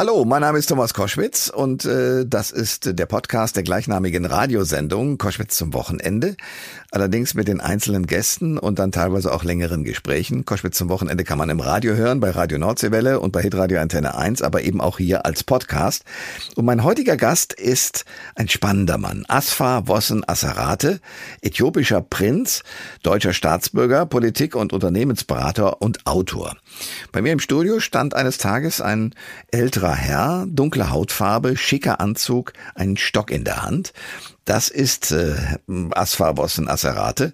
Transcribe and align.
Hallo, 0.00 0.24
mein 0.24 0.40
Name 0.40 0.56
ist 0.56 0.68
Thomas 0.70 0.94
Koschwitz 0.94 1.50
und 1.54 1.84
äh, 1.84 2.24
das 2.26 2.52
ist 2.52 2.98
der 2.98 3.04
Podcast 3.04 3.56
der 3.56 3.64
gleichnamigen 3.64 4.24
Radiosendung 4.24 5.18
Koschwitz 5.18 5.58
zum 5.58 5.74
Wochenende. 5.74 6.38
Allerdings 6.90 7.34
mit 7.34 7.48
den 7.48 7.60
einzelnen 7.60 8.06
Gästen 8.06 8.56
und 8.56 8.78
dann 8.78 8.92
teilweise 8.92 9.30
auch 9.30 9.44
längeren 9.44 9.84
Gesprächen. 9.84 10.46
Koschwitz 10.46 10.78
zum 10.78 10.88
Wochenende 10.88 11.22
kann 11.22 11.36
man 11.36 11.50
im 11.50 11.60
Radio 11.60 11.96
hören, 11.96 12.18
bei 12.18 12.30
Radio 12.30 12.56
Nordseewelle 12.56 13.20
und 13.20 13.32
bei 13.32 13.42
Hitradio 13.42 13.78
Antenne 13.78 14.16
1, 14.16 14.40
aber 14.40 14.62
eben 14.62 14.80
auch 14.80 14.96
hier 14.96 15.26
als 15.26 15.44
Podcast. 15.44 16.04
Und 16.56 16.64
mein 16.64 16.82
heutiger 16.82 17.18
Gast 17.18 17.52
ist 17.52 18.06
ein 18.36 18.48
spannender 18.48 18.96
Mann. 18.96 19.26
Asfar 19.28 19.86
Wossen 19.86 20.26
Asserate, 20.26 21.00
äthiopischer 21.42 22.00
Prinz, 22.00 22.62
deutscher 23.02 23.34
Staatsbürger, 23.34 24.06
Politik- 24.06 24.56
und 24.56 24.72
Unternehmensberater 24.72 25.82
und 25.82 26.06
Autor. 26.06 26.56
Bei 27.12 27.22
mir 27.22 27.32
im 27.32 27.40
Studio 27.40 27.80
stand 27.80 28.14
eines 28.14 28.38
Tages 28.38 28.80
ein 28.80 29.14
älterer 29.50 29.94
Herr, 29.94 30.46
dunkle 30.48 30.90
Hautfarbe, 30.90 31.56
schicker 31.56 32.00
Anzug, 32.00 32.52
einen 32.74 32.96
Stock 32.96 33.30
in 33.30 33.44
der 33.44 33.62
Hand. 33.62 33.92
Das 34.44 34.68
ist 34.68 35.12
äh, 35.12 35.36
Asfar 35.92 36.34
Bossen 36.34 36.68
Asserate, 36.68 37.32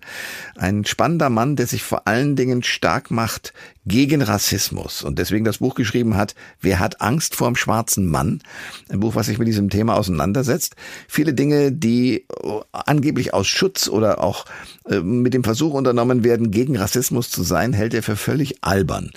ein 0.56 0.84
spannender 0.84 1.30
Mann, 1.30 1.56
der 1.56 1.66
sich 1.66 1.82
vor 1.82 2.06
allen 2.06 2.36
Dingen 2.36 2.62
stark 2.62 3.10
macht 3.10 3.52
gegen 3.86 4.22
Rassismus 4.22 5.02
und 5.02 5.18
deswegen 5.18 5.44
das 5.44 5.58
Buch 5.58 5.74
geschrieben 5.74 6.16
hat, 6.16 6.34
Wer 6.60 6.78
hat 6.78 7.00
Angst 7.00 7.36
vorm 7.36 7.54
schwarzen 7.54 8.06
Mann? 8.08 8.40
Ein 8.88 9.00
Buch, 9.00 9.14
was 9.14 9.26
sich 9.26 9.38
mit 9.38 9.46
diesem 9.48 9.70
Thema 9.70 9.96
auseinandersetzt. 9.96 10.74
Viele 11.06 11.34
Dinge, 11.34 11.72
die 11.72 12.26
äh, 12.42 12.60
angeblich 12.72 13.34
aus 13.34 13.46
Schutz 13.46 13.88
oder 13.88 14.22
auch 14.22 14.46
äh, 14.88 15.00
mit 15.00 15.34
dem 15.34 15.44
Versuch 15.44 15.74
unternommen 15.74 16.24
werden, 16.24 16.50
gegen 16.50 16.76
Rassismus 16.76 17.30
zu 17.30 17.42
sein, 17.42 17.72
hält 17.72 17.94
er 17.94 18.02
für 18.02 18.16
völlig 18.16 18.64
albern. 18.64 19.10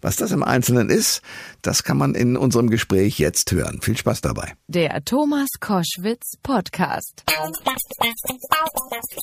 Was 0.00 0.16
das 0.16 0.30
im 0.30 0.42
Einzelnen 0.42 0.90
ist, 0.90 1.22
das 1.62 1.82
kann 1.82 1.96
man 1.96 2.14
in 2.14 2.36
unserem 2.36 2.70
Gespräch 2.70 3.18
jetzt 3.18 3.52
hören. 3.52 3.80
Viel 3.82 3.96
Spaß 3.96 4.20
dabei. 4.20 4.54
Der 4.68 5.04
Thomas 5.04 5.48
Koschwitz 5.60 6.34
Podcast. 6.42 7.24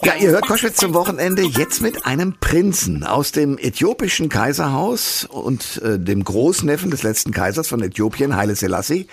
Ja, 0.04 0.16
ihr 0.16 0.32
hört 0.32 0.48
Koschwitz 0.48 0.78
zum 0.78 0.94
Wochenende 0.94 1.44
jetzt 1.44 1.82
mit 1.82 2.06
einem 2.06 2.36
Prinzen 2.40 3.04
aus 3.04 3.32
dem 3.32 3.58
äthiopischen 3.58 4.30
Kaiserhaus 4.30 4.93
und 5.30 5.82
äh, 5.82 6.00
dem 6.00 6.24
Großneffen 6.24 6.92
des 6.92 7.04
letzten 7.04 7.32
Kaisers 7.32 7.68
von 7.68 7.82
Äthiopien, 7.82 8.36
Haile 8.36 8.56
Selassie. 8.56 9.08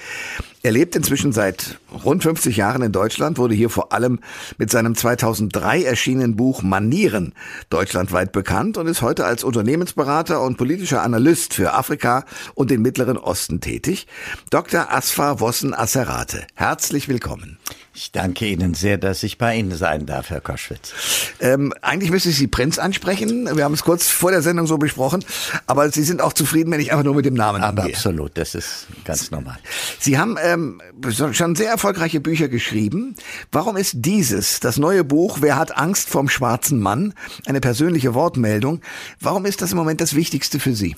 Er 0.63 0.73
lebt 0.73 0.95
inzwischen 0.95 1.33
seit 1.33 1.79
rund 2.05 2.23
50 2.23 2.55
Jahren 2.59 2.83
in 2.83 2.93
Deutschland, 2.93 3.39
wurde 3.39 3.55
hier 3.55 3.71
vor 3.71 3.95
allem 3.95 4.21
mit 4.59 4.71
seinem 4.71 4.95
2003 4.95 5.85
erschienenen 5.85 6.37
Buch 6.37 6.63
Manieren 6.63 7.33
deutschlandweit 7.71 8.33
bekannt 8.33 8.77
und 8.77 8.87
ist 8.87 9.01
heute 9.01 9.25
als 9.25 9.43
Unternehmensberater 9.43 10.43
und 10.43 10.59
politischer 10.59 11.03
Analyst 11.03 11.55
für 11.55 11.73
Afrika 11.73 12.27
und 12.55 12.71
den 12.71 12.83
Mittleren 12.83 13.17
Osten 13.17 13.63
tätig. 13.63 14.07
Dr. 14.51 14.93
Asfar 14.93 15.41
Wossen 15.41 15.73
Asserate, 15.73 16.47
herzlich 16.55 17.09
willkommen. 17.09 17.59
Ich 17.93 18.13
danke 18.13 18.47
Ihnen 18.47 18.75
sehr, 18.75 18.99
dass 18.99 19.23
ich 19.25 19.37
bei 19.37 19.57
Ihnen 19.57 19.77
sein 19.77 20.07
darf, 20.07 20.31
Herr 20.31 20.41
Koschwitz. 20.41 20.93
Ähm, 21.41 21.75
eigentlich 21.83 22.11
müsste 22.11 22.29
ich 22.29 22.37
Sie 22.37 22.47
Prinz 22.47 22.79
ansprechen. 22.79 23.49
Wir 23.57 23.65
haben 23.65 23.75
es 23.75 23.83
kurz 23.83 24.07
vor 24.09 24.31
der 24.31 24.43
Sendung 24.43 24.67
so 24.69 24.79
besprochen. 24.79 25.25
Aber 25.67 25.91
Sie 25.91 26.05
sind 26.05 26.23
auch 26.23 26.33
zufrieden, 26.33 26.71
wenn 26.71 26.81
ich 26.81 26.93
einfach 26.93 27.05
nur 27.05 27.15
mit 27.17 27.27
dem 27.27 27.35
Namen 27.35 27.63
Aber 27.63 27.83
angehe. 27.83 27.97
absolut, 27.97 28.39
das 28.39 28.55
ist 28.55 28.87
ganz 29.05 29.33
normal. 29.33 29.59
Sie 29.99 30.19
haben 30.19 30.37
ähm, 30.53 30.81
schon 31.13 31.55
sehr 31.55 31.71
erfolgreiche 31.71 32.21
Bücher 32.21 32.49
geschrieben. 32.49 33.15
Warum 33.53 33.77
ist 33.77 33.95
dieses, 33.97 34.61
das 34.61 34.77
neue 34.77 35.05
Buch 35.05 35.39
Wer 35.41 35.57
hat 35.57 35.77
Angst 35.77 36.09
vom 36.09 36.29
schwarzen 36.29 36.81
Mann, 36.81 37.15
eine 37.47 37.61
persönliche 37.61 38.15
Wortmeldung, 38.15 38.81
warum 39.21 39.47
ist 39.47 39.63
das 39.63 39.73
im 39.73 39.79
Moment 39.79 40.01
das 40.01 40.15
Wichtigste 40.15 40.61
für 40.61 40.75
Sie? 40.75 40.97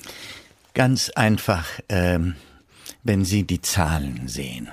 Ganz 0.73 1.09
einfach, 1.09 1.67
ähm, 1.89 2.35
wenn 3.03 3.25
Sie 3.25 3.43
die 3.43 3.61
Zahlen 3.61 4.27
sehen. 4.27 4.69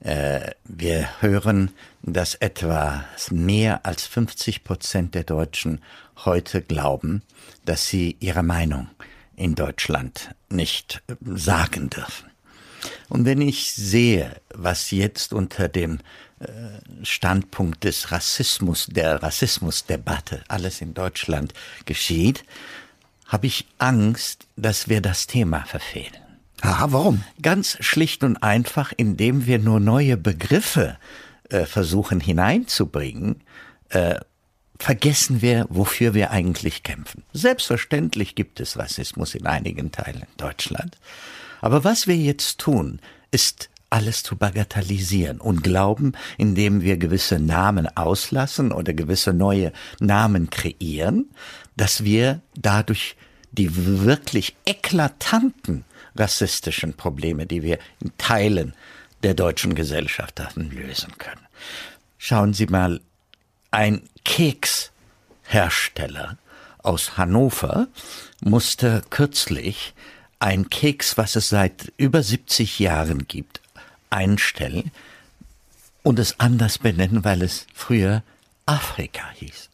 Äh, 0.00 0.50
wir 0.64 1.08
hören, 1.20 1.70
dass 2.02 2.34
etwa 2.34 3.04
mehr 3.30 3.86
als 3.86 4.06
50 4.06 4.62
Prozent 4.62 5.14
der 5.14 5.24
Deutschen 5.24 5.80
heute 6.24 6.60
glauben, 6.60 7.22
dass 7.64 7.88
sie 7.88 8.16
ihre 8.20 8.42
Meinung 8.42 8.88
in 9.34 9.54
Deutschland 9.54 10.34
nicht 10.50 11.02
äh, 11.08 11.14
sagen 11.24 11.90
dürfen. 11.90 12.33
Und 13.08 13.24
wenn 13.24 13.40
ich 13.40 13.72
sehe, 13.72 14.36
was 14.54 14.90
jetzt 14.90 15.32
unter 15.32 15.68
dem 15.68 16.00
äh, 16.40 16.46
Standpunkt 17.02 17.84
des 17.84 18.12
Rassismus, 18.12 18.86
der 18.86 19.22
Rassismusdebatte 19.22 20.42
alles 20.48 20.80
in 20.80 20.94
Deutschland 20.94 21.54
geschieht, 21.84 22.44
habe 23.26 23.46
ich 23.46 23.66
Angst, 23.78 24.46
dass 24.56 24.88
wir 24.88 25.00
das 25.00 25.26
Thema 25.26 25.64
verfehlen. 25.64 26.24
Aha, 26.60 26.92
warum? 26.92 27.24
Ganz 27.42 27.76
schlicht 27.80 28.24
und 28.24 28.38
einfach, 28.42 28.92
indem 28.96 29.46
wir 29.46 29.58
nur 29.58 29.80
neue 29.80 30.16
Begriffe 30.16 30.96
äh, 31.50 31.66
versuchen 31.66 32.20
hineinzubringen, 32.20 33.42
äh, 33.90 34.16
vergessen 34.78 35.42
wir, 35.42 35.66
wofür 35.68 36.14
wir 36.14 36.30
eigentlich 36.30 36.82
kämpfen. 36.82 37.22
Selbstverständlich 37.32 38.34
gibt 38.34 38.60
es 38.60 38.78
Rassismus 38.78 39.34
in 39.34 39.46
einigen 39.46 39.92
Teilen 39.92 40.26
Deutschlands. 40.36 40.98
Aber 41.64 41.82
was 41.82 42.06
wir 42.06 42.16
jetzt 42.16 42.58
tun, 42.58 43.00
ist 43.30 43.70
alles 43.88 44.22
zu 44.22 44.36
bagatellisieren 44.36 45.40
und 45.40 45.62
glauben, 45.62 46.12
indem 46.36 46.82
wir 46.82 46.98
gewisse 46.98 47.38
Namen 47.38 47.88
auslassen 47.96 48.70
oder 48.70 48.92
gewisse 48.92 49.32
neue 49.32 49.72
Namen 49.98 50.50
kreieren, 50.50 51.30
dass 51.74 52.04
wir 52.04 52.42
dadurch 52.54 53.16
die 53.50 54.04
wirklich 54.04 54.54
eklatanten 54.66 55.86
rassistischen 56.14 56.92
Probleme, 56.92 57.46
die 57.46 57.62
wir 57.62 57.78
in 58.02 58.12
Teilen 58.18 58.74
der 59.22 59.32
deutschen 59.32 59.74
Gesellschaft 59.74 60.38
haben, 60.40 60.70
lösen 60.70 61.16
können. 61.16 61.46
Schauen 62.18 62.52
Sie 62.52 62.66
mal, 62.66 63.00
ein 63.70 64.02
Kekshersteller 64.26 66.36
aus 66.82 67.16
Hannover 67.16 67.88
musste 68.42 69.00
kürzlich 69.08 69.94
ein 70.38 70.70
Keks, 70.70 71.16
was 71.16 71.36
es 71.36 71.48
seit 71.48 71.92
über 71.96 72.22
70 72.22 72.78
Jahren 72.78 73.26
gibt, 73.26 73.60
einstellen 74.10 74.90
und 76.02 76.18
es 76.18 76.38
anders 76.38 76.78
benennen, 76.78 77.24
weil 77.24 77.42
es 77.42 77.66
früher 77.74 78.22
Afrika 78.66 79.22
hieß. 79.34 79.70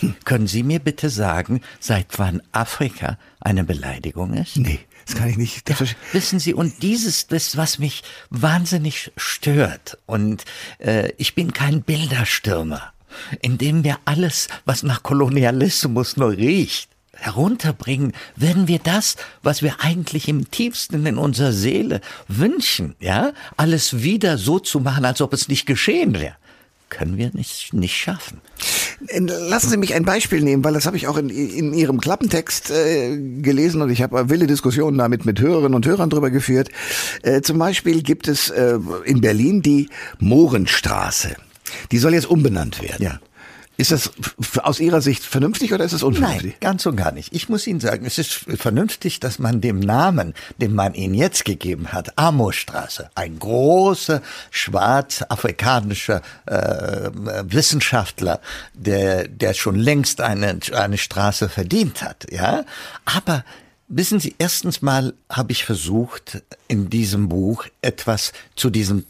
Können 0.24 0.46
Sie 0.46 0.62
mir 0.62 0.78
bitte 0.78 1.10
sagen, 1.10 1.60
seit 1.80 2.18
wann 2.18 2.42
Afrika 2.52 3.18
eine 3.40 3.64
Beleidigung 3.64 4.34
ist? 4.34 4.56
Nee, 4.56 4.80
das 5.06 5.16
kann 5.16 5.28
ich 5.28 5.36
nicht. 5.36 5.68
Ja, 5.68 5.76
wissen 6.12 6.38
Sie, 6.38 6.54
und 6.54 6.82
dieses, 6.82 7.26
das, 7.26 7.56
was 7.56 7.78
mich 7.78 8.02
wahnsinnig 8.30 9.12
stört, 9.16 9.98
und 10.06 10.44
äh, 10.78 11.12
ich 11.18 11.34
bin 11.34 11.52
kein 11.52 11.82
Bilderstürmer, 11.82 12.92
indem 13.40 13.84
wir 13.84 13.98
alles, 14.04 14.48
was 14.64 14.82
nach 14.82 15.02
Kolonialismus 15.02 16.16
nur 16.16 16.30
riecht, 16.30 16.91
herunterbringen, 17.22 18.12
werden 18.36 18.68
wir 18.68 18.78
das, 18.78 19.16
was 19.42 19.62
wir 19.62 19.76
eigentlich 19.80 20.28
im 20.28 20.50
tiefsten 20.50 21.06
in 21.06 21.18
unserer 21.18 21.52
Seele 21.52 22.00
wünschen, 22.28 22.94
ja, 23.00 23.32
alles 23.56 24.02
wieder 24.02 24.38
so 24.38 24.58
zu 24.58 24.80
machen, 24.80 25.04
als 25.04 25.20
ob 25.20 25.32
es 25.32 25.48
nicht 25.48 25.66
geschehen 25.66 26.14
wäre 26.14 26.36
können 26.92 27.16
wir 27.16 27.30
nicht, 27.32 27.72
nicht 27.72 27.96
schaffen. 27.96 28.42
Lassen 29.08 29.70
Sie 29.70 29.78
mich 29.78 29.94
ein 29.94 30.04
Beispiel 30.04 30.42
nehmen, 30.42 30.62
weil 30.62 30.74
das 30.74 30.84
habe 30.84 30.96
ich 30.96 31.08
auch 31.08 31.16
in, 31.16 31.30
in 31.30 31.72
Ihrem 31.72 31.98
Klappentext 32.00 32.70
äh, 32.70 33.16
gelesen 33.16 33.80
und 33.80 33.88
ich 33.88 34.02
habe 34.02 34.28
wilde 34.28 34.46
Diskussionen 34.46 34.98
damit 34.98 35.24
mit 35.24 35.40
Hörerinnen 35.40 35.74
und 35.74 35.86
Hörern 35.86 36.10
drüber 36.10 36.30
geführt. 36.30 36.68
Äh, 37.22 37.40
zum 37.40 37.58
Beispiel 37.58 38.02
gibt 38.02 38.28
es 38.28 38.50
äh, 38.50 38.78
in 39.04 39.22
Berlin 39.22 39.62
die 39.62 39.88
Mohrenstraße. 40.18 41.34
Die 41.90 41.98
soll 41.98 42.12
jetzt 42.12 42.28
umbenannt 42.28 42.82
werden. 42.82 43.02
Ja. 43.02 43.20
Ist 43.78 43.90
das 43.90 44.12
aus 44.62 44.80
Ihrer 44.80 45.00
Sicht 45.00 45.24
vernünftig 45.24 45.72
oder 45.72 45.84
ist 45.84 45.92
es 45.92 46.02
unvernünftig? 46.02 46.52
Nein, 46.52 46.60
ganz 46.60 46.84
und 46.84 46.96
gar 46.96 47.10
nicht. 47.10 47.34
Ich 47.34 47.48
muss 47.48 47.66
Ihnen 47.66 47.80
sagen, 47.80 48.04
es 48.04 48.18
ist 48.18 48.32
vernünftig, 48.32 49.18
dass 49.18 49.38
man 49.38 49.60
dem 49.60 49.80
Namen, 49.80 50.34
den 50.58 50.74
man 50.74 50.94
Ihnen 50.94 51.14
jetzt 51.14 51.44
gegeben 51.44 51.92
hat, 51.92 52.18
Amorstraße, 52.18 53.10
ein 53.14 53.38
großer 53.38 54.20
schwarz-afrikanischer 54.50 56.20
äh, 56.46 57.10
Wissenschaftler, 57.44 58.40
der, 58.74 59.26
der 59.26 59.54
schon 59.54 59.76
längst 59.76 60.20
eine, 60.20 60.58
eine 60.72 60.98
Straße 60.98 61.48
verdient 61.48 62.02
hat, 62.02 62.26
ja. 62.30 62.64
Aber 63.04 63.44
Wissen 63.94 64.20
Sie, 64.20 64.34
erstens 64.38 64.80
mal 64.80 65.12
habe 65.28 65.52
ich 65.52 65.66
versucht, 65.66 66.42
in 66.66 66.88
diesem 66.88 67.28
Buch 67.28 67.66
etwas 67.82 68.32
zu 68.56 68.70
diesem 68.70 69.04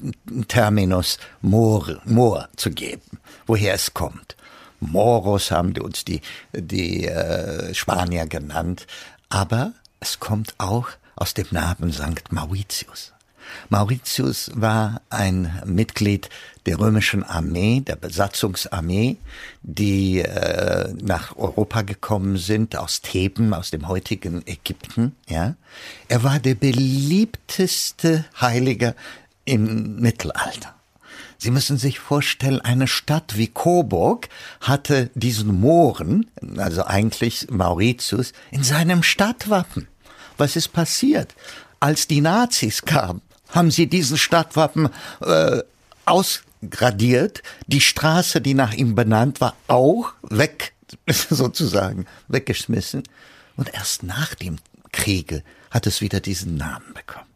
Terminus 0.49 1.19
Moor, 1.41 2.01
Moor 2.05 2.49
zu 2.57 2.73
geben, 2.73 3.21
woher 3.47 3.75
es 3.75 3.95
kommt. 3.95 4.35
Moros 4.83 5.51
haben 5.51 5.77
uns 5.79 6.05
die, 6.05 6.21
die 6.53 7.07
äh, 7.07 7.73
Spanier 7.75 8.27
genannt, 8.27 8.87
aber 9.29 9.73
es 10.01 10.21
kommt 10.21 10.55
auch 10.59 10.89
aus 11.17 11.35
dem 11.35 11.47
Namen 11.51 11.93
St. 11.93 12.33
Mauritius. 12.33 13.13
Mauritius 13.69 14.51
war 14.55 15.01
ein 15.11 15.63
Mitglied 15.67 16.29
der 16.67 16.79
römischen 16.79 17.23
Armee, 17.25 17.81
der 17.81 17.97
Besatzungsarmee, 17.97 19.17
die 19.63 20.21
äh, 20.21 20.93
nach 21.03 21.37
Europa 21.37 21.83
gekommen 21.83 22.37
sind 22.37 22.77
aus 22.77 23.03
Theben, 23.03 23.53
aus 23.53 23.71
dem 23.71 23.89
heutigen 23.89 24.47
Ägypten. 24.47 25.17
Ja, 25.29 25.55
er 26.09 26.23
war 26.23 26.39
der 26.39 26.55
beliebteste 26.55 28.25
Heilige 28.41 28.95
im 29.45 29.97
Mittelalter. 29.97 30.75
Sie 31.43 31.51
müssen 31.51 31.77
sich 31.77 31.99
vorstellen, 31.99 32.61
eine 32.61 32.87
Stadt 32.87 33.37
wie 33.37 33.49
Coburg 33.49 34.29
hatte 34.61 35.11
diesen 35.17 35.61
Mohren, 35.61 36.31
also 36.57 36.85
eigentlich 36.85 37.51
Mauritius, 37.51 38.33
in 38.53 38.63
seinem 38.63 39.03
Stadtwappen. 39.03 39.89
Was 40.39 40.55
ist 40.55 40.69
passiert? 40.69 41.35
Als 41.81 42.07
die 42.07 42.21
Nazis 42.21 42.83
kamen, 42.83 43.23
haben 43.49 43.73
sie 43.73 43.89
diesen 43.89 44.19
Stadtwappen 44.19 44.89
äh, 45.21 45.65
ausgradiert. 46.05 47.43
Die 47.67 47.81
Straße, 47.81 48.41
die 48.41 48.55
nach 48.55 48.73
ihm 48.73 48.95
benannt 48.95 49.41
war, 49.41 49.57
auch 49.67 50.13
weg, 50.23 50.75
sozusagen, 51.09 52.07
weggeschmissen. 52.29 53.03
Und 53.57 53.75
erst 53.75 54.05
nach 54.05 54.37
dem 54.37 54.59
Kriege 54.93 55.43
hat 55.73 55.89
es 55.89 56.03
wieder 56.03 56.21
diesen 56.21 56.57
Namen 56.57 56.95
bekommen. 56.95 57.27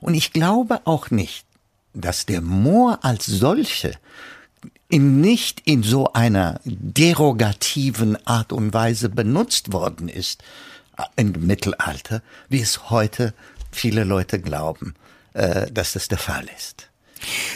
Und 0.00 0.14
ich 0.14 0.32
glaube 0.32 0.82
auch 0.84 1.10
nicht, 1.10 1.49
dass 1.94 2.26
der 2.26 2.40
Moor 2.40 3.00
als 3.02 3.26
solche 3.26 3.92
in 4.88 5.20
nicht 5.20 5.62
in 5.64 5.82
so 5.82 6.12
einer 6.12 6.60
derogativen 6.64 8.18
Art 8.26 8.52
und 8.52 8.74
Weise 8.74 9.08
benutzt 9.08 9.72
worden 9.72 10.08
ist 10.08 10.42
äh, 10.98 11.04
im 11.16 11.32
Mittelalter, 11.46 12.22
wie 12.48 12.60
es 12.60 12.90
heute 12.90 13.32
viele 13.70 14.04
Leute 14.04 14.40
glauben, 14.40 14.94
äh, 15.32 15.70
dass 15.70 15.92
das 15.92 16.08
der 16.08 16.18
Fall 16.18 16.46
ist. 16.56 16.89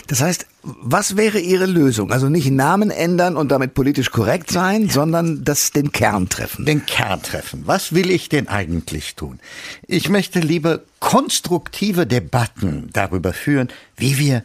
Das 0.07 0.21
heißt, 0.21 0.47
was 0.63 1.17
wäre 1.17 1.39
Ihre 1.39 1.67
Lösung? 1.67 2.11
Also 2.13 2.29
nicht 2.29 2.51
Namen 2.51 2.91
ändern 2.91 3.37
und 3.37 3.51
damit 3.51 3.75
politisch 3.75 4.11
korrekt 4.11 4.51
sein, 4.51 4.89
sondern 4.89 5.45
das 5.45 5.71
den 5.71 5.93
Kern 5.93 6.29
treffen. 6.29 6.65
Den 6.65 6.87
Kern 6.87 7.23
treffen. 7.23 7.63
Was 7.67 7.95
will 7.95 8.11
ich 8.11 8.29
denn 8.29 8.49
eigentlich 8.49 9.15
tun? 9.15 9.41
Ich 9.87 10.09
möchte 10.09 10.41
lieber 10.41 10.81
konstruktive 11.01 12.07
Debatten 12.07 12.91
darüber 12.93 13.33
führen, 13.33 13.69
wie 13.97 14.19
wir 14.19 14.45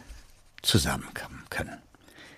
zusammenkommen 0.62 1.42
können. 1.48 1.76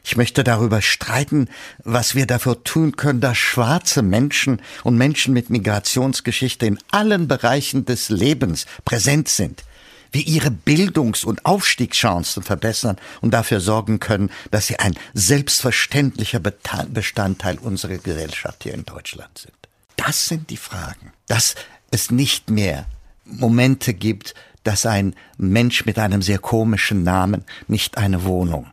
Ich 0.05 0.17
möchte 0.17 0.43
darüber 0.43 0.83
streiten, 0.83 1.49
was 1.85 2.17
wir 2.17 2.27
dafür 2.27 2.65
tun 2.65 2.97
können, 2.97 3.21
dass 3.21 3.39
schwarze 3.39 4.03
Menschen 4.03 4.61
und 4.83 4.97
Menschen 4.97 5.33
mit 5.33 5.49
Migrationsgeschichte 5.49 6.67
in 6.67 6.79
allen 6.91 7.29
Bereichen 7.29 7.85
des 7.85 8.09
Lebens 8.09 8.67
präsent 8.85 9.29
sind 9.29 9.63
wir 10.13 10.27
ihre 10.27 10.51
Bildungs- 10.51 11.25
und 11.25 11.45
Aufstiegschancen 11.45 12.43
verbessern 12.43 12.97
und 13.21 13.33
dafür 13.33 13.61
sorgen 13.61 13.99
können, 13.99 14.31
dass 14.51 14.67
sie 14.67 14.79
ein 14.79 14.95
selbstverständlicher 15.15 16.41
Bestandteil 16.41 17.59
unserer 17.59 17.99
Gesellschaft 17.99 18.63
hier 18.63 18.75
in 18.75 18.85
Deutschland 18.85 19.39
sind. 19.39 19.55
Das 19.97 20.29
sind 20.29 20.51
die 20.51 20.57
Fragen. 20.57 21.13
Dass 21.27 21.55
es 21.91 22.11
nicht 22.11 22.51
mehr 22.51 22.87
Momente 23.25 23.95
gibt, 23.95 24.35
dass 24.65 24.87
ein 24.87 25.15
Mensch 25.39 25.85
mit 25.87 25.99
einem 25.99 26.23
sehr 26.23 26.39
komischen 26.39 27.03
Namen 27.03 27.45
nicht 27.67 27.99
eine 27.99 28.25
Wohnung 28.25 28.69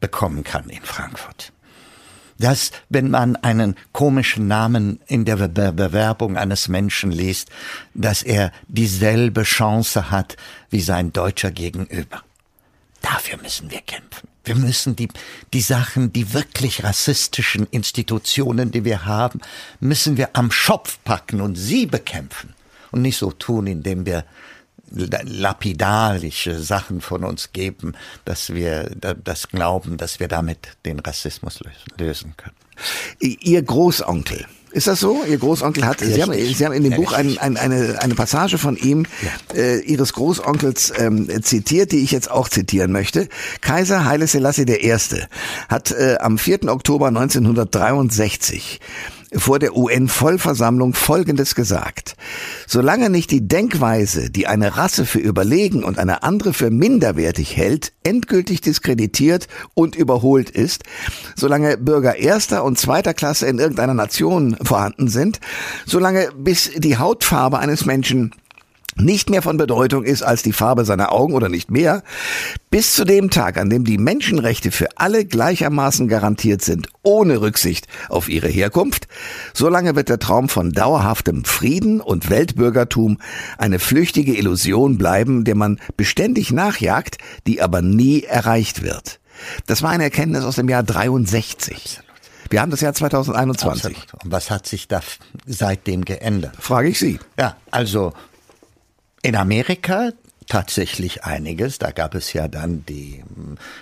bekommen 0.00 0.44
kann 0.44 0.68
in 0.70 0.82
Frankfurt 0.82 1.52
dass 2.38 2.70
wenn 2.88 3.10
man 3.10 3.36
einen 3.36 3.76
komischen 3.92 4.46
Namen 4.46 5.00
in 5.06 5.24
der 5.24 5.36
Bewerbung 5.36 6.36
eines 6.36 6.68
Menschen 6.68 7.10
liest, 7.10 7.48
dass 7.94 8.22
er 8.22 8.52
dieselbe 8.68 9.42
Chance 9.42 10.10
hat 10.10 10.36
wie 10.70 10.80
sein 10.80 11.12
deutscher 11.12 11.50
Gegenüber. 11.50 12.22
Dafür 13.02 13.38
müssen 13.40 13.70
wir 13.70 13.80
kämpfen. 13.80 14.28
Wir 14.44 14.54
müssen 14.54 14.94
die, 14.94 15.08
die 15.52 15.60
Sachen, 15.60 16.12
die 16.12 16.32
wirklich 16.32 16.84
rassistischen 16.84 17.66
Institutionen, 17.70 18.70
die 18.70 18.84
wir 18.84 19.04
haben, 19.04 19.40
müssen 19.80 20.16
wir 20.16 20.30
am 20.34 20.52
Schopf 20.52 20.98
packen 21.04 21.40
und 21.40 21.56
sie 21.56 21.86
bekämpfen. 21.86 22.54
Und 22.92 23.02
nicht 23.02 23.16
so 23.16 23.32
tun, 23.32 23.66
indem 23.66 24.06
wir 24.06 24.24
lapidarische 24.90 26.58
Sachen 26.60 27.00
von 27.00 27.24
uns 27.24 27.52
geben, 27.52 27.94
dass 28.24 28.54
wir 28.54 28.90
das 29.24 29.48
glauben, 29.48 29.96
dass 29.96 30.20
wir 30.20 30.28
damit 30.28 30.58
den 30.84 31.00
Rassismus 31.00 31.60
lösen 31.98 32.34
können. 32.36 32.56
Ihr 33.20 33.62
Großonkel, 33.62 34.46
ist 34.76 34.88
das 34.88 35.00
so? 35.00 35.24
Ihr 35.24 35.38
Großonkel 35.38 35.86
hat, 35.86 36.00
Sie 36.00 36.20
haben, 36.22 36.34
Sie 36.34 36.62
haben 36.62 36.74
in 36.74 36.82
dem 36.82 36.96
Buch 36.96 37.14
ein, 37.14 37.38
ein, 37.38 37.56
eine, 37.56 37.96
eine 38.02 38.14
Passage 38.14 38.58
von 38.58 38.76
ihm, 38.76 39.06
ja. 39.22 39.58
äh, 39.58 39.78
Ihres 39.80 40.12
Großonkels 40.12 40.92
ähm, 40.98 41.30
zitiert, 41.42 41.92
die 41.92 42.00
ich 42.00 42.10
jetzt 42.10 42.30
auch 42.30 42.50
zitieren 42.50 42.92
möchte. 42.92 43.26
Kaiser 43.62 44.04
Haile 44.04 44.26
Selassie 44.26 44.66
I. 44.68 44.94
hat 45.70 45.92
äh, 45.92 46.16
am 46.20 46.36
4. 46.36 46.64
Oktober 46.68 47.06
1963 47.06 48.80
vor 49.34 49.58
der 49.58 49.76
UN-Vollversammlung 49.76 50.94
Folgendes 50.94 51.54
gesagt. 51.54 52.16
Solange 52.66 53.10
nicht 53.10 53.30
die 53.30 53.46
Denkweise, 53.46 54.30
die 54.30 54.46
eine 54.46 54.76
Rasse 54.76 55.04
für 55.04 55.18
überlegen 55.18 55.84
und 55.84 55.98
eine 55.98 56.22
andere 56.22 56.52
für 56.52 56.70
minderwertig 56.70 57.56
hält, 57.56 57.92
endgültig 58.04 58.60
diskreditiert 58.60 59.48
und 59.74 59.96
überholt 59.96 60.50
ist, 60.50 60.84
solange 61.34 61.76
Bürger 61.76 62.16
erster 62.16 62.64
und 62.64 62.78
zweiter 62.78 63.14
Klasse 63.14 63.46
in 63.46 63.58
irgendeiner 63.58 63.94
Nation 63.94 64.56
vorhanden 64.62 65.08
sind, 65.08 65.40
solange 65.86 66.30
bis 66.36 66.70
die 66.76 66.98
Hautfarbe 66.98 67.58
eines 67.58 67.84
Menschen 67.86 68.32
nicht 68.96 69.30
mehr 69.30 69.42
von 69.42 69.56
Bedeutung 69.56 70.04
ist 70.04 70.22
als 70.22 70.42
die 70.42 70.52
Farbe 70.52 70.84
seiner 70.84 71.12
Augen 71.12 71.34
oder 71.34 71.48
nicht 71.48 71.70
mehr, 71.70 72.02
bis 72.70 72.94
zu 72.94 73.04
dem 73.04 73.30
Tag, 73.30 73.58
an 73.58 73.70
dem 73.70 73.84
die 73.84 73.98
Menschenrechte 73.98 74.70
für 74.70 74.88
alle 74.96 75.24
gleichermaßen 75.24 76.08
garantiert 76.08 76.62
sind, 76.62 76.88
ohne 77.02 77.40
Rücksicht 77.40 77.86
auf 78.08 78.28
ihre 78.28 78.48
Herkunft, 78.48 79.06
solange 79.54 79.96
wird 79.96 80.08
der 80.08 80.18
Traum 80.18 80.48
von 80.48 80.72
dauerhaftem 80.72 81.44
Frieden 81.44 82.00
und 82.00 82.30
Weltbürgertum 82.30 83.18
eine 83.58 83.78
flüchtige 83.78 84.34
Illusion 84.34 84.98
bleiben, 84.98 85.44
der 85.44 85.54
man 85.54 85.78
beständig 85.96 86.50
nachjagt, 86.50 87.18
die 87.46 87.62
aber 87.62 87.82
nie 87.82 88.22
erreicht 88.22 88.82
wird. 88.82 89.20
Das 89.66 89.82
war 89.82 89.90
eine 89.90 90.04
Erkenntnis 90.04 90.44
aus 90.44 90.56
dem 90.56 90.68
Jahr 90.68 90.82
63. 90.82 92.00
Wir 92.50 92.60
haben 92.60 92.70
das 92.70 92.80
Jahr 92.80 92.94
2021. 92.94 93.96
Absolut. 93.96 94.24
Und 94.24 94.32
was 94.32 94.50
hat 94.50 94.66
sich 94.66 94.88
da 94.88 95.00
seitdem 95.46 96.04
geändert? 96.04 96.54
Frage 96.58 96.88
ich 96.88 96.98
Sie. 96.98 97.18
Ja, 97.38 97.56
also 97.70 98.12
in 99.26 99.34
Amerika 99.34 100.12
tatsächlich 100.46 101.24
einiges. 101.24 101.78
Da 101.78 101.90
gab 101.90 102.14
es 102.14 102.32
ja 102.32 102.46
dann 102.46 102.86
die, 102.86 103.24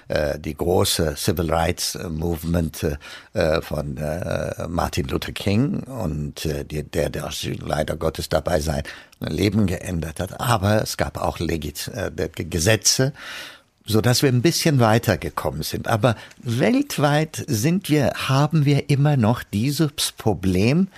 äh, 0.08 0.38
die 0.38 0.54
große 0.54 1.16
Civil 1.18 1.52
Rights 1.52 1.98
Movement 2.08 2.96
äh, 3.34 3.60
von 3.60 3.98
äh, 3.98 4.66
Martin 4.68 5.06
Luther 5.06 5.32
King 5.32 5.80
und 5.80 6.46
äh, 6.46 6.64
der, 6.64 7.10
der 7.10 7.30
leider 7.60 7.96
Gottes 7.96 8.30
dabei 8.30 8.60
sein 8.60 8.84
Leben 9.20 9.66
geändert 9.66 10.18
hat. 10.18 10.40
Aber 10.40 10.80
es 10.80 10.96
gab 10.96 11.18
auch 11.18 11.38
Legit 11.40 11.88
äh, 11.88 12.10
Gesetze, 12.44 13.12
so 13.84 14.00
dass 14.00 14.22
wir 14.22 14.30
ein 14.30 14.40
bisschen 14.40 14.80
weitergekommen 14.80 15.62
sind. 15.62 15.88
Aber 15.88 16.16
weltweit 16.38 17.44
sind 17.46 17.90
wir, 17.90 18.12
haben 18.14 18.64
wir 18.64 18.88
immer 18.88 19.18
noch 19.18 19.42
dieses 19.42 20.12
Problem, 20.16 20.88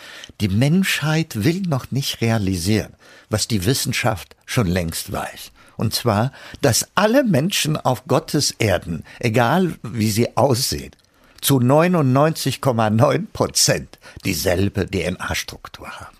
die 0.40 0.49
Menschheit 0.49 1.42
will 1.42 1.62
noch 1.62 1.90
nicht 1.90 2.20
realisieren, 2.20 2.92
was 3.30 3.49
die 3.49 3.64
Wissenschaft 3.64 4.37
schon 4.45 4.66
längst 4.66 5.12
weiß. 5.12 5.52
Und 5.76 5.95
zwar, 5.95 6.33
dass 6.62 6.88
alle 6.95 7.25
Menschen 7.25 7.76
auf 7.76 8.06
Gottes 8.06 8.50
Erden, 8.52 9.04
egal 9.18 9.75
wie 9.83 10.11
sie 10.11 10.37
aussehen, 10.37 10.92
zu 11.40 11.59
99,9 11.59 13.26
Prozent 13.33 13.99
dieselbe 14.25 14.87
DNA-Struktur 14.90 15.88
haben. 15.88 16.16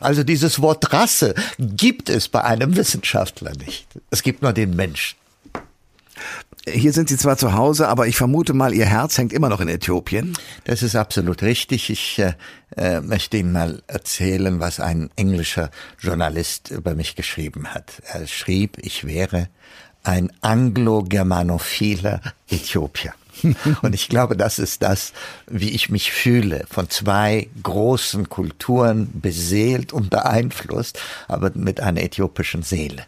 Also 0.00 0.22
dieses 0.22 0.60
Wort 0.60 0.92
Rasse 0.92 1.34
gibt 1.58 2.08
es 2.08 2.28
bei 2.28 2.44
einem 2.44 2.76
Wissenschaftler 2.76 3.52
nicht. 3.56 3.88
Es 4.10 4.22
gibt 4.22 4.42
nur 4.42 4.52
den 4.52 4.76
Menschen. 4.76 5.16
Hier 6.72 6.92
sind 6.92 7.08
Sie 7.08 7.16
zwar 7.16 7.36
zu 7.36 7.54
Hause, 7.54 7.88
aber 7.88 8.06
ich 8.06 8.16
vermute 8.16 8.52
mal, 8.52 8.74
Ihr 8.74 8.86
Herz 8.86 9.18
hängt 9.18 9.32
immer 9.32 9.48
noch 9.48 9.60
in 9.60 9.68
Äthiopien. 9.68 10.34
Das 10.64 10.82
ist 10.82 10.96
absolut 10.96 11.42
richtig. 11.42 11.90
Ich 11.90 12.18
äh, 12.18 12.34
äh, 12.76 13.00
möchte 13.00 13.36
Ihnen 13.36 13.52
mal 13.52 13.82
erzählen, 13.86 14.60
was 14.60 14.80
ein 14.80 15.10
englischer 15.16 15.70
Journalist 16.00 16.70
über 16.70 16.94
mich 16.94 17.16
geschrieben 17.16 17.68
hat. 17.68 18.02
Er 18.12 18.26
schrieb, 18.26 18.78
ich 18.78 19.06
wäre 19.06 19.48
ein 20.02 20.32
anglo-germanophiler 20.40 22.20
Äthiopier. 22.48 23.12
Und 23.82 23.94
ich 23.94 24.08
glaube, 24.08 24.36
das 24.36 24.58
ist 24.58 24.82
das, 24.82 25.12
wie 25.46 25.70
ich 25.70 25.90
mich 25.90 26.12
fühle, 26.12 26.64
von 26.70 26.88
zwei 26.90 27.48
großen 27.62 28.28
Kulturen 28.28 29.10
beseelt 29.20 29.92
und 29.92 30.10
beeinflusst, 30.10 30.98
aber 31.26 31.50
mit 31.54 31.80
einer 31.80 32.02
äthiopischen 32.02 32.62
Seele. 32.62 33.04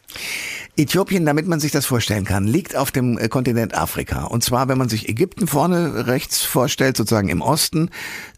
Äthiopien, 0.77 1.27
damit 1.27 1.47
man 1.47 1.61
sich 1.61 1.73
das 1.73 1.87
vorstellen 1.87 2.25
kann, 2.25 2.47
liegt 2.47 2.77
auf 2.77 2.91
dem 2.91 3.19
äh, 3.19 3.29
Kontinent 3.29 3.75
Afrika. 3.75 4.25
Und 4.25 4.43
zwar, 4.43 4.69
wenn 4.69 4.79
man 4.79 4.89
sich 4.89 5.09
Ägypten 5.09 5.47
vorne 5.47 6.07
rechts 6.07 6.43
vorstellt, 6.43 6.97
sozusagen 6.97 7.29
im 7.29 7.43
Osten, 7.43 7.91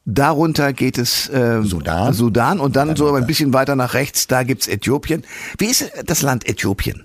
darunter 0.04 0.72
geht 0.72 0.98
es 0.98 1.28
äh, 1.28 1.62
Sudan. 1.62 2.12
Sudan 2.12 2.58
und 2.58 2.76
dann, 2.76 2.88
dann 2.88 2.96
so 2.96 3.14
ein 3.14 3.26
bisschen 3.26 3.52
weiter 3.52 3.76
nach 3.76 3.94
rechts, 3.94 4.26
da 4.26 4.42
gibt's 4.42 4.66
Äthiopien. 4.66 5.22
Wie 5.58 5.66
ist 5.66 5.90
das 6.06 6.22
Land 6.22 6.48
Äthiopien? 6.48 7.04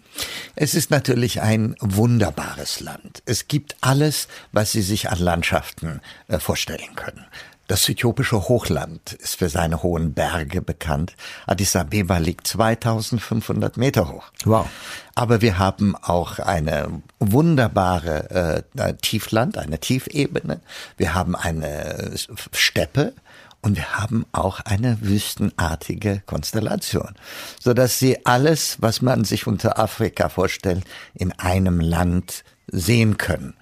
Es 0.56 0.74
ist 0.74 0.92
natürlich 0.92 1.42
ein 1.42 1.76
wunderbares 1.80 2.80
Land. 2.80 3.22
Es 3.26 3.48
gibt 3.48 3.76
alles, 3.82 4.28
was 4.52 4.72
Sie 4.72 4.82
sich 4.82 5.10
an 5.10 5.20
Landschaften 5.20 6.02
äh, 6.28 6.40
vorstellen 6.40 6.96
können. 6.96 7.26
Das 7.68 7.88
äthiopische 7.90 8.48
Hochland 8.48 9.14
ist 9.14 9.36
für 9.36 9.50
seine 9.50 9.84
hohen 9.84 10.14
Berge 10.14 10.62
bekannt. 10.62 11.18
Addis 11.46 11.76
Abeba 11.76 12.18
liegt 12.18 12.48
2500 12.48 13.76
Meter 13.76 14.08
hoch. 14.10 14.32
Wow. 14.46 14.68
Aber 15.16 15.42
wir 15.42 15.60
haben 15.60 15.96
auch 15.98 16.40
eine 16.40 17.02
wunderbare 17.20 18.64
äh, 18.78 18.94
Tiefland, 19.02 19.58
eine 19.58 19.80
Tiefebene. 19.80 20.62
Wir 20.96 21.14
haben 21.14 21.36
eine 21.36 22.14
Steppe 22.54 23.14
und 23.62 23.76
wir 23.76 23.98
haben 23.98 24.26
auch 24.32 24.60
eine 24.62 25.02
wüstenartige 25.02 26.22
Konstellation, 26.26 27.16
so 27.60 27.74
dass 27.74 28.00
sie 28.00 28.26
alles, 28.26 28.78
was 28.82 29.02
man 29.02 29.24
sich 29.24 29.48
unter 29.48 29.80
Afrika 29.80 30.30
vorstellt, 30.30 30.84
in 31.14 31.32
einem 31.34 31.80
Land 31.80 32.44
sehen 32.68 33.18
können. 33.18 33.56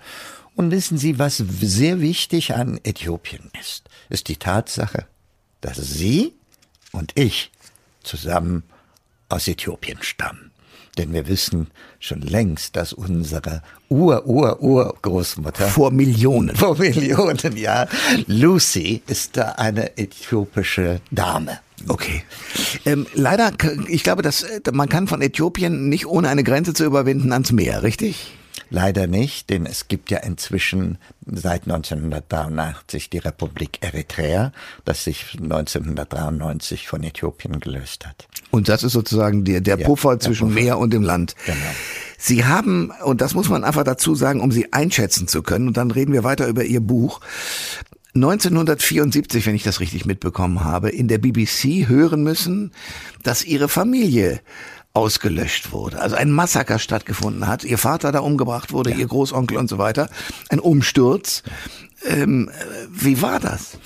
Und 0.55 0.71
wissen 0.71 0.97
Sie, 0.97 1.19
was 1.19 1.37
sehr 1.37 1.99
wichtig 1.99 2.55
an 2.55 2.79
Äthiopien 2.83 3.51
ist, 3.59 3.89
ist 4.09 4.29
die 4.29 4.37
Tatsache, 4.37 5.05
dass 5.59 5.77
Sie 5.77 6.33
und 6.93 7.11
ich 7.15 7.51
zusammen 8.03 8.63
aus 9.27 9.47
Äthiopien 9.47 10.01
stammen. 10.01 10.44
Denn 10.97 11.13
wir 11.13 11.27
wissen 11.27 11.67
schon 11.99 12.21
längst, 12.21 12.75
dass 12.75 12.93
unsere 12.93 13.61
Ur-Ur-Urgroßmutter 13.89 15.67
vor 15.67 15.91
Millionen, 15.91 16.55
vor 16.55 16.77
Millionen 16.77 17.57
Jahren, 17.57 17.89
Lucy 18.27 19.01
ist 19.07 19.37
da 19.37 19.53
eine 19.57 19.97
äthiopische 19.97 21.01
Dame. 21.11 21.59
Okay. 21.87 22.23
Ähm, 22.85 23.05
leider, 23.13 23.51
ich 23.87 24.03
glaube, 24.03 24.21
dass 24.21 24.45
man 24.71 24.89
kann 24.89 25.07
von 25.07 25.21
Äthiopien 25.21 25.89
nicht 25.89 26.05
ohne 26.05 26.29
eine 26.29 26.43
Grenze 26.43 26.73
zu 26.73 26.85
überwinden 26.85 27.31
ans 27.33 27.51
Meer, 27.51 27.83
richtig? 27.83 28.31
Leider 28.69 29.07
nicht, 29.07 29.49
denn 29.49 29.65
es 29.65 29.87
gibt 29.87 30.11
ja 30.11 30.19
inzwischen 30.19 30.97
seit 31.25 31.63
1983 31.63 33.09
die 33.09 33.17
Republik 33.19 33.79
Eritrea, 33.81 34.51
das 34.85 35.03
sich 35.03 35.37
1993 35.39 36.87
von 36.87 37.03
Äthiopien 37.03 37.59
gelöst 37.59 38.05
hat. 38.05 38.27
Und 38.51 38.69
das 38.69 38.83
ist 38.83 38.93
sozusagen 38.93 39.43
der, 39.43 39.61
der 39.61 39.79
ja, 39.79 39.85
Puffer 39.85 40.19
zwischen 40.19 40.49
Puffer. 40.49 40.61
Meer 40.61 40.77
und 40.77 40.93
dem 40.93 41.03
Land. 41.03 41.35
Genau. 41.45 41.57
Sie 42.17 42.45
haben, 42.45 42.91
und 43.03 43.21
das 43.21 43.33
muss 43.33 43.49
man 43.49 43.63
einfach 43.63 43.83
dazu 43.83 44.15
sagen, 44.15 44.41
um 44.41 44.51
Sie 44.51 44.73
einschätzen 44.73 45.27
zu 45.27 45.43
können, 45.43 45.67
und 45.67 45.77
dann 45.77 45.91
reden 45.91 46.13
wir 46.13 46.23
weiter 46.23 46.47
über 46.47 46.63
Ihr 46.63 46.81
Buch, 46.81 47.21
1974, 48.15 49.45
wenn 49.45 49.55
ich 49.55 49.63
das 49.63 49.81
richtig 49.81 50.05
mitbekommen 50.05 50.63
habe, 50.63 50.89
in 50.89 51.09
der 51.09 51.17
BBC 51.17 51.89
hören 51.89 52.23
müssen, 52.23 52.71
dass 53.23 53.43
Ihre 53.43 53.67
Familie 53.67 54.39
ausgelöscht 54.95 55.71
wurde. 55.71 55.99
Also 55.99 56.15
ein 56.15 56.31
Massaker 56.31 56.79
stattgefunden 56.79 57.47
hat. 57.47 57.63
Ihr 57.63 57.77
Vater 57.77 58.11
da 58.11 58.19
umgebracht 58.19 58.71
wurde, 58.71 58.91
ja. 58.91 58.97
ihr 58.97 59.07
Großonkel 59.07 59.57
und 59.57 59.69
so 59.69 59.77
weiter. 59.77 60.09
Ein 60.49 60.59
Umsturz. 60.59 61.43
Ähm, 62.05 62.49
wie 62.89 63.21
war 63.21 63.39
das? 63.39 63.77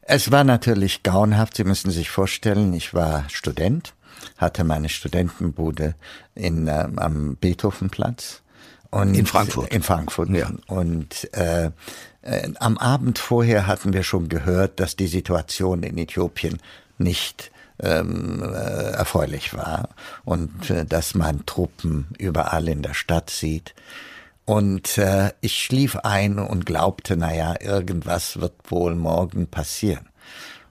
Es 0.00 0.30
war 0.30 0.44
natürlich 0.44 1.02
grauenhaft. 1.02 1.56
Sie 1.56 1.64
müssen 1.64 1.90
sich 1.90 2.08
vorstellen, 2.08 2.72
ich 2.72 2.94
war 2.94 3.24
Student, 3.28 3.92
hatte 4.38 4.64
meine 4.64 4.88
Studentenbude 4.88 5.94
in, 6.34 6.66
äh, 6.66 6.88
am 6.96 7.36
Beethovenplatz. 7.36 8.40
Und 8.90 9.14
in 9.14 9.26
Frankfurt. 9.26 9.72
In 9.72 9.82
Frankfurt. 9.82 10.30
Ja. 10.30 10.50
Und 10.66 11.28
äh, 11.34 11.70
äh, 12.22 12.52
am 12.58 12.78
Abend 12.78 13.18
vorher 13.18 13.66
hatten 13.66 13.92
wir 13.92 14.02
schon 14.02 14.30
gehört, 14.30 14.80
dass 14.80 14.96
die 14.96 15.08
Situation 15.08 15.82
in 15.82 15.98
Äthiopien 15.98 16.58
nicht 16.96 17.50
ähm, 17.80 18.42
äh, 18.42 18.92
erfreulich 18.92 19.54
war 19.54 19.90
und 20.24 20.70
äh, 20.70 20.84
dass 20.84 21.14
man 21.14 21.46
Truppen 21.46 22.08
überall 22.18 22.68
in 22.68 22.82
der 22.82 22.94
Stadt 22.94 23.30
sieht. 23.30 23.74
Und 24.44 24.96
äh, 24.96 25.32
ich 25.40 25.62
schlief 25.62 25.96
ein 25.96 26.38
und 26.38 26.64
glaubte, 26.64 27.16
naja, 27.16 27.56
irgendwas 27.60 28.40
wird 28.40 28.54
wohl 28.70 28.94
morgen 28.94 29.46
passieren. 29.46 30.08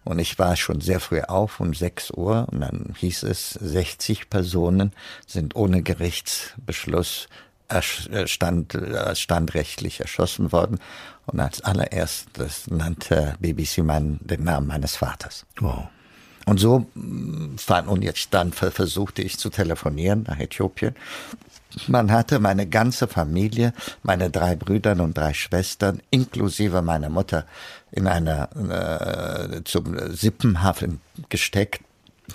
Und 0.03 0.19
ich 0.19 0.39
war 0.39 0.55
schon 0.55 0.79
sehr 0.81 0.99
früh 0.99 1.21
auf, 1.21 1.59
um 1.59 1.73
6 1.73 2.11
Uhr, 2.11 2.47
und 2.49 2.61
dann 2.61 2.95
hieß 2.97 3.23
es, 3.23 3.51
60 3.51 4.29
Personen 4.29 4.93
sind 5.27 5.55
ohne 5.55 5.83
Gerichtsbeschluss 5.83 7.27
äh, 7.67 7.81
stand, 8.27 8.73
äh, 8.75 9.13
standrechtlich 9.13 9.99
erschossen 9.99 10.53
worden. 10.53 10.79
Und 11.25 11.41
als 11.41 11.61
allererstes 11.61 12.67
nannte 12.67 13.35
BBC 13.41 13.79
mein, 13.79 14.19
den 14.21 14.45
Namen 14.45 14.67
meines 14.67 14.95
Vaters. 14.95 15.45
Wow. 15.59 15.89
Und 16.47 16.59
so 16.59 16.85
fand, 17.57 17.89
und 17.89 18.03
jetzt 18.03 18.33
dann 18.33 18.53
versuchte 18.53 19.21
ich 19.21 19.37
zu 19.37 19.49
telefonieren 19.49 20.23
nach 20.27 20.39
Äthiopien. 20.39 20.95
Man 21.87 22.09
hatte 22.09 22.39
meine 22.39 22.67
ganze 22.67 23.09
Familie, 23.09 23.73
meine 24.01 24.29
drei 24.29 24.55
Brüder 24.55 24.93
und 24.93 25.17
drei 25.17 25.33
Schwestern, 25.33 26.01
inklusive 26.09 26.81
meiner 26.81 27.09
Mutter, 27.09 27.45
in 27.91 28.07
einer 28.07 28.49
äh, 28.55 29.61
zum 29.65 29.97
Sippenhaft 30.15 30.85
gesteckt, 31.27 31.81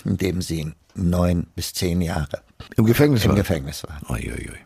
in 0.04 0.18
dem 0.18 0.42
sie 0.42 0.72
neun 0.94 1.46
bis 1.56 1.72
zehn 1.72 2.02
Jahre 2.02 2.42
im 2.76 2.84
Gefängnis, 2.84 3.24
im 3.24 3.30
war. 3.30 3.36
Gefängnis 3.36 3.82
waren. 3.84 4.04
Ui, 4.10 4.30
ui, 4.30 4.50
ui. 4.50 4.58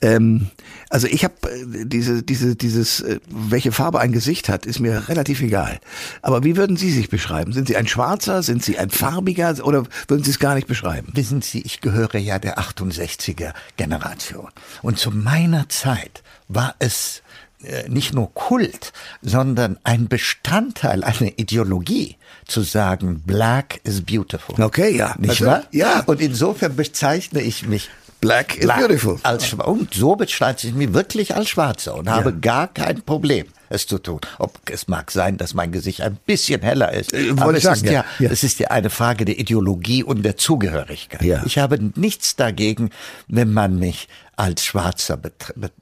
Ähm, 0.00 0.48
also 0.90 1.06
ich 1.06 1.24
habe 1.24 1.34
äh, 1.50 1.84
diese, 1.84 2.22
diese, 2.22 2.54
dieses, 2.54 3.00
äh, 3.00 3.18
welche 3.28 3.72
Farbe 3.72 4.00
ein 4.00 4.12
Gesicht 4.12 4.48
hat, 4.48 4.64
ist 4.64 4.78
mir 4.78 5.08
relativ 5.08 5.40
egal. 5.40 5.80
Aber 6.22 6.44
wie 6.44 6.56
würden 6.56 6.76
Sie 6.76 6.90
sich 6.90 7.08
beschreiben? 7.08 7.52
Sind 7.52 7.68
Sie 7.68 7.76
ein 7.76 7.88
Schwarzer? 7.88 8.42
Sind 8.42 8.62
Sie 8.62 8.78
ein 8.78 8.90
Farbiger? 8.90 9.56
Oder 9.64 9.84
würden 10.06 10.22
Sie 10.22 10.30
es 10.30 10.38
gar 10.38 10.54
nicht 10.54 10.68
beschreiben? 10.68 11.08
Wissen 11.14 11.42
Sie, 11.42 11.62
ich 11.62 11.80
gehöre 11.80 12.16
ja 12.16 12.38
der 12.38 12.58
68er 12.58 13.54
Generation. 13.76 14.50
Und 14.82 14.98
zu 14.98 15.10
meiner 15.10 15.68
Zeit 15.68 16.22
war 16.46 16.76
es 16.78 17.22
äh, 17.64 17.88
nicht 17.88 18.14
nur 18.14 18.32
Kult, 18.34 18.92
sondern 19.20 19.78
ein 19.82 20.06
Bestandteil, 20.06 21.02
eine 21.02 21.30
Ideologie, 21.30 22.16
zu 22.46 22.62
sagen, 22.62 23.22
Black 23.26 23.80
is 23.84 24.00
beautiful. 24.02 24.60
Okay, 24.62 24.96
ja. 24.96 25.14
Nicht 25.18 25.44
wahr? 25.44 25.64
Ja. 25.70 26.02
Und 26.06 26.20
insofern 26.20 26.76
bezeichne 26.76 27.42
ich 27.42 27.66
mich 27.66 27.90
Black 28.20 28.56
is 28.56 28.64
Black 28.64 28.80
beautiful. 28.80 29.18
Als, 29.22 29.52
und 29.54 29.94
so 29.94 30.16
bezeichne 30.16 30.70
ich 30.70 30.76
mich 30.76 30.92
wirklich 30.92 31.34
als 31.34 31.48
Schwarzer 31.48 31.94
und 31.94 32.08
habe 32.08 32.32
gar 32.34 32.68
kein 32.68 33.02
Problem 33.02 33.46
es 33.70 33.86
zu 33.86 33.98
tun. 33.98 34.20
Ob 34.38 34.58
es 34.70 34.88
mag 34.88 35.10
sein, 35.10 35.36
dass 35.36 35.54
mein 35.54 35.72
Gesicht 35.72 36.00
ein 36.00 36.18
bisschen 36.26 36.62
heller 36.62 36.92
ist. 36.92 37.12
Äh, 37.12 37.32
aber 37.36 37.54
es, 37.54 37.62
sagen, 37.62 37.84
ist 37.84 37.92
ja, 37.92 38.04
ja, 38.18 38.30
es 38.30 38.42
ist 38.42 38.58
ja 38.58 38.68
eine 38.68 38.90
Frage 38.90 39.24
der 39.24 39.38
Ideologie 39.38 40.02
und 40.02 40.22
der 40.22 40.36
Zugehörigkeit. 40.36 41.22
Ja. 41.22 41.42
Ich 41.44 41.58
habe 41.58 41.78
nichts 41.94 42.36
dagegen, 42.36 42.90
wenn 43.26 43.52
man 43.52 43.78
mich 43.78 44.08
als 44.36 44.64
Schwarzer 44.64 45.16
be 45.16 45.32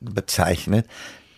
bezeichnet. 0.01 0.87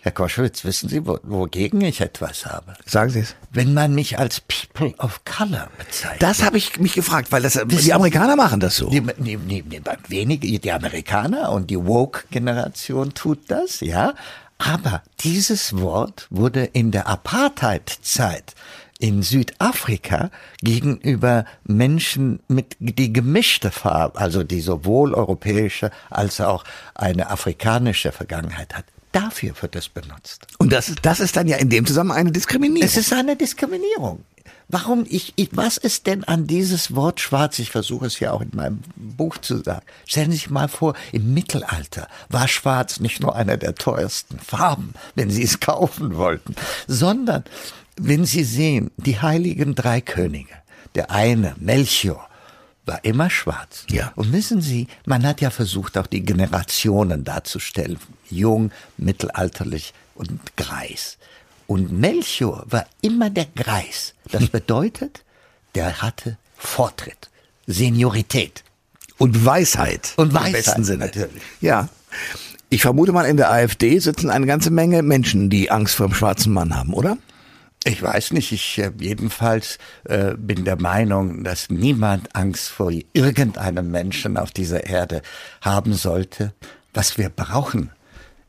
Herr 0.08 0.14
Koschwitz, 0.14 0.64
wissen 0.64 0.88
Sie, 0.88 1.06
wo, 1.06 1.18
wogegen 1.22 1.82
ich 1.82 2.00
etwas 2.00 2.46
habe? 2.46 2.72
Sagen 2.86 3.10
Sie 3.10 3.18
es. 3.18 3.36
Wenn 3.50 3.74
man 3.74 3.94
mich 3.94 4.18
als 4.18 4.40
People 4.40 4.94
of 4.96 5.20
Color 5.26 5.68
bezeichnet. 5.76 6.22
Das 6.22 6.42
habe 6.42 6.56
ich 6.56 6.80
mich 6.80 6.94
gefragt, 6.94 7.30
weil 7.30 7.42
das, 7.42 7.56
wissen 7.56 7.84
die 7.84 7.92
Amerikaner 7.92 8.34
machen 8.34 8.58
das 8.58 8.76
so. 8.76 8.88
Die, 8.88 9.02
die, 9.02 9.36
die, 9.36 9.62
die, 9.62 9.82
wenige, 10.08 10.58
die 10.58 10.72
Amerikaner 10.72 11.52
und 11.52 11.68
die 11.68 11.76
Woke-Generation 11.76 13.12
tut 13.12 13.50
das, 13.50 13.80
ja. 13.80 14.14
Aber 14.56 15.02
dieses 15.20 15.76
Wort 15.76 16.26
wurde 16.30 16.64
in 16.64 16.90
der 16.90 17.06
Apartheid-Zeit 17.06 18.54
in 18.98 19.22
Südafrika 19.22 20.30
gegenüber 20.62 21.44
Menschen 21.64 22.40
mit 22.48 22.76
die 22.78 23.12
gemischte 23.12 23.70
Farbe, 23.70 24.18
also 24.18 24.42
die 24.42 24.62
sowohl 24.62 25.12
europäische 25.12 25.90
als 26.08 26.40
auch 26.40 26.64
eine 26.94 27.28
afrikanische 27.28 28.10
Vergangenheit 28.10 28.74
hat, 28.74 28.86
Dafür 29.18 29.52
wird 29.60 29.74
es 29.74 29.88
benutzt. 29.88 30.46
Und 30.58 30.72
das, 30.72 30.94
das 31.02 31.18
ist 31.20 31.36
dann 31.36 31.48
ja 31.48 31.56
in 31.56 31.70
dem 31.70 31.86
Zusammenhang 31.86 32.18
eine 32.18 32.32
Diskriminierung. 32.32 32.86
Es 32.88 32.96
ist 32.96 33.12
eine 33.12 33.34
Diskriminierung. 33.34 34.24
Warum 34.68 35.06
ich, 35.08 35.32
ich, 35.36 35.48
was 35.52 35.76
ist 35.76 36.06
denn 36.06 36.24
an 36.24 36.46
dieses 36.46 36.94
Wort 36.94 37.20
schwarz? 37.20 37.58
Ich 37.58 37.70
versuche 37.70 38.06
es 38.06 38.20
ja 38.20 38.32
auch 38.32 38.42
in 38.42 38.50
meinem 38.52 38.80
Buch 38.96 39.38
zu 39.38 39.62
sagen. 39.62 39.84
Stellen 40.06 40.30
Sie 40.30 40.36
sich 40.36 40.50
mal 40.50 40.68
vor, 40.68 40.94
im 41.10 41.34
Mittelalter 41.34 42.06
war 42.28 42.46
schwarz 42.46 43.00
nicht 43.00 43.20
nur 43.20 43.34
einer 43.34 43.56
der 43.56 43.74
teuersten 43.74 44.38
Farben, 44.38 44.92
wenn 45.14 45.30
Sie 45.30 45.42
es 45.42 45.58
kaufen 45.60 46.16
wollten, 46.16 46.54
sondern 46.86 47.44
wenn 47.96 48.24
Sie 48.24 48.44
sehen, 48.44 48.90
die 48.98 49.20
heiligen 49.20 49.74
drei 49.74 50.00
Könige, 50.00 50.54
der 50.94 51.10
eine, 51.10 51.56
Melchior, 51.58 52.28
war 52.88 53.04
immer 53.04 53.30
schwarz. 53.30 53.84
Ja. 53.90 54.12
Und 54.16 54.32
wissen 54.32 54.60
Sie, 54.60 54.88
man 55.06 55.24
hat 55.24 55.40
ja 55.40 55.50
versucht, 55.50 55.96
auch 55.96 56.06
die 56.06 56.24
Generationen 56.24 57.22
darzustellen. 57.22 57.98
Jung, 58.28 58.72
mittelalterlich 58.96 59.94
und 60.16 60.40
Greis. 60.56 61.18
Und 61.68 61.92
Melchior 61.92 62.64
war 62.68 62.86
immer 63.02 63.30
der 63.30 63.46
Greis. 63.54 64.14
Das 64.32 64.48
bedeutet, 64.48 65.22
der 65.74 66.02
hatte 66.02 66.38
Vortritt, 66.56 67.30
Seniorität. 67.66 68.64
Und 69.18 69.44
Weisheit. 69.44 70.14
Und 70.16 70.28
Im 70.28 70.34
Weisheit, 70.34 70.52
besten 70.52 70.84
Sinne. 70.84 71.06
natürlich. 71.06 71.42
Ja. 71.60 71.88
Ich 72.70 72.82
vermute 72.82 73.12
mal, 73.12 73.24
in 73.24 73.36
der 73.36 73.50
AfD 73.50 73.98
sitzen 73.98 74.30
eine 74.30 74.46
ganze 74.46 74.70
Menge 74.70 75.02
Menschen, 75.02 75.50
die 75.50 75.70
Angst 75.70 75.94
vor 75.94 76.08
dem 76.08 76.14
schwarzen 76.14 76.52
Mann 76.52 76.74
haben, 76.76 76.92
oder? 76.94 77.18
Ich 77.84 78.02
weiß 78.02 78.32
nicht, 78.32 78.52
ich 78.52 78.78
äh, 78.78 78.90
jedenfalls 78.98 79.78
äh, 80.04 80.34
bin 80.36 80.64
der 80.64 80.80
Meinung, 80.80 81.44
dass 81.44 81.70
niemand 81.70 82.34
Angst 82.34 82.68
vor 82.68 82.92
irgendeinem 83.12 83.90
Menschen 83.90 84.36
auf 84.36 84.50
dieser 84.50 84.84
Erde 84.84 85.22
haben 85.60 85.94
sollte. 85.94 86.52
Was 86.92 87.18
wir 87.18 87.28
brauchen, 87.28 87.90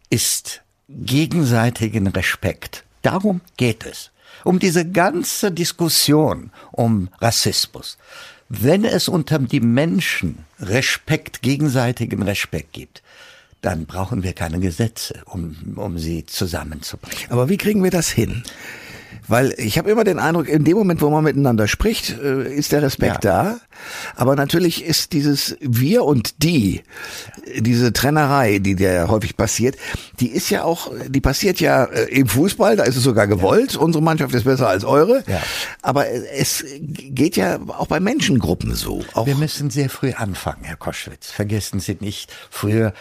ist 0.09 0.61
gegenseitigen 0.89 2.07
Respekt. 2.07 2.83
Darum 3.01 3.41
geht 3.57 3.85
es. 3.85 4.11
Um 4.43 4.59
diese 4.59 4.89
ganze 4.89 5.51
Diskussion 5.51 6.51
um 6.71 7.09
Rassismus. 7.19 7.97
Wenn 8.47 8.83
es 8.83 9.07
unter 9.07 9.37
die 9.37 9.59
Menschen 9.59 10.45
Respekt, 10.59 11.43
gegenseitigen 11.43 12.23
Respekt 12.23 12.73
gibt, 12.73 13.03
dann 13.61 13.85
brauchen 13.85 14.23
wir 14.23 14.33
keine 14.33 14.59
Gesetze, 14.59 15.21
um, 15.25 15.55
um 15.75 15.99
sie 15.99 16.25
zusammenzubringen. 16.25 17.29
Aber 17.29 17.49
wie 17.49 17.57
kriegen 17.57 17.83
wir 17.83 17.91
das 17.91 18.09
hin? 18.09 18.43
Weil 19.27 19.53
ich 19.57 19.77
habe 19.77 19.89
immer 19.91 20.03
den 20.03 20.19
Eindruck, 20.19 20.47
in 20.47 20.63
dem 20.63 20.77
Moment, 20.77 21.01
wo 21.01 21.09
man 21.09 21.23
miteinander 21.23 21.67
spricht, 21.67 22.17
äh, 22.19 22.53
ist 22.53 22.71
der 22.71 22.81
Respekt 22.81 23.23
Ja. 23.23 23.43
da. 23.43 23.57
Aber 24.15 24.35
natürlich 24.35 24.83
ist 24.83 25.13
dieses 25.13 25.55
Wir 25.61 26.03
und 26.03 26.43
die, 26.43 26.81
diese 27.59 27.93
Trennerei, 27.93 28.59
die 28.59 28.75
der 28.75 29.07
häufig 29.09 29.37
passiert, 29.37 29.77
die 30.19 30.29
ist 30.29 30.49
ja 30.49 30.63
auch, 30.63 30.91
die 31.07 31.21
passiert 31.21 31.59
ja 31.59 31.85
äh, 31.85 32.05
im 32.05 32.27
Fußball, 32.27 32.75
da 32.75 32.83
ist 32.83 32.95
es 32.97 33.03
sogar 33.03 33.27
gewollt. 33.27 33.75
Unsere 33.75 34.03
Mannschaft 34.03 34.33
ist 34.33 34.43
besser 34.43 34.67
als 34.67 34.83
eure. 34.83 35.23
Ja. 35.27 35.41
Aber 35.81 36.07
es 36.07 36.63
geht 36.79 37.37
ja 37.37 37.59
auch 37.67 37.87
bei 37.87 37.99
Menschengruppen 37.99 38.75
so. 38.75 39.03
Auch 39.13 39.27
Wir 39.27 39.35
müssen 39.35 39.69
sehr 39.69 39.89
früh 39.89 40.11
anfangen, 40.13 40.63
Herr 40.63 40.75
Koschwitz. 40.75 41.31
Vergessen 41.31 41.79
Sie 41.79 41.97
nicht, 41.99 42.31
früher 42.49 42.93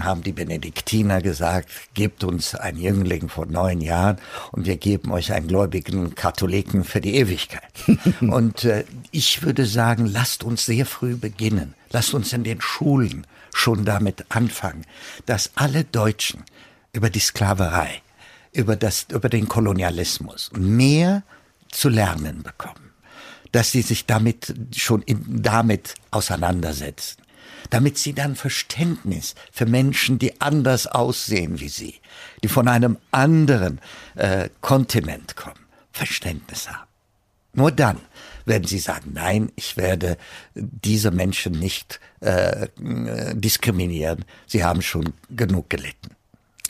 haben 0.00 0.22
die 0.22 0.32
Benediktiner 0.32 1.20
gesagt, 1.22 1.68
gebt 1.94 2.24
uns 2.24 2.54
ein 2.54 2.76
Jüngling 2.76 3.28
vor 3.28 3.46
neun 3.46 3.80
Jahren 3.80 4.18
und 4.52 4.66
wir 4.66 4.76
geben 4.76 5.10
euch 5.10 5.32
einen 5.32 5.48
gläubigen 5.60 6.14
Katholiken 6.14 6.84
für 6.84 7.00
die 7.00 7.16
Ewigkeit. 7.16 7.72
und 8.20 8.64
äh, 8.64 8.84
ich 9.10 9.42
würde 9.42 9.66
sagen, 9.66 10.06
lasst 10.06 10.42
uns 10.42 10.64
sehr 10.64 10.86
früh 10.86 11.16
beginnen. 11.16 11.74
Lasst 11.90 12.14
uns 12.14 12.32
in 12.32 12.44
den 12.44 12.60
Schulen 12.60 13.26
schon 13.52 13.84
damit 13.84 14.24
anfangen, 14.30 14.86
dass 15.26 15.50
alle 15.56 15.84
Deutschen 15.84 16.44
über 16.92 17.10
die 17.10 17.20
Sklaverei, 17.20 18.00
über, 18.52 18.76
das, 18.76 19.06
über 19.12 19.28
den 19.28 19.48
Kolonialismus 19.48 20.50
mehr 20.56 21.22
zu 21.70 21.88
lernen 21.88 22.42
bekommen 22.42 22.90
dass 23.52 23.72
sie 23.72 23.82
sich 23.82 24.06
damit 24.06 24.54
schon 24.76 25.02
in, 25.02 25.42
damit 25.42 25.96
auseinandersetzen, 26.12 27.20
damit 27.70 27.98
sie 27.98 28.12
dann 28.12 28.36
Verständnis 28.36 29.34
für 29.52 29.66
Menschen, 29.66 30.18
die 30.18 30.40
anders 30.40 30.86
aussehen 30.86 31.60
wie 31.60 31.68
sie, 31.68 31.94
die 32.42 32.48
von 32.48 32.68
einem 32.68 32.98
anderen 33.10 33.80
äh, 34.16 34.48
Kontinent 34.60 35.36
kommen, 35.36 35.60
Verständnis 35.92 36.68
haben. 36.68 36.88
Nur 37.52 37.72
dann 37.72 37.98
werden 38.46 38.66
sie 38.66 38.78
sagen, 38.78 39.12
nein, 39.14 39.50
ich 39.56 39.76
werde 39.76 40.16
diese 40.54 41.10
Menschen 41.10 41.52
nicht 41.52 42.00
äh, 42.20 42.68
diskriminieren. 43.34 44.24
Sie 44.46 44.64
haben 44.64 44.82
schon 44.82 45.12
genug 45.30 45.70
gelitten. 45.70 46.10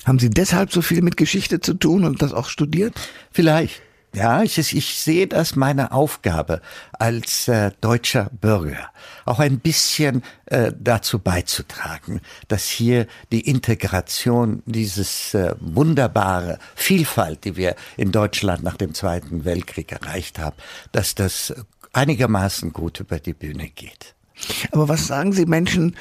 haben 0.04 0.18
Sie 0.18 0.30
deshalb 0.30 0.72
so 0.72 0.82
viel 0.82 1.02
mit 1.02 1.16
Geschichte 1.16 1.60
zu 1.60 1.74
tun 1.74 2.04
und 2.04 2.22
das 2.22 2.32
auch 2.32 2.48
studiert? 2.48 2.94
Vielleicht. 3.30 3.82
Ja, 4.12 4.42
ich, 4.42 4.58
ich 4.58 4.98
sehe 4.98 5.28
das 5.28 5.54
meine 5.54 5.92
Aufgabe 5.92 6.62
als 6.92 7.46
äh, 7.46 7.70
deutscher 7.80 8.28
Bürger, 8.40 8.90
auch 9.24 9.38
ein 9.38 9.60
bisschen 9.60 10.24
äh, 10.46 10.72
dazu 10.76 11.20
beizutragen, 11.20 12.20
dass 12.48 12.64
hier 12.64 13.06
die 13.30 13.42
Integration 13.42 14.64
dieses 14.66 15.34
äh, 15.34 15.54
wunderbare 15.60 16.58
Vielfalt, 16.74 17.44
die 17.44 17.54
wir 17.54 17.76
in 17.96 18.10
Deutschland 18.10 18.64
nach 18.64 18.76
dem 18.76 18.94
Zweiten 18.94 19.44
Weltkrieg 19.44 19.92
erreicht 19.92 20.40
haben, 20.40 20.56
dass 20.90 21.14
das 21.14 21.54
einigermaßen 21.92 22.72
gut 22.72 22.98
über 22.98 23.20
die 23.20 23.34
Bühne 23.34 23.68
geht. 23.68 24.16
Aber 24.72 24.88
was 24.88 25.06
sagen 25.06 25.32
Sie 25.32 25.46
Menschen, 25.46 25.96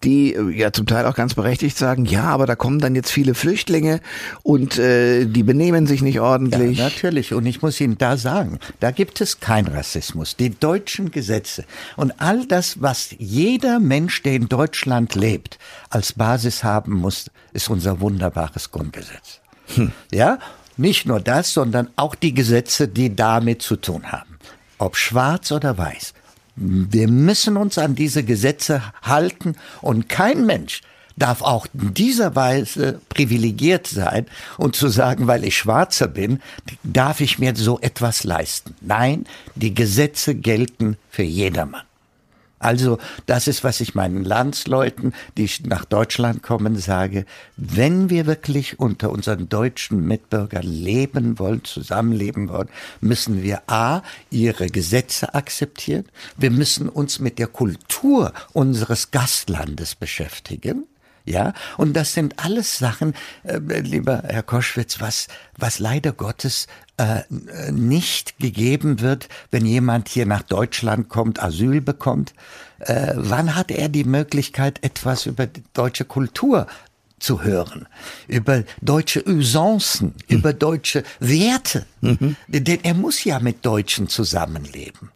die 0.00 0.34
äh, 0.34 0.50
ja 0.50 0.72
zum 0.72 0.86
Teil 0.86 1.06
auch 1.06 1.14
ganz 1.14 1.34
berechtigt 1.34 1.76
sagen, 1.76 2.04
ja, 2.04 2.24
aber 2.24 2.46
da 2.46 2.56
kommen 2.56 2.78
dann 2.78 2.94
jetzt 2.94 3.10
viele 3.10 3.34
Flüchtlinge 3.34 4.00
und 4.42 4.78
äh, 4.78 5.26
die 5.26 5.42
benehmen 5.42 5.86
sich 5.86 6.02
nicht 6.02 6.20
ordentlich. 6.20 6.78
Ja, 6.78 6.84
natürlich. 6.84 7.34
Und 7.34 7.46
ich 7.46 7.62
muss 7.62 7.80
Ihnen 7.80 7.98
da 7.98 8.16
sagen, 8.16 8.58
da 8.80 8.90
gibt 8.90 9.20
es 9.20 9.40
keinen 9.40 9.68
Rassismus. 9.68 10.36
Die 10.36 10.50
deutschen 10.50 11.10
Gesetze 11.10 11.64
und 11.96 12.20
all 12.20 12.46
das, 12.46 12.80
was 12.82 13.14
jeder 13.18 13.80
Mensch, 13.80 14.22
der 14.22 14.34
in 14.34 14.48
Deutschland 14.48 15.14
lebt, 15.14 15.58
als 15.90 16.12
Basis 16.12 16.64
haben 16.64 16.92
muss, 16.92 17.30
ist 17.52 17.68
unser 17.68 18.00
wunderbares 18.00 18.70
Grundgesetz. 18.70 19.40
Ja? 20.12 20.38
Nicht 20.76 21.06
nur 21.06 21.20
das, 21.20 21.52
sondern 21.52 21.88
auch 21.96 22.14
die 22.14 22.32
Gesetze, 22.32 22.86
die 22.86 23.14
damit 23.14 23.62
zu 23.62 23.76
tun 23.76 24.12
haben. 24.12 24.38
Ob 24.78 24.96
schwarz 24.96 25.50
oder 25.50 25.76
weiß. 25.76 26.14
Wir 26.60 27.08
müssen 27.08 27.56
uns 27.56 27.78
an 27.78 27.94
diese 27.94 28.24
Gesetze 28.24 28.82
halten 29.02 29.54
und 29.80 30.08
kein 30.08 30.44
Mensch 30.44 30.82
darf 31.16 31.42
auch 31.42 31.66
in 31.74 31.94
dieser 31.94 32.36
Weise 32.36 33.00
privilegiert 33.08 33.86
sein 33.86 34.26
und 34.56 34.76
zu 34.76 34.88
sagen, 34.88 35.26
weil 35.26 35.44
ich 35.44 35.56
Schwarzer 35.56 36.08
bin, 36.08 36.40
darf 36.84 37.20
ich 37.20 37.38
mir 37.38 37.54
so 37.56 37.78
etwas 37.80 38.24
leisten. 38.24 38.74
Nein, 38.80 39.26
die 39.54 39.74
Gesetze 39.74 40.34
gelten 40.34 40.96
für 41.10 41.24
jedermann. 41.24 41.87
Also, 42.58 42.98
das 43.26 43.46
ist, 43.46 43.62
was 43.62 43.80
ich 43.80 43.94
meinen 43.94 44.24
Landsleuten, 44.24 45.14
die 45.36 45.48
nach 45.64 45.84
Deutschland 45.84 46.42
kommen, 46.42 46.76
sage. 46.76 47.24
Wenn 47.56 48.10
wir 48.10 48.26
wirklich 48.26 48.80
unter 48.80 49.10
unseren 49.10 49.48
deutschen 49.48 50.06
Mitbürgern 50.06 50.64
leben 50.64 51.38
wollen, 51.38 51.64
zusammenleben 51.64 52.48
wollen, 52.48 52.68
müssen 53.00 53.42
wir 53.42 53.62
A, 53.68 54.02
ihre 54.30 54.68
Gesetze 54.68 55.34
akzeptieren. 55.34 56.06
Wir 56.36 56.50
müssen 56.50 56.88
uns 56.88 57.20
mit 57.20 57.38
der 57.38 57.46
Kultur 57.46 58.32
unseres 58.52 59.10
Gastlandes 59.10 59.94
beschäftigen. 59.94 60.84
Ja, 61.28 61.52
und 61.76 61.92
das 61.94 62.14
sind 62.14 62.42
alles 62.42 62.78
Sachen, 62.78 63.12
äh, 63.42 63.58
lieber 63.58 64.22
Herr 64.26 64.42
Koschwitz, 64.42 64.98
was, 64.98 65.28
was 65.58 65.78
leider 65.78 66.12
Gottes 66.12 66.68
äh, 66.96 67.20
nicht 67.70 68.38
gegeben 68.38 69.00
wird, 69.00 69.28
wenn 69.50 69.66
jemand 69.66 70.08
hier 70.08 70.24
nach 70.24 70.42
Deutschland 70.42 71.10
kommt, 71.10 71.42
Asyl 71.42 71.82
bekommt. 71.82 72.32
Äh, 72.78 73.12
wann 73.14 73.54
hat 73.54 73.70
er 73.70 73.90
die 73.90 74.04
Möglichkeit, 74.04 74.82
etwas 74.82 75.26
über 75.26 75.46
die 75.46 75.62
deutsche 75.74 76.06
Kultur 76.06 76.66
zu 77.18 77.42
hören, 77.42 77.88
über 78.26 78.64
deutsche 78.80 79.22
Usancen, 79.28 80.14
über 80.28 80.54
deutsche 80.54 81.02
Werte. 81.20 81.84
Denn 82.00 82.78
er 82.84 82.94
muss 82.94 83.24
ja 83.24 83.38
mit 83.40 83.66
Deutschen 83.66 84.08
zusammenleben. 84.08 85.10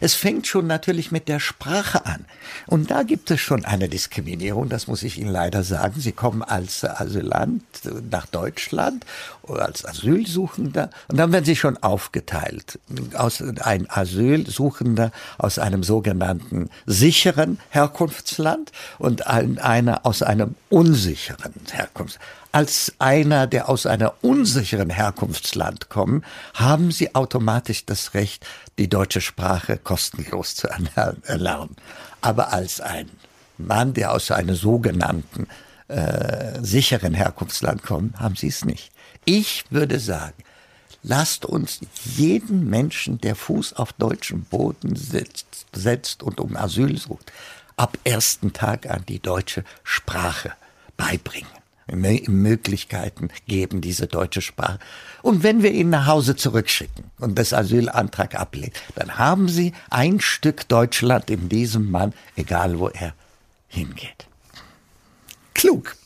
Es 0.00 0.14
fängt 0.14 0.46
schon 0.46 0.66
natürlich 0.66 1.12
mit 1.12 1.28
der 1.28 1.40
Sprache 1.40 2.06
an. 2.06 2.24
Und 2.66 2.90
da 2.90 3.02
gibt 3.02 3.30
es 3.30 3.40
schon 3.40 3.64
eine 3.64 3.88
Diskriminierung, 3.88 4.68
das 4.68 4.86
muss 4.86 5.02
ich 5.02 5.18
Ihnen 5.18 5.30
leider 5.30 5.62
sagen. 5.62 6.00
Sie 6.00 6.12
kommen 6.12 6.42
als 6.42 6.84
Asylant 6.84 7.62
nach 8.10 8.26
Deutschland 8.26 9.04
oder 9.42 9.66
als 9.66 9.84
Asylsuchender 9.84 10.90
und 11.08 11.18
dann 11.18 11.32
werden 11.32 11.44
Sie 11.44 11.56
schon 11.56 11.76
aufgeteilt. 11.78 12.78
Aus, 13.14 13.42
ein 13.42 13.88
Asylsuchender 13.90 15.12
aus 15.38 15.58
einem 15.58 15.82
sogenannten 15.82 16.70
sicheren 16.86 17.58
Herkunftsland 17.70 18.72
und 18.98 19.26
ein, 19.26 19.58
einer 19.58 20.06
aus 20.06 20.22
einem 20.22 20.54
unsicheren 20.68 21.54
Herkunftsland 21.70 22.39
als 22.52 22.92
einer, 22.98 23.46
der 23.46 23.68
aus 23.68 23.86
einer 23.86 24.14
unsicheren 24.22 24.90
Herkunftsland 24.90 25.88
kommt, 25.88 26.24
haben 26.54 26.90
sie 26.90 27.14
automatisch 27.14 27.86
das 27.86 28.14
Recht, 28.14 28.44
die 28.78 28.88
deutsche 28.88 29.20
Sprache 29.20 29.76
kostenlos 29.76 30.56
zu 30.56 30.68
erlernen. 30.68 31.76
Aber 32.20 32.52
als 32.52 32.80
ein 32.80 33.10
Mann, 33.58 33.94
der 33.94 34.12
aus 34.12 34.30
einem 34.30 34.56
sogenannten 34.56 35.46
äh, 35.88 36.58
sicheren 36.62 37.14
Herkunftsland 37.14 37.82
kommt, 37.82 38.18
haben 38.18 38.36
sie 38.36 38.48
es 38.48 38.64
nicht. 38.64 38.90
Ich 39.24 39.64
würde 39.70 40.00
sagen, 40.00 40.42
lasst 41.02 41.44
uns 41.44 41.80
jeden 42.16 42.68
Menschen, 42.68 43.20
der 43.20 43.36
Fuß 43.36 43.74
auf 43.74 43.92
deutschem 43.92 44.42
Boden 44.44 44.96
setzt, 44.96 45.66
setzt 45.72 46.22
und 46.22 46.40
um 46.40 46.56
Asyl 46.56 46.98
sucht, 46.98 47.32
ab 47.76 47.96
ersten 48.04 48.52
Tag 48.52 48.88
an 48.88 49.04
die 49.08 49.20
deutsche 49.20 49.64
Sprache 49.84 50.52
beibringen. 50.96 51.59
Möglichkeiten 51.96 53.28
geben, 53.46 53.80
diese 53.80 54.06
deutsche 54.06 54.42
Sprache. 54.42 54.78
Und 55.22 55.42
wenn 55.42 55.62
wir 55.62 55.72
ihn 55.72 55.90
nach 55.90 56.06
Hause 56.06 56.36
zurückschicken 56.36 57.04
und 57.18 57.38
das 57.38 57.52
Asylantrag 57.52 58.34
ablehnen, 58.34 58.72
dann 58.94 59.18
haben 59.18 59.48
sie 59.48 59.72
ein 59.90 60.20
Stück 60.20 60.68
Deutschland 60.68 61.30
in 61.30 61.48
diesem 61.48 61.90
Mann, 61.90 62.12
egal 62.36 62.78
wo 62.78 62.88
er 62.88 63.14
hingeht. 63.68 64.26
Klug. 65.54 65.96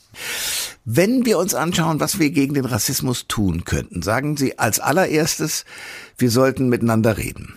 Wenn 0.85 1.25
wir 1.25 1.39
uns 1.39 1.55
anschauen, 1.55 1.99
was 1.99 2.19
wir 2.19 2.29
gegen 2.29 2.53
den 2.53 2.65
Rassismus 2.65 3.27
tun 3.27 3.65
könnten, 3.65 4.01
sagen 4.03 4.37
Sie 4.37 4.59
als 4.59 4.79
allererstes, 4.79 5.65
wir 6.17 6.29
sollten 6.29 6.69
miteinander 6.69 7.17
reden. 7.17 7.55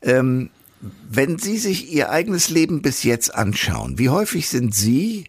Ähm, 0.00 0.50
wenn 0.80 1.38
Sie 1.38 1.58
sich 1.58 1.92
Ihr 1.92 2.10
eigenes 2.10 2.48
Leben 2.48 2.80
bis 2.80 3.02
jetzt 3.02 3.34
anschauen, 3.34 3.98
wie 3.98 4.08
häufig 4.08 4.48
sind 4.48 4.74
Sie 4.74 5.24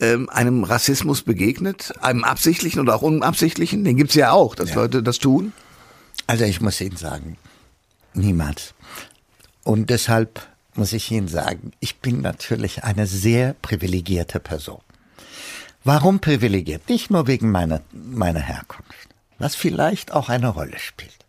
ähm, 0.00 0.28
einem 0.28 0.64
Rassismus 0.64 1.22
begegnet? 1.22 1.92
Einem 2.00 2.24
absichtlichen 2.24 2.80
oder 2.80 2.94
auch 2.96 3.02
unabsichtlichen? 3.02 3.84
Den 3.84 3.96
gibt's 3.96 4.14
ja 4.14 4.32
auch, 4.32 4.54
dass 4.54 4.70
ja. 4.70 4.76
Leute 4.76 5.02
das 5.02 5.18
tun. 5.18 5.52
Also 6.26 6.44
ich 6.44 6.60
muss 6.60 6.80
Ihnen 6.80 6.96
sagen, 6.96 7.36
niemals. 8.14 8.74
Und 9.62 9.90
deshalb 9.90 10.40
muss 10.74 10.92
ich 10.92 11.10
Ihnen 11.10 11.28
sagen, 11.28 11.72
ich 11.80 11.98
bin 12.00 12.20
natürlich 12.22 12.84
eine 12.84 13.06
sehr 13.06 13.54
privilegierte 13.60 14.40
Person. 14.40 14.80
Warum 15.84 16.20
privilegiert? 16.20 16.88
Nicht 16.88 17.10
nur 17.10 17.26
wegen 17.26 17.50
meiner, 17.50 17.80
meiner 17.92 18.40
Herkunft, 18.40 19.08
was 19.38 19.54
vielleicht 19.54 20.12
auch 20.12 20.28
eine 20.28 20.48
Rolle 20.48 20.78
spielt. 20.78 21.24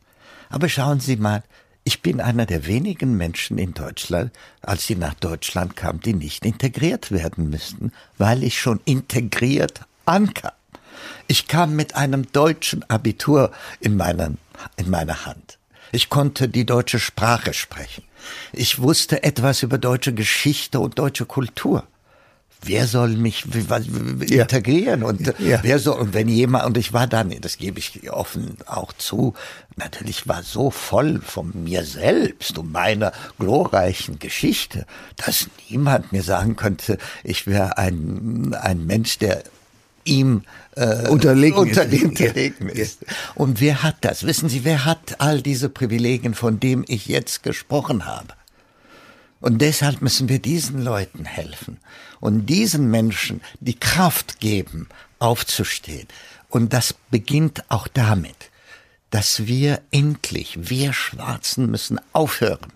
Aber 0.50 0.68
schauen 0.68 1.00
Sie 1.00 1.16
mal, 1.16 1.44
ich 1.84 2.02
bin 2.02 2.22
einer 2.22 2.46
der 2.46 2.68
wenigen 2.68 3.18
Menschen 3.18 3.58
in 3.58 3.74
Deutschland, 3.74 4.32
als 4.62 4.86
sie 4.86 4.96
nach 4.96 5.16
Deutschland 5.16 5.76
kam, 5.76 6.00
die 6.00 6.14
nicht 6.14 6.46
integriert 6.46 7.12
werden 7.12 7.50
müssten, 7.50 7.92
weil 8.18 8.44
ich 8.44 8.60
schon 8.60 8.80
integriert 8.86 9.82
ankam. 10.06 10.52
Ich 11.28 11.48
kam 11.48 11.76
mit 11.76 11.96
einem 11.96 12.32
deutschen 12.32 12.88
Abitur 12.90 13.52
in, 13.80 13.98
meinen, 13.98 14.38
in 14.78 14.90
meiner 14.90 15.26
Hand. 15.26 15.58
Ich 15.92 16.10
konnte 16.10 16.48
die 16.48 16.66
deutsche 16.66 17.00
Sprache 17.00 17.54
sprechen. 17.54 18.04
Ich 18.54 18.82
wusste 18.82 19.24
etwas 19.24 19.64
über 19.64 19.78
deutsche 19.78 20.14
Geschichte 20.14 20.80
und 20.80 21.00
deutsche 21.00 21.26
Kultur 21.26 21.86
wer 22.64 22.88
soll 22.88 23.10
mich 23.10 23.46
ja. 24.28 24.44
integrieren 24.44 25.04
und 25.04 25.34
ja. 25.40 25.60
wer 25.64 25.80
soll 25.80 26.00
und 26.00 26.14
wenn 26.14 26.28
jemand 26.28 26.66
und 26.66 26.78
ich 26.78 26.94
war 26.94 27.08
dann 27.08 27.34
das 27.42 27.58
gebe 27.58 27.80
ich 27.80 28.12
offen 28.12 28.58
auch 28.66 28.94
zu 28.94 29.34
natürlich 29.76 30.28
war 30.28 30.44
so 30.44 30.70
voll 30.70 31.22
von 31.22 31.52
mir 31.64 31.84
selbst 31.84 32.58
und 32.58 32.72
meiner 32.72 33.12
glorreichen 33.40 34.20
Geschichte 34.20 34.86
dass 35.18 35.48
niemand 35.70 36.12
mir 36.12 36.24
sagen 36.24 36.56
könnte 36.56 36.98
ich 37.24 37.48
wäre 37.48 37.78
ein 37.78 38.56
ein 38.60 38.86
Mensch 38.86 39.18
der 39.18 39.44
ihm 40.04 40.44
äh, 40.76 41.08
unterlegen, 41.10 41.58
unterlegen 41.58 42.70
ist. 42.70 43.04
ist. 43.04 43.06
Und 43.36 43.62
wer 43.62 43.84
hat 43.84 43.98
das? 44.02 44.26
Wissen 44.26 44.50
Sie, 44.50 44.64
wer 44.64 44.86
hat 44.86 45.20
all 45.20 45.42
diese 45.42 45.70
Privilegien, 45.70 46.34
von 46.34 46.60
dem 46.60 46.84
ich 46.88 47.06
jetzt 47.06 47.44
gesprochen 47.44 48.06
habe? 48.06 48.34
Und 49.42 49.60
deshalb 49.62 50.02
müssen 50.02 50.30
wir 50.30 50.40
diesen 50.40 50.82
Leuten 50.82 51.26
helfen 51.26 51.80
und 52.20 52.46
diesen 52.46 52.90
Menschen 52.90 53.42
die 53.60 53.78
Kraft 53.78 54.40
geben, 54.40 54.88
aufzustehen. 55.20 56.08
Und 56.50 56.74
das 56.74 56.96
beginnt 57.10 57.64
auch 57.70 57.88
damit, 57.88 58.36
dass 59.10 59.48
wir 59.48 59.82
endlich, 59.92 60.70
wir 60.70 60.94
Schwarzen 60.94 61.70
müssen 61.70 62.00
aufhören, 62.14 62.72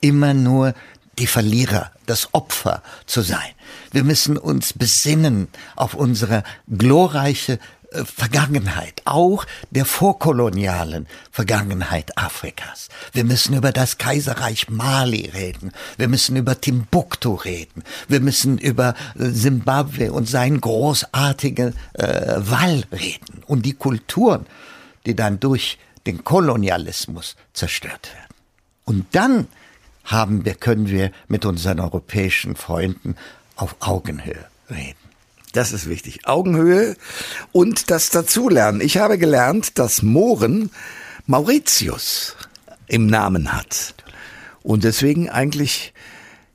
immer 0.00 0.34
nur 0.34 0.74
die 1.18 1.26
Verlierer, 1.26 1.90
das 2.06 2.32
Opfer 2.32 2.82
zu 3.06 3.22
sein. 3.22 3.50
Wir 3.90 4.04
müssen 4.04 4.36
uns 4.36 4.72
besinnen 4.72 5.48
auf 5.74 5.94
unsere 5.94 6.44
glorreiche 6.68 7.58
Vergangenheit, 7.92 9.00
auch 9.06 9.46
der 9.70 9.86
vorkolonialen 9.86 11.06
Vergangenheit 11.32 12.18
Afrikas. 12.18 12.88
Wir 13.12 13.24
müssen 13.24 13.56
über 13.56 13.72
das 13.72 13.96
Kaiserreich 13.96 14.68
Mali 14.68 15.30
reden. 15.32 15.72
Wir 15.96 16.08
müssen 16.08 16.36
über 16.36 16.60
Timbuktu 16.60 17.34
reden. 17.34 17.82
Wir 18.06 18.20
müssen 18.20 18.58
über 18.58 18.94
Simbabwe 19.14 20.06
äh, 20.06 20.10
und 20.10 20.28
seinen 20.28 20.60
großartigen 20.60 21.74
äh, 21.94 22.34
Wall 22.36 22.84
reden 22.92 23.42
und 23.46 23.64
die 23.64 23.74
Kulturen, 23.74 24.44
die 25.06 25.16
dann 25.16 25.40
durch 25.40 25.78
den 26.06 26.24
Kolonialismus 26.24 27.36
zerstört 27.54 28.10
werden. 28.12 28.34
Und 28.84 29.06
dann 29.12 29.46
haben 30.04 30.44
wir, 30.44 30.54
können 30.54 30.88
wir 30.88 31.10
mit 31.28 31.46
unseren 31.46 31.80
europäischen 31.80 32.54
Freunden 32.54 33.16
auf 33.56 33.76
Augenhöhe 33.80 34.44
reden. 34.70 35.07
Das 35.52 35.72
ist 35.72 35.88
wichtig. 35.88 36.26
Augenhöhe 36.26 36.96
und 37.52 37.90
das 37.90 38.10
Dazulernen. 38.10 38.80
Ich 38.80 38.98
habe 38.98 39.18
gelernt, 39.18 39.78
dass 39.78 40.02
Mohren 40.02 40.70
Mauritius 41.26 42.36
im 42.86 43.06
Namen 43.06 43.52
hat. 43.52 43.94
Und 44.62 44.84
deswegen 44.84 45.28
eigentlich 45.28 45.92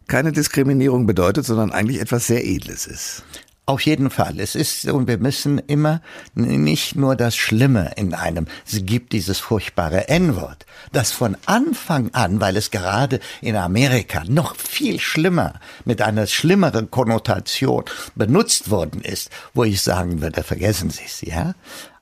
keine 0.07 0.31
Diskriminierung 0.31 1.07
bedeutet, 1.07 1.45
sondern 1.45 1.71
eigentlich 1.71 1.99
etwas 1.99 2.27
sehr 2.27 2.45
Edles 2.45 2.85
ist. 2.85 3.23
Auf 3.65 3.81
jeden 3.81 4.09
Fall. 4.09 4.41
Es 4.41 4.55
ist, 4.55 4.85
und 4.85 5.07
wir 5.07 5.17
müssen 5.17 5.57
immer 5.57 6.01
nicht 6.33 6.97
nur 6.97 7.15
das 7.15 7.37
Schlimme 7.37 7.93
in 7.95 8.13
einem, 8.13 8.47
es 8.67 8.85
gibt 8.85 9.13
dieses 9.13 9.39
furchtbare 9.39 10.09
N-Wort, 10.09 10.65
das 10.91 11.13
von 11.13 11.37
Anfang 11.45 12.13
an, 12.13 12.41
weil 12.41 12.57
es 12.57 12.71
gerade 12.71 13.21
in 13.39 13.55
Amerika 13.55 14.23
noch 14.27 14.57
viel 14.57 14.99
schlimmer, 14.99 15.61
mit 15.85 16.01
einer 16.01 16.27
schlimmeren 16.27 16.91
Konnotation 16.91 17.85
benutzt 18.15 18.69
worden 18.69 18.99
ist, 18.99 19.29
wo 19.53 19.63
ich 19.63 19.81
sagen 19.81 20.21
würde, 20.21 20.43
vergessen 20.43 20.89
Sie 20.89 21.05
es, 21.05 21.21
ja? 21.21 21.55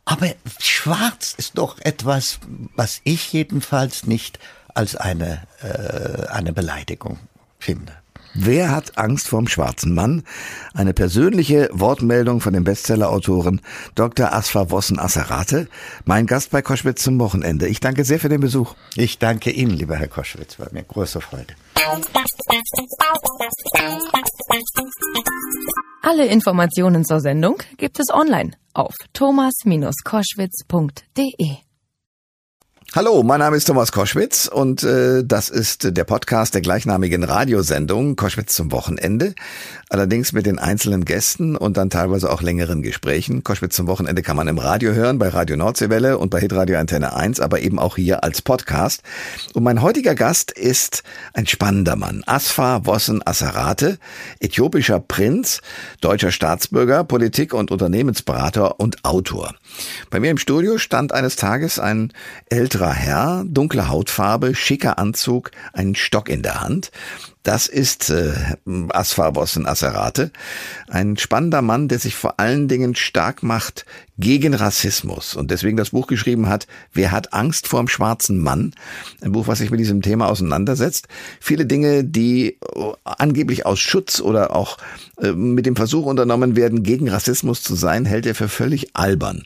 Aber 0.05 0.33
schwarz 0.59 1.35
ist 1.37 1.59
doch 1.59 1.77
etwas, 1.79 2.39
was 2.75 3.01
ich 3.03 3.31
jedenfalls 3.33 4.07
nicht 4.07 4.39
als 4.73 4.95
eine, 4.95 5.43
äh, 5.61 6.27
eine 6.27 6.53
Beleidigung 6.53 7.19
finde. 7.59 8.00
Wer 8.33 8.71
hat 8.71 8.97
Angst 8.97 9.27
vorm 9.27 9.47
schwarzen 9.47 9.93
Mann? 9.93 10.23
Eine 10.73 10.93
persönliche 10.93 11.69
Wortmeldung 11.73 12.39
von 12.39 12.53
dem 12.53 12.63
Bestsellerautoren 12.63 13.59
Dr. 13.95 14.31
Asfa 14.33 14.71
Wossen 14.71 14.99
Asserate, 14.99 15.67
mein 16.05 16.27
Gast 16.27 16.51
bei 16.51 16.61
Koschwitz 16.61 17.03
zum 17.03 17.19
Wochenende. 17.19 17.67
Ich 17.67 17.81
danke 17.81 18.05
sehr 18.05 18.19
für 18.19 18.29
den 18.29 18.39
Besuch. 18.39 18.75
Ich 18.95 19.19
danke 19.19 19.51
Ihnen, 19.51 19.71
lieber 19.71 19.97
Herr 19.97 20.07
Koschwitz, 20.07 20.57
war 20.59 20.69
mir 20.71 20.83
große 20.83 21.19
Freude. 21.19 21.55
Alle 26.01 26.27
Informationen 26.27 27.03
zur 27.05 27.19
Sendung 27.19 27.57
gibt 27.77 27.99
es 27.99 28.09
online 28.09 28.51
auf 28.73 28.95
thomas-koschwitz.de. 29.13 31.70
Hallo, 32.93 33.23
mein 33.23 33.39
Name 33.39 33.55
ist 33.55 33.63
Thomas 33.69 33.93
Koschwitz 33.93 34.47
und 34.47 34.83
äh, 34.83 35.23
das 35.23 35.47
ist 35.47 35.95
der 35.95 36.03
Podcast 36.03 36.55
der 36.55 36.59
gleichnamigen 36.59 37.23
Radiosendung 37.23 38.17
Koschwitz 38.17 38.53
zum 38.53 38.73
Wochenende. 38.73 39.33
Allerdings 39.87 40.33
mit 40.33 40.45
den 40.45 40.59
einzelnen 40.59 41.05
Gästen 41.05 41.55
und 41.55 41.77
dann 41.77 41.89
teilweise 41.89 42.29
auch 42.29 42.41
längeren 42.41 42.81
Gesprächen. 42.81 43.45
Koschwitz 43.45 43.77
zum 43.77 43.87
Wochenende 43.87 44.21
kann 44.23 44.35
man 44.35 44.49
im 44.49 44.57
Radio 44.57 44.91
hören, 44.91 45.19
bei 45.19 45.29
Radio 45.29 45.55
Nordseewelle 45.55 46.17
und 46.17 46.31
bei 46.31 46.41
Hitradio 46.41 46.77
Antenne 46.79 47.15
1, 47.15 47.39
aber 47.39 47.61
eben 47.61 47.79
auch 47.79 47.95
hier 47.95 48.25
als 48.25 48.41
Podcast. 48.41 49.03
Und 49.53 49.63
mein 49.63 49.81
heutiger 49.81 50.13
Gast 50.13 50.51
ist 50.51 51.03
ein 51.33 51.47
spannender 51.47 51.95
Mann. 51.95 52.23
Asfa 52.25 52.85
Wossen 52.85 53.25
Asarate, 53.25 53.99
äthiopischer 54.41 54.99
Prinz, 54.99 55.61
deutscher 56.01 56.31
Staatsbürger, 56.31 57.05
Politik- 57.05 57.53
und 57.53 57.71
Unternehmensberater 57.71 58.81
und 58.81 59.05
Autor. 59.05 59.55
Bei 60.09 60.19
mir 60.19 60.31
im 60.31 60.37
Studio 60.37 60.77
stand 60.77 61.13
eines 61.13 61.37
Tages 61.37 61.79
ein 61.79 62.11
älterer 62.49 62.80
älterer 62.81 62.93
Herr, 62.93 63.45
dunkle 63.47 63.89
Hautfarbe, 63.89 64.55
schicker 64.55 64.97
Anzug, 64.97 65.51
einen 65.71 65.93
Stock 65.93 66.29
in 66.29 66.41
der 66.41 66.61
Hand. 66.61 66.91
Das 67.43 67.67
ist 67.67 68.09
äh, 68.11 68.33
Asfar 68.89 69.31
Bossen 69.33 69.65
Asserate, 69.67 70.31
ein 70.87 71.17
spannender 71.17 71.61
Mann, 71.61 71.87
der 71.87 71.97
sich 71.97 72.15
vor 72.15 72.39
allen 72.39 72.67
Dingen 72.67 72.95
stark 72.95 73.41
macht 73.41 73.85
gegen 74.19 74.53
Rassismus 74.53 75.35
und 75.35 75.49
deswegen 75.49 75.77
das 75.77 75.89
Buch 75.89 76.05
geschrieben 76.05 76.47
hat, 76.49 76.67
Wer 76.93 77.11
hat 77.11 77.33
Angst 77.33 77.67
vor 77.67 77.79
dem 77.81 77.87
schwarzen 77.87 78.39
Mann? 78.39 78.73
Ein 79.21 79.31
Buch, 79.31 79.47
was 79.47 79.57
sich 79.57 79.71
mit 79.71 79.79
diesem 79.79 80.03
Thema 80.03 80.27
auseinandersetzt. 80.27 81.07
Viele 81.39 81.65
Dinge, 81.65 82.03
die 82.03 82.57
äh, 82.75 82.91
angeblich 83.03 83.65
aus 83.65 83.79
Schutz 83.79 84.21
oder 84.21 84.55
auch 84.55 84.77
äh, 85.17 85.31
mit 85.31 85.65
dem 85.65 85.75
Versuch 85.75 86.05
unternommen 86.05 86.55
werden, 86.55 86.83
gegen 86.83 87.09
Rassismus 87.09 87.63
zu 87.63 87.73
sein, 87.73 88.05
hält 88.05 88.27
er 88.27 88.35
für 88.35 88.49
völlig 88.49 88.95
albern. 88.95 89.43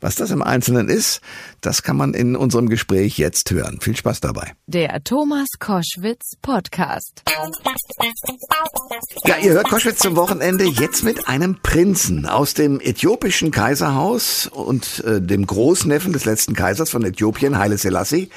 Was 0.00 0.14
das 0.14 0.30
im 0.30 0.42
Einzelnen 0.42 0.88
ist, 0.88 1.20
das 1.60 1.82
kann 1.82 1.96
man 1.96 2.14
in 2.14 2.36
unserem 2.36 2.68
Gespräch 2.68 3.18
jetzt 3.18 3.50
hören. 3.50 3.80
Viel 3.80 3.96
Spaß 3.96 4.20
dabei. 4.20 4.52
Der 4.66 5.02
Thomas 5.02 5.48
Koschwitz 5.58 6.36
Podcast. 6.40 7.22
Ja, 9.24 9.36
ihr 9.42 9.52
hört 9.52 9.68
Koschwitz 9.68 9.98
zum 9.98 10.14
Wochenende 10.14 10.64
jetzt 10.66 11.02
mit 11.02 11.26
einem 11.26 11.58
Prinzen 11.62 12.26
aus 12.26 12.54
dem 12.54 12.78
äthiopischen 12.80 13.50
Kaiserhaus 13.50 14.46
und 14.46 15.02
äh, 15.04 15.20
dem 15.20 15.46
Großneffen 15.46 16.12
des 16.12 16.24
letzten 16.24 16.54
Kaisers 16.54 16.90
von 16.90 17.04
Äthiopien, 17.04 17.58
Haile 17.58 17.76
Selassie. 17.76 18.30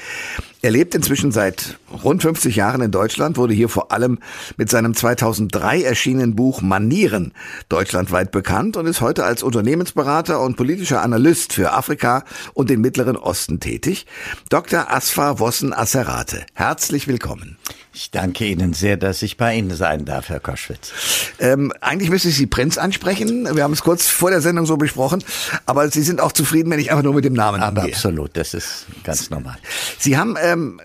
Er 0.64 0.70
lebt 0.70 0.94
inzwischen 0.94 1.32
seit 1.32 1.76
rund 2.04 2.22
50 2.22 2.54
Jahren 2.54 2.82
in 2.82 2.92
Deutschland, 2.92 3.36
wurde 3.36 3.52
hier 3.52 3.68
vor 3.68 3.90
allem 3.90 4.20
mit 4.56 4.70
seinem 4.70 4.94
2003 4.94 5.82
erschienenen 5.82 6.36
Buch 6.36 6.62
Manieren 6.62 7.32
deutschlandweit 7.68 8.30
bekannt 8.30 8.76
und 8.76 8.86
ist 8.86 9.00
heute 9.00 9.24
als 9.24 9.42
Unternehmensberater 9.42 10.40
und 10.40 10.56
politischer 10.56 11.02
Analyst 11.02 11.52
für 11.52 11.72
Afrika 11.72 12.22
und 12.54 12.70
den 12.70 12.80
Mittleren 12.80 13.16
Osten 13.16 13.58
tätig. 13.58 14.06
Dr. 14.50 14.88
Asfa 14.88 15.40
Wossen 15.40 15.72
Asserate, 15.72 16.46
herzlich 16.54 17.08
willkommen. 17.08 17.58
Ich 17.94 18.10
danke 18.10 18.46
Ihnen 18.46 18.72
sehr, 18.72 18.96
dass 18.96 19.20
ich 19.20 19.36
bei 19.36 19.54
Ihnen 19.54 19.74
sein 19.76 20.06
darf, 20.06 20.30
Herr 20.30 20.40
Koschwitz. 20.40 20.92
Ähm, 21.38 21.72
eigentlich 21.82 22.08
müsste 22.08 22.28
ich 22.28 22.36
Sie 22.36 22.46
Prinz 22.46 22.78
ansprechen. 22.78 23.54
Wir 23.54 23.64
haben 23.64 23.74
es 23.74 23.82
kurz 23.82 24.08
vor 24.08 24.30
der 24.30 24.40
Sendung 24.40 24.64
so 24.64 24.78
besprochen. 24.78 25.22
Aber 25.66 25.90
Sie 25.90 26.00
sind 26.02 26.20
auch 26.22 26.32
zufrieden, 26.32 26.70
wenn 26.70 26.80
ich 26.80 26.90
einfach 26.90 27.02
nur 27.02 27.12
mit 27.12 27.26
dem 27.26 27.34
Namen 27.34 27.60
Aber 27.60 27.82
angehe. 27.82 27.94
absolut, 27.94 28.34
das 28.36 28.54
ist 28.54 28.86
ganz 29.04 29.28
normal. 29.28 29.56
Sie 29.98 30.16
haben 30.16 30.36
ähm, 30.42 30.80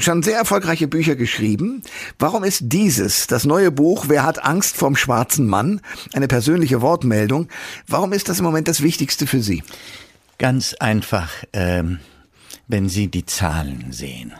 schon 0.00 0.22
sehr 0.22 0.36
erfolgreiche 0.36 0.86
Bücher 0.86 1.16
geschrieben. 1.16 1.82
Warum 2.18 2.44
ist 2.44 2.60
dieses, 2.64 3.26
das 3.26 3.46
neue 3.46 3.70
Buch 3.70 4.06
Wer 4.08 4.24
hat 4.24 4.44
Angst 4.44 4.76
vom 4.76 4.96
schwarzen 4.96 5.46
Mann, 5.46 5.80
eine 6.12 6.28
persönliche 6.28 6.82
Wortmeldung, 6.82 7.48
warum 7.86 8.12
ist 8.12 8.28
das 8.28 8.38
im 8.38 8.44
Moment 8.44 8.68
das 8.68 8.82
Wichtigste 8.82 9.26
für 9.26 9.40
Sie? 9.40 9.62
Ganz 10.36 10.74
einfach, 10.74 11.30
ähm, 11.54 12.00
wenn 12.68 12.90
Sie 12.90 13.08
die 13.08 13.24
Zahlen 13.24 13.86
sehen. 13.92 14.34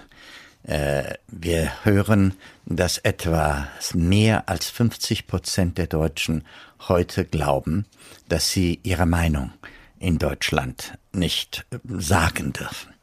Äh, 0.71 1.15
wir 1.27 1.85
hören, 1.85 2.35
dass 2.65 2.99
etwa 2.99 3.67
mehr 3.93 4.49
als 4.49 4.71
50 4.71 5.27
Prozent 5.27 5.79
der 5.79 5.89
Deutschen 5.89 6.45
heute 6.87 7.25
glauben, 7.25 7.87
dass 8.29 8.53
sie 8.53 8.79
ihre 8.85 9.05
Meinung 9.05 9.51
in 9.99 10.19
Deutschland 10.19 10.97
nicht 11.13 11.67
äh, 11.73 11.79
sagen 11.89 12.53
dürfen. 12.53 12.95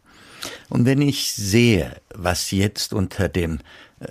Und 0.69 0.85
wenn 0.85 1.01
ich 1.01 1.33
sehe, 1.33 1.99
was 2.15 2.51
jetzt 2.51 2.93
unter 2.93 3.27
dem 3.27 3.59
äh, 3.99 4.05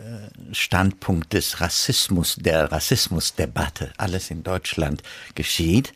Standpunkt 0.52 1.32
des 1.32 1.62
Rassismus, 1.62 2.36
der 2.38 2.70
Rassismusdebatte 2.70 3.90
alles 3.96 4.30
in 4.30 4.42
Deutschland 4.42 5.02
geschieht, 5.34 5.94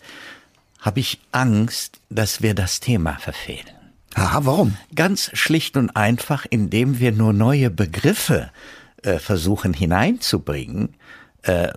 habe 0.78 1.00
ich 1.00 1.20
Angst, 1.30 2.00
dass 2.08 2.40
wir 2.40 2.54
das 2.54 2.80
Thema 2.80 3.18
verfehlen. 3.18 3.79
Aha, 4.14 4.40
warum? 4.44 4.76
Ganz 4.94 5.30
schlicht 5.34 5.76
und 5.76 5.90
einfach, 5.90 6.46
indem 6.48 6.98
wir 6.98 7.12
nur 7.12 7.32
neue 7.32 7.70
Begriffe 7.70 8.50
äh, 9.02 9.18
versuchen 9.18 9.72
hineinzubringen, 9.72 10.96
äh, 11.42 11.72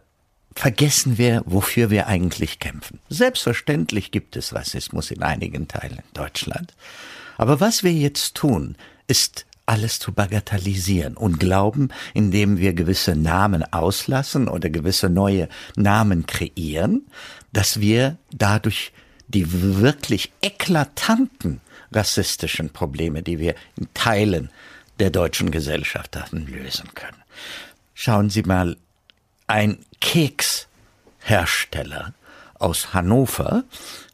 vergessen 0.56 1.17
wir, 1.17 1.43
wofür 1.46 1.89
wir 1.89 2.08
eigentlich 2.08 2.60
kämpfen. 2.60 3.00
Selbstverständlich 3.10 4.12
gibt 4.12 4.36
es 4.36 4.54
Rassismus 4.54 5.12
in 5.12 5.24
einigen 5.24 5.67
Teilen 5.67 6.04
Deutschland. 6.13 6.74
Aber 7.38 7.60
was 7.60 7.84
wir 7.84 7.91
jetzt 7.91 8.36
tun, 8.36 8.76
ist 9.08 9.46
alles 9.65 10.00
zu 10.00 10.12
bagatellisieren 10.12 11.15
und 11.15 11.39
glauben, 11.39 11.89
indem 12.13 12.58
wir 12.58 12.74
gewisse 12.74 13.15
Namen 13.15 13.63
auslassen 13.72 14.48
oder 14.48 14.69
gewisse 14.69 15.10
neue 15.10 15.48
Namen 15.76 16.26
kreieren, 16.26 17.08
dass 17.54 17.80
wir 17.80 18.17
dadurch 18.32 18.91
die 19.28 19.80
wirklich 19.80 20.32
eklatanten 20.41 21.62
rassistischen 21.93 22.71
Probleme, 22.71 23.23
die 23.23 23.39
wir 23.39 23.56
in 23.77 23.88
Teilen 23.93 24.49
der 24.99 25.10
deutschen 25.10 25.51
Gesellschaft 25.51 26.15
haben, 26.15 26.47
lösen 26.47 26.89
können. 26.95 27.21
Schauen 27.93 28.29
Sie 28.29 28.43
mal, 28.43 28.77
ein 29.47 29.79
Kekshersteller 30.01 32.13
aus 32.56 32.93
Hannover 32.93 33.63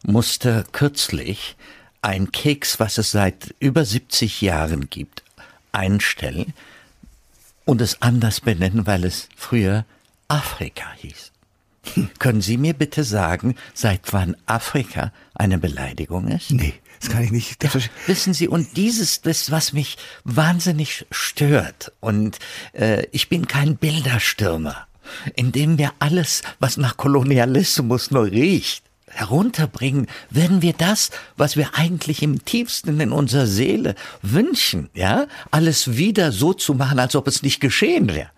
musste 0.03 0.65
kürzlich 0.71 1.55
ein 2.01 2.31
Keks, 2.31 2.79
was 2.79 2.97
es 2.97 3.11
seit 3.11 3.53
über 3.59 3.83
70 3.85 4.41
Jahren 4.41 4.89
gibt, 4.89 5.23
einstellen 5.71 6.53
und 7.65 7.81
es 7.81 8.01
anders 8.01 8.41
benennen, 8.41 8.87
weil 8.87 9.03
es 9.03 9.29
früher 9.35 9.85
Afrika 10.27 10.91
hieß. 10.97 11.31
Können 12.19 12.41
Sie 12.41 12.57
mir 12.57 12.73
bitte 12.73 13.03
sagen, 13.03 13.55
seit 13.73 14.13
wann 14.13 14.35
Afrika 14.45 15.11
eine 15.33 15.57
Beleidigung 15.57 16.29
ist? 16.29 16.51
Nee. 16.51 16.73
Das 16.99 17.09
kann 17.09 17.23
ich 17.23 17.31
nicht. 17.31 17.63
Ja, 17.63 17.71
wissen 18.07 18.33
Sie, 18.33 18.47
und 18.47 18.75
dieses, 18.75 19.21
das, 19.21 19.51
was 19.51 19.73
mich 19.73 19.97
wahnsinnig 20.23 21.05
stört, 21.11 21.91
und 21.99 22.39
äh, 22.73 23.05
ich 23.11 23.29
bin 23.29 23.47
kein 23.47 23.77
Bilderstürmer, 23.77 24.87
indem 25.35 25.77
wir 25.77 25.93
alles, 25.99 26.41
was 26.59 26.77
nach 26.77 26.97
Kolonialismus 26.97 28.11
nur 28.11 28.25
riecht, 28.25 28.83
herunterbringen, 29.07 30.07
werden 30.29 30.61
wir 30.61 30.73
das, 30.73 31.09
was 31.35 31.57
wir 31.57 31.73
eigentlich 31.73 32.21
im 32.21 32.45
tiefsten 32.45 32.99
in 32.99 33.11
unserer 33.11 33.47
Seele 33.47 33.95
wünschen, 34.21 34.89
ja, 34.93 35.27
alles 35.51 35.95
wieder 35.95 36.31
so 36.31 36.53
zu 36.53 36.75
machen, 36.75 36.99
als 36.99 37.15
ob 37.15 37.27
es 37.27 37.41
nicht 37.41 37.59
geschehen 37.59 38.09
wäre 38.09 38.29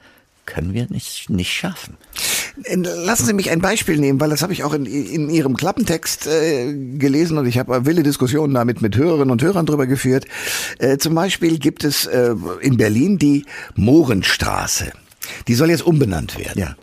können 0.46 0.74
wir 0.74 0.88
nicht, 0.90 1.30
nicht 1.30 1.52
schaffen. 1.52 1.98
Äh, 2.64 2.76
lassen 2.76 3.26
Sie 3.26 3.34
mich 3.34 3.52
ein 3.52 3.62
Beispiel 3.62 3.98
nehmen, 3.98 4.20
weil 4.20 4.30
das 4.30 4.42
habe 4.42 4.54
ich 4.54 4.64
auch 4.64 4.74
in, 4.74 4.86
in 4.86 5.30
Ihrem 5.30 5.56
Klappentext 5.56 6.28
äh, 6.28 6.74
gelesen 6.98 7.38
und 7.38 7.46
ich 7.46 7.58
habe 7.58 7.86
wilde 7.86 8.04
Diskussionen 8.04 8.54
damit 8.54 8.82
mit 8.82 8.96
Hörerinnen 8.96 9.32
und 9.32 9.42
Hörern 9.42 9.66
drüber 9.66 9.88
geführt. 9.88 10.26
Äh, 10.80 10.98
zum 10.98 11.16
Beispiel 11.16 11.60
gibt 11.60 11.84
es 11.84 12.06
äh, 12.06 12.36
in 12.62 12.78
Berlin 12.78 13.18
die 13.18 13.46
Mohrenstraße. 13.76 14.92
Die 15.48 15.54
soll 15.54 15.70
jetzt 15.70 15.84
umbenannt 15.86 16.38
werden. 16.38 16.60
Ja. 16.60 16.76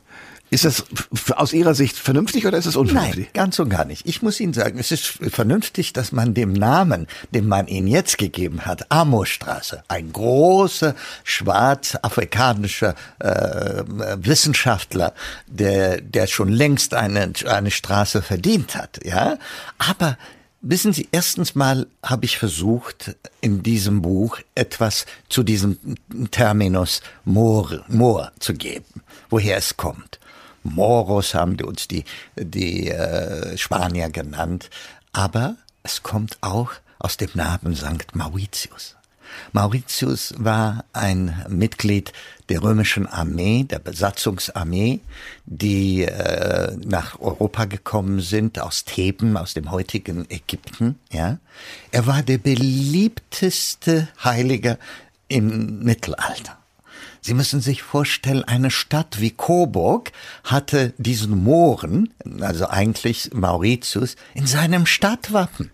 Ist 0.50 0.64
das 0.64 0.84
aus 1.32 1.52
Ihrer 1.52 1.74
Sicht 1.74 1.96
vernünftig 1.96 2.46
oder 2.46 2.56
ist 2.56 2.66
es 2.66 2.76
unvernünftig? 2.76 3.26
Nein, 3.26 3.32
ganz 3.34 3.58
und 3.58 3.68
gar 3.68 3.84
nicht. 3.84 4.06
Ich 4.06 4.22
muss 4.22 4.40
Ihnen 4.40 4.54
sagen, 4.54 4.78
es 4.78 4.90
ist 4.90 5.06
vernünftig, 5.06 5.92
dass 5.92 6.11
man 6.11 6.32
dem 6.32 6.52
Namen, 6.52 7.06
den 7.34 7.46
man 7.46 7.66
Ihnen 7.66 7.87
jetzt 7.87 8.16
gegeben 8.16 8.64
hat, 8.64 8.90
Amosstraße, 8.90 9.82
ein 9.88 10.12
großer 10.12 10.94
schwarz-afrikanischer 11.24 12.94
äh, 13.18 13.84
Wissenschaftler, 14.16 15.12
der, 15.46 16.00
der 16.00 16.26
schon 16.26 16.48
längst 16.48 16.94
eine, 16.94 17.32
eine 17.46 17.70
Straße 17.70 18.22
verdient 18.22 18.74
hat, 18.74 19.04
ja. 19.04 19.38
Aber 19.78 20.16
Wissen 20.61 20.92
Sie, 20.92 21.08
erstens 21.12 21.54
mal 21.54 21.87
habe 22.02 22.24
ich 22.24 22.37
versucht, 22.37 23.14
in 23.40 23.62
diesem 23.62 24.02
Buch 24.02 24.40
etwas 24.56 25.06
zu 25.28 25.44
diesem 25.44 25.78
Terminus 26.32 27.00
Moor, 27.24 27.84
Moor 27.87 28.32
zu 28.40 28.54
geben, 28.54 29.02
woher 29.30 29.56
es 29.56 29.76
kommt. 29.76 30.18
Moros 30.74 31.35
haben 31.35 31.57
die 31.57 31.64
uns 31.64 31.88
die, 31.88 32.04
die 32.37 32.88
äh, 32.90 33.57
Spanier 33.57 34.11
genannt. 34.11 34.70
Aber 35.12 35.57
es 35.83 36.02
kommt 36.02 36.38
auch 36.40 36.72
aus 36.98 37.16
dem 37.16 37.31
Namen 37.35 37.74
St. 37.74 38.14
Mauritius. 38.14 38.96
Mauritius 39.52 40.35
war 40.38 40.85
ein 40.92 41.44
Mitglied 41.48 42.12
der 42.48 42.62
römischen 42.62 43.07
Armee, 43.07 43.64
der 43.64 43.78
Besatzungsarmee, 43.78 45.00
die 45.44 46.04
äh, 46.04 46.76
nach 46.85 47.20
Europa 47.20 47.66
gekommen 47.66 48.20
sind 48.20 48.59
aus 48.59 48.85
Theben, 48.85 49.37
aus 49.37 49.54
dem 49.54 49.70
heutigen 49.70 50.28
Ägypten. 50.31 50.98
Ja, 51.12 51.38
er 51.90 52.07
war 52.07 52.22
der 52.22 52.38
beliebteste 52.38 54.09
Heilige 54.24 54.78
im 55.28 55.81
Mittelalter. 55.81 56.59
Sie 57.20 57.35
müssen 57.35 57.61
sich 57.61 57.83
vorstellen, 57.83 58.44
eine 58.44 58.70
Stadt 58.70 59.20
wie 59.20 59.31
Coburg 59.31 60.12
hatte 60.44 60.94
diesen 60.98 61.42
Mohren, 61.42 62.14
also 62.40 62.68
eigentlich 62.68 63.31
Mauritius, 63.35 64.16
in 64.35 64.46
seinem 64.46 64.87
Stadtwappen. 64.87 65.70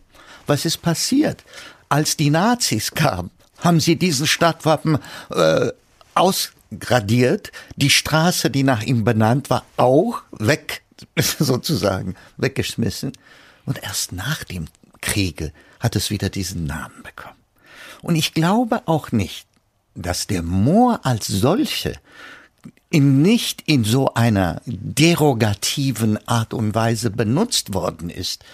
Was 0.46 0.64
ist 0.64 0.82
passiert? 0.82 1.44
Als 1.88 2.16
die 2.16 2.30
Nazis 2.30 2.92
kamen, 2.92 3.30
haben 3.58 3.80
sie 3.80 3.96
diesen 3.96 4.26
Stadtwappen 4.26 4.98
äh, 5.30 5.70
ausgradiert, 6.14 7.52
die 7.76 7.90
Straße, 7.90 8.50
die 8.50 8.62
nach 8.62 8.82
ihm 8.82 9.04
benannt 9.04 9.50
war, 9.50 9.64
auch 9.76 10.22
weg, 10.32 10.82
sozusagen, 11.38 12.14
weggeschmissen. 12.36 13.12
Und 13.64 13.82
erst 13.82 14.12
nach 14.12 14.44
dem 14.44 14.66
Kriege 15.00 15.52
hat 15.80 15.96
es 15.96 16.10
wieder 16.10 16.30
diesen 16.30 16.64
Namen 16.64 17.02
bekommen. 17.02 17.36
Und 18.02 18.16
ich 18.16 18.34
glaube 18.34 18.82
auch 18.86 19.12
nicht, 19.12 19.46
dass 19.94 20.26
der 20.26 20.42
Moor 20.42 21.00
als 21.04 21.26
solche 21.26 21.94
in 22.90 23.22
nicht 23.22 23.62
in 23.66 23.82
so 23.82 24.14
einer 24.14 24.62
derogativen 24.66 26.16
Art 26.28 26.54
und 26.54 26.74
Weise 26.74 27.10
benutzt 27.10 27.74
worden 27.74 28.08
ist 28.08 28.44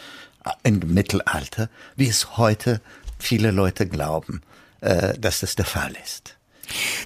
äh, 0.45 0.51
im 0.63 0.81
Mittelalter, 0.95 1.69
wie 1.97 2.09
es 2.09 2.39
heute 2.39 2.81
viele 3.19 3.51
Leute 3.51 3.87
glauben, 3.87 4.41
äh, 4.81 5.19
dass 5.19 5.41
das 5.41 5.57
der 5.57 5.67
Fall 5.67 5.95
ist. 6.05 6.37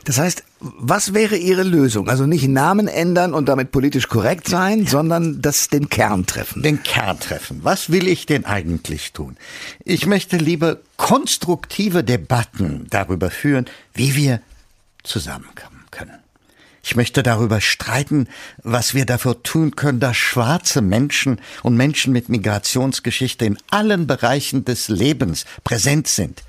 Das 0.04 0.18
heißt, 0.18 0.44
was 0.60 1.14
wäre 1.14 1.36
Ihre 1.36 1.62
Lösung? 1.62 2.08
Also 2.08 2.26
nicht 2.26 2.48
Namen 2.48 2.88
ändern 2.88 3.34
und 3.34 3.48
damit 3.48 3.70
politisch 3.70 4.08
korrekt 4.08 4.48
sein, 4.48 4.84
ja. 4.84 4.90
sondern 4.90 5.40
das 5.42 5.68
den 5.68 5.88
Kern 5.88 6.26
treffen. 6.26 6.62
Den 6.62 6.82
Kern 6.82 7.18
treffen. 7.20 7.60
Was 7.62 7.90
will 7.90 8.08
ich 8.08 8.26
denn 8.26 8.44
eigentlich 8.44 9.12
tun? 9.12 9.36
Ich 9.84 10.06
möchte 10.06 10.36
lieber 10.36 10.78
konstruktive 10.96 12.04
Debatten 12.04 12.86
darüber 12.90 13.30
führen, 13.30 13.66
wie 13.92 14.14
wir 14.16 14.40
zusammenkommen 15.02 15.84
können. 15.90 16.18
Ich 16.82 16.96
möchte 16.96 17.22
darüber 17.22 17.62
streiten, 17.62 18.28
was 18.62 18.92
wir 18.92 19.06
dafür 19.06 19.42
tun 19.42 19.74
können, 19.74 20.00
dass 20.00 20.18
schwarze 20.18 20.82
Menschen 20.82 21.40
und 21.62 21.76
Menschen 21.76 22.12
mit 22.12 22.28
Migrationsgeschichte 22.28 23.46
in 23.46 23.58
allen 23.70 24.06
Bereichen 24.06 24.66
des 24.66 24.88
Lebens 24.88 25.46
präsent 25.64 26.08
sind 26.08 26.42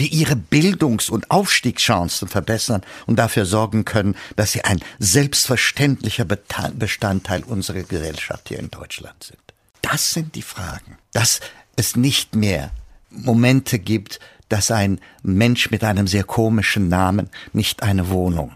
wir 0.00 0.10
ihre 0.10 0.34
Bildungs- 0.34 1.10
und 1.10 1.30
Aufstiegschancen 1.30 2.26
verbessern 2.26 2.82
und 3.06 3.16
dafür 3.16 3.46
sorgen 3.46 3.84
können, 3.84 4.16
dass 4.34 4.52
sie 4.52 4.64
ein 4.64 4.80
selbstverständlicher 4.98 6.24
Bestandteil 6.24 7.44
unserer 7.44 7.82
Gesellschaft 7.82 8.48
hier 8.48 8.58
in 8.58 8.70
Deutschland 8.70 9.22
sind. 9.22 9.38
Das 9.82 10.12
sind 10.12 10.34
die 10.34 10.42
Fragen. 10.42 10.98
Dass 11.12 11.40
es 11.76 11.96
nicht 11.96 12.34
mehr 12.34 12.70
Momente 13.10 13.78
gibt, 13.78 14.18
dass 14.48 14.70
ein 14.70 15.00
Mensch 15.22 15.70
mit 15.70 15.84
einem 15.84 16.06
sehr 16.06 16.24
komischen 16.24 16.88
Namen 16.88 17.28
nicht 17.52 17.82
eine 17.82 18.08
Wohnung 18.08 18.52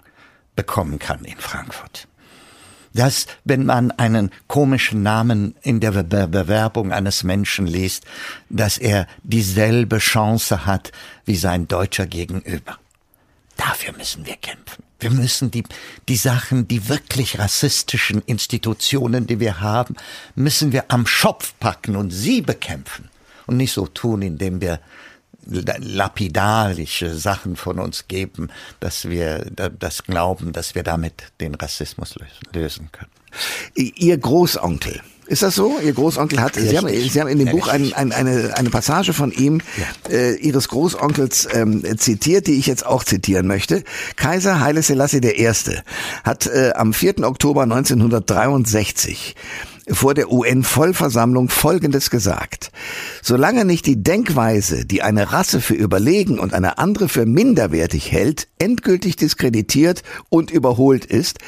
bekommen 0.57 0.99
kann 0.99 1.25
in 1.25 1.39
Frankfurt 1.39 2.09
dass 2.95 3.27
wenn 3.45 3.67
man 3.67 3.91
einen 3.91 4.31
komischen 4.47 5.03
Namen 5.03 5.55
in 5.63 5.81
der 5.81 5.91
Be 5.91 6.27
Bewerbung 6.29 6.93
eines 6.93 7.25
Menschen 7.25 7.67
liest, 7.67 8.05
dass 8.49 8.79
er 8.79 9.07
dieselbe 9.23 9.99
Chance 9.99 10.65
hat 10.65 10.93
wie 11.25 11.37
sein 11.37 11.69
deutscher 11.69 12.07
Gegenüber. 12.07 12.79
Dafür 13.57 13.93
müssen 13.97 14.25
wir 14.27 14.37
kämpfen. 14.37 14.83
Wir 15.01 15.11
müssen 15.11 15.51
die, 15.51 15.65
die 16.09 16.17
Sachen, 16.17 16.67
die 16.67 16.89
wirklich 16.89 17.39
rassistischen 17.39 18.23
Institutionen, 18.23 19.27
die 19.27 19.39
wir 19.39 19.61
haben, 19.61 19.97
müssen 20.35 20.73
wir 20.73 20.87
am 20.89 21.07
Schopf 21.07 21.53
packen 21.61 21.97
und 21.97 22.11
sie 22.11 22.41
bekämpfen. 22.41 23.11
Und 23.47 23.59
nicht 23.59 23.73
so 23.73 23.87
tun, 23.87 24.23
indem 24.23 24.61
wir 24.61 24.81
lapidarische 25.47 27.15
Sachen 27.15 27.57
von 27.57 27.79
uns 27.79 28.09
geben, 28.09 28.49
dass 28.81 29.09
wir 29.09 29.47
das 29.79 30.05
glauben, 30.05 30.53
dass 30.53 30.75
wir 30.75 30.83
damit 30.83 31.33
den 31.41 31.55
Rassismus 31.55 32.15
lösen 32.53 32.91
können. 32.93 33.11
Ihr 33.75 34.17
Großonkel, 34.17 35.01
ist 35.27 35.43
das 35.43 35.55
so? 35.55 35.79
Ihr 35.83 35.95
Großonkel 35.95 36.41
hat, 36.41 36.55
Sie 36.55 36.77
haben, 36.77 36.89
Sie 36.89 37.21
haben 37.21 37.29
in 37.29 37.39
dem 37.39 37.51
Buch 37.51 37.69
ein, 37.69 37.95
ein, 37.95 38.13
eine, 38.13 38.57
eine 38.57 38.71
Passage 38.71 39.15
von 39.15 39.33
ihm, 39.33 39.63
äh, 40.11 40.35
Ihres 40.35 40.69
Großonkels 40.69 41.49
ähm, 41.53 41.83
zitiert, 41.99 42.47
die 42.47 42.59
ich 42.59 42.67
jetzt 42.67 42.85
auch 42.85 43.05
zitieren 43.05 43.47
möchte. 43.47 43.85
Kaiser 44.17 44.61
Haile 44.61 44.83
Selassie 44.83 45.21
I. 45.25 45.51
hat 46.25 46.47
äh, 46.47 46.73
am 46.75 46.93
4. 46.93 47.25
Oktober 47.25 47.63
1963 47.63 49.35
vor 49.91 50.15
der 50.15 50.31
UN-Vollversammlung 50.31 51.49
Folgendes 51.49 52.11
gesagt. 52.11 52.73
Solange 53.23 53.65
nicht 53.65 53.87
die 53.87 54.03
Denkweise, 54.03 54.85
die 54.85 55.03
eine 55.03 55.33
Rasse 55.33 55.61
für 55.61 55.75
überlegen 55.75 56.39
und 56.39 56.55
eine 56.55 56.79
andere 56.79 57.09
für 57.09 57.27
minderwertig 57.27 58.11
hält, 58.11 58.49
endgültig 58.59 59.17
diskreditiert 59.17 60.03
und 60.31 60.51
überholt 60.51 61.05
ist, 61.05 61.39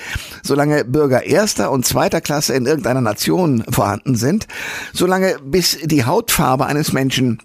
solange 0.42 0.85
Bürger 0.85 1.25
erster 1.25 1.70
und 1.70 1.87
zweiter 1.87 2.20
Klasse 2.20 2.55
in 2.55 2.66
irgendeiner 2.66 3.01
Nation 3.01 3.64
vorhanden 3.70 4.16
sind, 4.16 4.46
solange 4.92 5.37
bis 5.44 5.79
die 5.83 6.05
Hautfarbe 6.05 6.66
eines 6.66 6.92
Menschen 6.92 7.38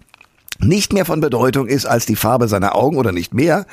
nicht 0.62 0.92
mehr 0.92 1.04
von 1.04 1.20
Bedeutung 1.20 1.66
ist 1.66 1.86
als 1.86 2.06
die 2.06 2.16
Farbe 2.16 2.48
seiner 2.48 2.74
Augen 2.74 2.96
oder 2.96 3.12
nicht 3.12 3.34
mehr, 3.34 3.66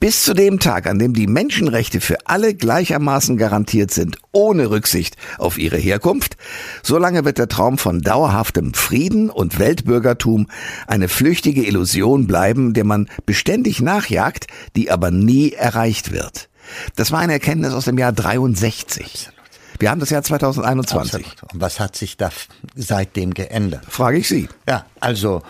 bis 0.00 0.22
zu 0.22 0.34
dem 0.34 0.60
Tag, 0.60 0.86
an 0.86 0.98
dem 0.98 1.14
die 1.14 1.26
Menschenrechte 1.26 2.00
für 2.00 2.16
alle 2.26 2.54
gleichermaßen 2.54 3.36
garantiert 3.36 3.90
sind, 3.90 4.18
ohne 4.32 4.70
Rücksicht 4.70 5.16
auf 5.38 5.58
ihre 5.58 5.78
Herkunft, 5.78 6.36
solange 6.82 7.24
wird 7.24 7.38
der 7.38 7.48
Traum 7.48 7.78
von 7.78 8.00
dauerhaftem 8.00 8.74
Frieden 8.74 9.30
und 9.30 9.58
Weltbürgertum 9.58 10.48
eine 10.86 11.08
flüchtige 11.08 11.64
Illusion 11.64 12.26
bleiben, 12.26 12.74
der 12.74 12.84
man 12.84 13.08
beständig 13.26 13.80
nachjagt, 13.80 14.46
die 14.76 14.90
aber 14.90 15.10
nie 15.10 15.52
erreicht 15.52 16.12
wird. 16.12 16.48
Das 16.96 17.10
war 17.12 17.20
eine 17.20 17.32
Erkenntnis 17.32 17.72
aus 17.72 17.86
dem 17.86 17.98
Jahr 17.98 18.12
63. 18.12 19.30
Wir 19.78 19.90
haben 19.90 20.00
das 20.00 20.10
Jahr 20.10 20.22
2021. 20.22 21.14
Absolut. 21.14 21.52
Und 21.52 21.60
was 21.60 21.78
hat 21.78 21.96
sich 21.96 22.16
da 22.16 22.30
seitdem 22.74 23.32
geändert? 23.32 23.84
Frage 23.88 24.18
ich 24.18 24.28
Sie. 24.28 24.48
Ja, 24.68 24.86
also 24.98 25.42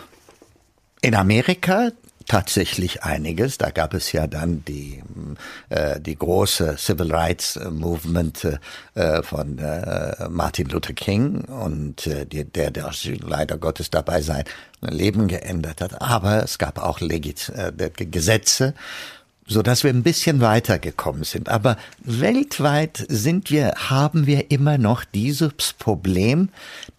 in 1.01 1.15
Amerika 1.15 1.91
tatsächlich 2.29 3.03
einiges. 3.03 3.59
Da 3.59 3.71
gab 3.71 3.95
es 3.95 4.13
ja 4.13 4.27
dann 4.27 4.65
die, 4.67 5.03
äh, 5.71 5.99
die 5.99 6.17
große 6.17 6.77
Civil 6.79 7.13
Rights 7.13 7.59
Movement 7.71 8.59
äh, 8.95 9.23
von 9.23 9.59
äh, 9.59 10.29
Martin 10.29 10.69
Luther 10.69 10.93
King 10.93 11.41
und 11.45 12.07
äh, 12.07 12.27
der, 12.27 12.71
der 12.71 12.93
leider 13.21 13.57
Gottes 13.57 13.91
dabei 13.91 14.21
sein 14.21 14.45
Leben 14.83 15.27
geändert 15.27 15.81
hat. 15.81 16.01
Aber 16.01 16.45
es 16.45 16.59
gab 16.59 16.79
auch 16.79 17.01
Legit 17.01 17.51
äh, 17.57 17.91
Gesetze, 17.91 18.75
so 19.49 19.63
dass 19.63 19.83
wir 19.83 19.91
ein 19.91 20.03
bisschen 20.03 20.41
weitergekommen 20.41 21.25
sind. 21.25 21.49
Aber 21.49 21.79
weltweit 22.05 23.05
sind 23.09 23.51
wir, 23.51 23.73
haben 23.77 24.27
wir 24.27 24.51
immer 24.51 24.77
noch 24.77 25.05
dieses 25.05 25.73
Problem, 25.79 26.51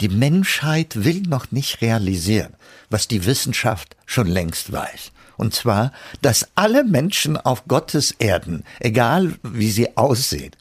die 0.02 0.10
Menschheit 0.10 1.04
will 1.04 1.22
noch 1.22 1.52
nicht 1.52 1.82
realisieren, 1.82 2.54
was 2.90 3.08
die 3.08 3.26
Wissenschaft 3.26 3.96
schon 4.06 4.28
längst 4.28 4.72
weiß. 4.72 5.12
Und 5.38 5.54
zwar, 5.54 5.94
dass 6.22 6.48
alle 6.56 6.84
Menschen 6.84 7.38
auf 7.38 7.66
Gottes 7.68 8.12
Erden, 8.20 8.64
egal 8.80 9.36
wie 9.44 9.72
sie 9.72 9.96
aussehen, 9.96 10.52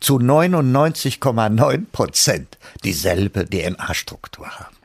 zu 0.00 0.18
99,9 0.18 1.86
Prozent 1.90 2.58
dieselbe 2.84 3.46
DNA-Struktur 3.46 4.48
haben. 4.48 4.76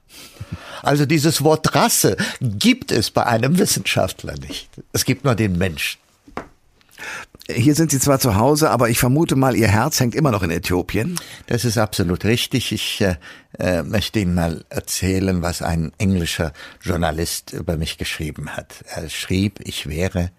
Also 0.82 1.06
dieses 1.06 1.44
Wort 1.44 1.76
Rasse 1.76 2.18
gibt 2.42 2.92
es 2.92 3.12
bei 3.12 3.26
einem 3.26 3.58
Wissenschaftler 3.58 4.34
nicht. 4.40 4.70
Es 4.92 5.06
gibt 5.06 5.24
nur 5.24 5.36
den 5.36 5.58
Menschen. 5.58 6.00
Hier 7.50 7.76
sind 7.76 7.92
Sie 7.92 8.00
zwar 8.00 8.20
zu 8.20 8.36
Hause, 8.36 8.70
aber 8.70 8.90
ich 8.90 9.00
vermute 9.00 9.36
mal, 9.36 9.56
Ihr 9.56 9.68
Herz 9.68 10.00
hängt 10.00 10.16
immer 10.16 10.32
noch 10.32 10.44
in 10.44 10.52
Äthiopien. 10.52 11.20
Das 11.48 11.66
ist 11.66 11.78
absolut 11.78 12.24
richtig. 12.24 12.72
Ich 12.72 13.02
äh, 13.02 13.16
äh, 13.60 13.84
möchte 13.84 14.20
Ihnen 14.20 14.34
mal 14.34 14.64
erzählen, 14.70 15.42
was 15.42 15.62
ein 15.62 15.92
englischer 15.98 16.54
Journalist 16.82 17.52
über 17.52 17.76
mich 17.76 17.98
geschrieben 17.98 18.52
hat. 18.52 18.86
Er 18.96 19.10
schrieb, 19.10 19.60
ich 19.62 19.88
wäre 19.88 20.32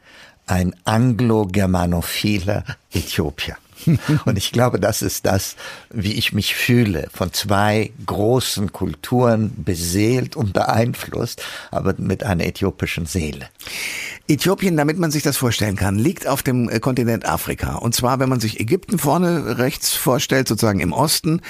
ein 0.46 0.74
anglo-germanophiler 0.84 2.64
Äthiopier. 2.90 3.56
Und 4.24 4.38
ich 4.38 4.52
glaube, 4.52 4.80
das 4.80 5.02
ist 5.02 5.26
das, 5.26 5.56
wie 5.90 6.14
ich 6.14 6.32
mich 6.32 6.54
fühle, 6.54 7.08
von 7.12 7.32
zwei 7.32 7.92
großen 8.06 8.72
Kulturen 8.72 9.52
beseelt 9.56 10.36
und 10.36 10.52
beeinflusst, 10.52 11.42
aber 11.70 11.94
mit 11.98 12.24
einer 12.24 12.44
äthiopischen 12.44 13.06
Seele. 13.06 13.48
Äthiopien, 14.26 14.76
damit 14.76 14.98
man 14.98 15.10
sich 15.10 15.22
das 15.22 15.36
vorstellen 15.36 15.76
kann, 15.76 15.98
liegt 15.98 16.26
auf 16.26 16.42
dem 16.42 16.70
äh, 16.70 16.80
Kontinent 16.80 17.26
Afrika. 17.26 17.74
Und 17.74 17.94
zwar, 17.94 18.20
wenn 18.20 18.28
man 18.28 18.40
sich 18.40 18.58
Ägypten 18.58 18.98
vorne 18.98 19.58
rechts 19.58 19.92
vorstellt, 19.92 20.48
sozusagen 20.48 20.80
im 20.80 20.92
Osten, 20.92 21.42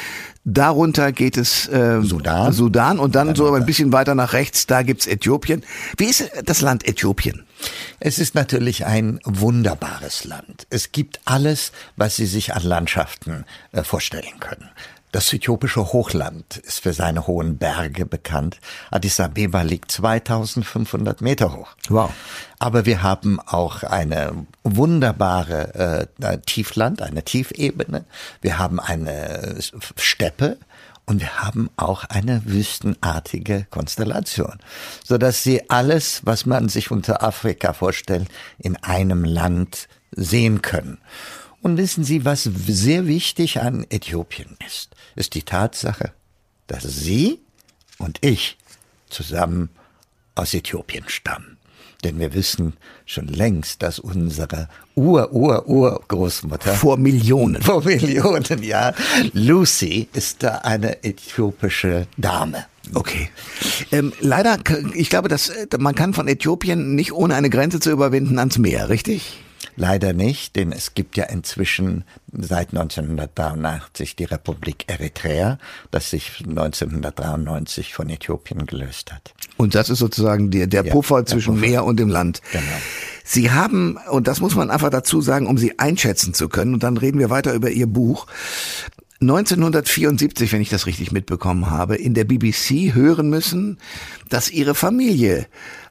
darunter 0.44 1.12
geht 1.12 1.36
es 1.36 1.68
äh, 1.68 2.02
Sudan. 2.02 2.52
Sudan 2.52 2.98
und 2.98 3.14
dann, 3.14 3.28
dann 3.28 3.36
so 3.36 3.54
ein 3.54 3.64
bisschen 3.64 3.92
weiter 3.92 4.16
nach 4.16 4.32
rechts, 4.32 4.66
da 4.66 4.82
gibt's 4.82 5.06
Äthiopien. 5.06 5.62
Wie 5.96 6.06
ist 6.06 6.28
das 6.44 6.62
Land 6.62 6.86
Äthiopien? 6.86 7.44
Es 8.00 8.18
ist 8.18 8.34
natürlich 8.34 8.86
ein 8.86 9.20
wunderbares 9.24 10.24
Land. 10.24 10.66
Es 10.70 10.92
gibt 10.92 11.20
alles, 11.24 11.72
was 11.96 12.16
Sie 12.16 12.26
sich 12.26 12.54
an 12.54 12.62
Landschaften 12.62 13.44
äh, 13.72 13.82
vorstellen 13.82 14.40
können. 14.40 14.70
Das 15.14 15.32
äthiopische 15.32 15.92
Hochland 15.92 16.56
ist 16.56 16.80
für 16.80 16.92
seine 16.92 17.28
hohen 17.28 17.56
Berge 17.56 18.04
bekannt. 18.04 18.58
Addis 18.90 19.20
Abeba 19.20 19.62
liegt 19.62 19.92
2500 19.92 21.20
Meter 21.20 21.54
hoch. 21.54 21.68
Wow. 21.88 22.10
Aber 22.58 22.84
wir 22.84 23.04
haben 23.04 23.38
auch 23.38 23.84
eine 23.84 24.44
wunderbare 24.64 26.08
äh, 26.20 26.38
Tiefland, 26.38 27.00
eine 27.00 27.22
Tiefebene. 27.22 28.06
Wir 28.40 28.58
haben 28.58 28.80
eine 28.80 29.56
Steppe 29.96 30.58
und 31.06 31.20
wir 31.20 31.42
haben 31.42 31.70
auch 31.76 32.04
eine 32.04 32.42
wüstenartige 32.46 33.66
Konstellation, 33.70 34.58
so 35.04 35.18
dass 35.18 35.42
sie 35.42 35.68
alles, 35.68 36.22
was 36.24 36.46
man 36.46 36.68
sich 36.68 36.90
unter 36.90 37.22
Afrika 37.22 37.72
vorstellt, 37.72 38.28
in 38.58 38.76
einem 38.76 39.24
Land 39.24 39.88
sehen 40.12 40.62
können. 40.62 40.98
Und 41.60 41.78
wissen 41.78 42.04
Sie, 42.04 42.26
was 42.26 42.42
sehr 42.44 43.06
wichtig 43.06 43.62
an 43.62 43.86
Äthiopien 43.88 44.58
ist, 44.66 44.94
ist 45.16 45.34
die 45.34 45.44
Tatsache, 45.44 46.12
dass 46.66 46.82
Sie 46.82 47.40
und 47.96 48.18
ich 48.20 48.58
zusammen 49.08 49.70
aus 50.34 50.52
Äthiopien 50.52 51.08
stammen. 51.08 51.56
Denn 52.02 52.18
wir 52.18 52.34
wissen 52.34 52.74
schon 53.06 53.28
längst, 53.28 53.82
dass 53.82 53.98
unsere 53.98 54.68
Ur-Ur-Urgroßmutter 54.94 56.74
vor 56.74 56.96
Millionen, 56.96 57.62
vor 57.62 57.84
Millionen, 57.84 58.62
ja, 58.62 58.92
Lucy 59.32 60.08
ist 60.12 60.42
da 60.42 60.58
eine 60.58 61.04
äthiopische 61.04 62.06
Dame. 62.16 62.66
Okay. 62.92 63.30
Ähm, 63.92 64.12
leider, 64.20 64.58
ich 64.94 65.08
glaube, 65.08 65.28
dass 65.28 65.50
man 65.78 65.94
kann 65.94 66.12
von 66.12 66.28
Äthiopien 66.28 66.94
nicht 66.94 67.12
ohne 67.12 67.34
eine 67.34 67.48
Grenze 67.48 67.80
zu 67.80 67.90
überwinden 67.90 68.38
ans 68.38 68.58
Meer, 68.58 68.88
richtig? 68.88 69.43
Leider 69.76 70.12
nicht, 70.12 70.56
denn 70.56 70.72
es 70.72 70.94
gibt 70.94 71.16
ja 71.16 71.24
inzwischen 71.24 72.04
seit 72.32 72.70
1983 72.70 74.16
die 74.16 74.24
Republik 74.24 74.84
Eritrea, 74.86 75.58
das 75.90 76.10
sich 76.10 76.44
1993 76.46 77.94
von 77.94 78.08
Äthiopien 78.08 78.66
gelöst 78.66 79.12
hat. 79.12 79.34
Und 79.56 79.74
das 79.74 79.90
ist 79.90 79.98
sozusagen 79.98 80.50
der, 80.50 80.66
der 80.66 80.84
Puffer 80.84 81.18
ja, 81.18 81.26
zwischen 81.26 81.54
Puffer. 81.54 81.66
Meer 81.66 81.84
und 81.84 81.98
dem 81.98 82.08
Land. 82.08 82.40
Genau. 82.52 82.64
Sie 83.24 83.50
haben, 83.50 83.98
und 84.10 84.28
das 84.28 84.40
muss 84.40 84.54
man 84.54 84.70
einfach 84.70 84.90
dazu 84.90 85.20
sagen, 85.20 85.46
um 85.46 85.58
Sie 85.58 85.78
einschätzen 85.78 86.34
zu 86.34 86.48
können, 86.48 86.74
und 86.74 86.82
dann 86.82 86.96
reden 86.96 87.18
wir 87.18 87.30
weiter 87.30 87.52
über 87.54 87.70
Ihr 87.70 87.86
Buch, 87.86 88.26
1974, 89.20 90.52
wenn 90.52 90.60
ich 90.60 90.68
das 90.68 90.86
richtig 90.86 91.12
mitbekommen 91.12 91.70
habe, 91.70 91.96
in 91.96 92.14
der 92.14 92.24
BBC 92.24 92.94
hören 92.94 93.30
müssen, 93.30 93.78
dass 94.28 94.50
Ihre 94.50 94.74
Familie 94.74 95.46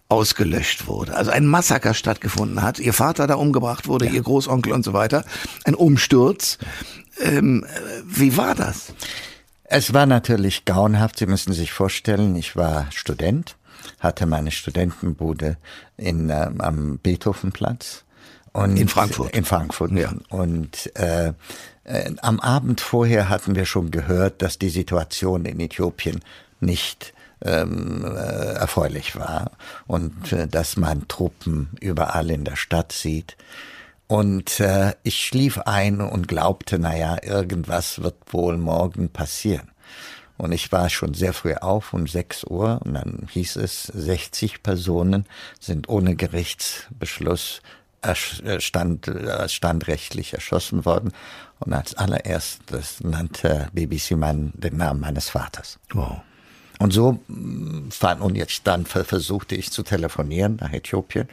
ausgelöscht 0.10 0.88
wurde. 0.88 1.16
Also 1.16 1.32
ein 1.32 1.46
Massaker 1.46 1.94
stattgefunden 1.94 2.62
hat. 2.62 2.80
Ihr 2.80 2.94
Vater 2.94 3.28
da 3.28 3.36
umgebracht 3.36 3.88
wurde, 3.88 4.06
ja. 4.06 4.12
Ihr 4.12 4.22
Großonkel 4.22 4.72
und 4.72 4.84
so 4.84 4.94
weiter. 4.94 5.26
Ein 5.66 5.76
Umsturz. 5.76 6.58
Ähm, 7.20 7.66
wie 8.06 8.38
war 8.38 8.56
das? 8.56 8.94
Es 9.64 9.94
war 9.94 10.06
natürlich 10.06 10.66
grauenhaft. 10.66 11.18
Sie 11.18 11.26
müssen 11.26 11.54
sich 11.54 11.72
vorstellen, 11.72 12.36
ich 12.36 12.56
war 12.56 12.88
Student, 12.92 13.56
hatte 14.00 14.26
meine 14.26 14.52
Studentenbude 14.52 15.58
in, 15.98 16.30
äh, 16.30 16.52
am 16.60 17.00
Beethovenplatz. 17.00 18.04
Und 18.52 18.78
in 18.78 18.88
Frankfurt. 18.88 19.36
In 19.36 19.46
Frankfurt. 19.46 19.92
Ja. 19.94 20.14
Und 20.30 20.96
äh, 20.96 21.34
äh, 21.86 22.12
am 22.22 22.40
Abend 22.40 22.82
vorher 22.82 23.30
hatten 23.30 23.56
wir 23.56 23.66
schon 23.66 23.90
gehört, 23.90 24.42
dass 24.44 24.60
die 24.60 24.70
Situation 24.70 25.46
in 25.46 25.60
Äthiopien 25.60 26.20
nicht 26.60 27.13
ähm, 27.44 28.06
äh, 28.06 28.54
erfreulich 28.54 29.16
war 29.16 29.52
und 29.88 30.32
äh, 30.32 30.48
dass 30.48 30.78
man 30.78 31.08
Truppen 31.08 31.70
überall 31.80 32.32
in 32.32 32.46
der 32.46 32.56
Stadt 32.56 32.92
sieht. 32.92 33.38
Und 34.08 34.60
äh, 34.60 34.94
ich 35.04 35.26
schlief 35.26 35.60
ein 35.60 36.02
und 36.02 36.28
glaubte, 36.28 36.80
naja, 36.80 37.18
irgendwas 37.24 38.02
wird 38.02 38.16
wohl 38.32 38.58
morgen 38.58 39.10
passieren. 39.10 39.72
Und 40.38 40.52
ich 40.52 40.72
war 40.72 40.90
schon 40.90 41.14
sehr 41.14 41.34
früh 41.34 41.54
auf, 41.54 41.94
um 41.94 42.08
6 42.08 42.46
Uhr, 42.46 42.82
und 42.84 42.96
dann 42.96 43.28
hieß 43.32 43.56
es, 43.58 43.84
60 43.84 44.64
Personen 44.64 45.26
sind 45.60 45.90
ohne 45.90 46.16
Gerichtsbeschluss 46.16 47.62
äh, 48.02 48.60
stand, 48.60 49.08
äh, 49.08 49.48
standrechtlich 49.48 50.34
erschossen 50.34 50.86
worden. 50.86 51.14
Und 51.60 51.74
als 51.74 51.96
allererstes 51.96 53.02
nannte 53.02 53.70
BBC 53.72 54.12
mein, 54.12 54.52
den 54.56 54.78
Namen 54.78 55.00
meines 55.00 55.30
Vaters. 55.30 55.80
Wow. 55.94 56.22
Und 56.84 56.92
so 56.92 57.18
mm, 57.30 57.92
fand, 57.92 58.20
und 58.20 58.36
jetzt 58.36 58.68
dann 58.68 58.86
versuchte 58.86 59.56
ich 59.56 59.72
zu 59.72 59.84
telefonieren 59.84 60.58
nach 60.60 60.74
Äthiopien. 60.74 61.30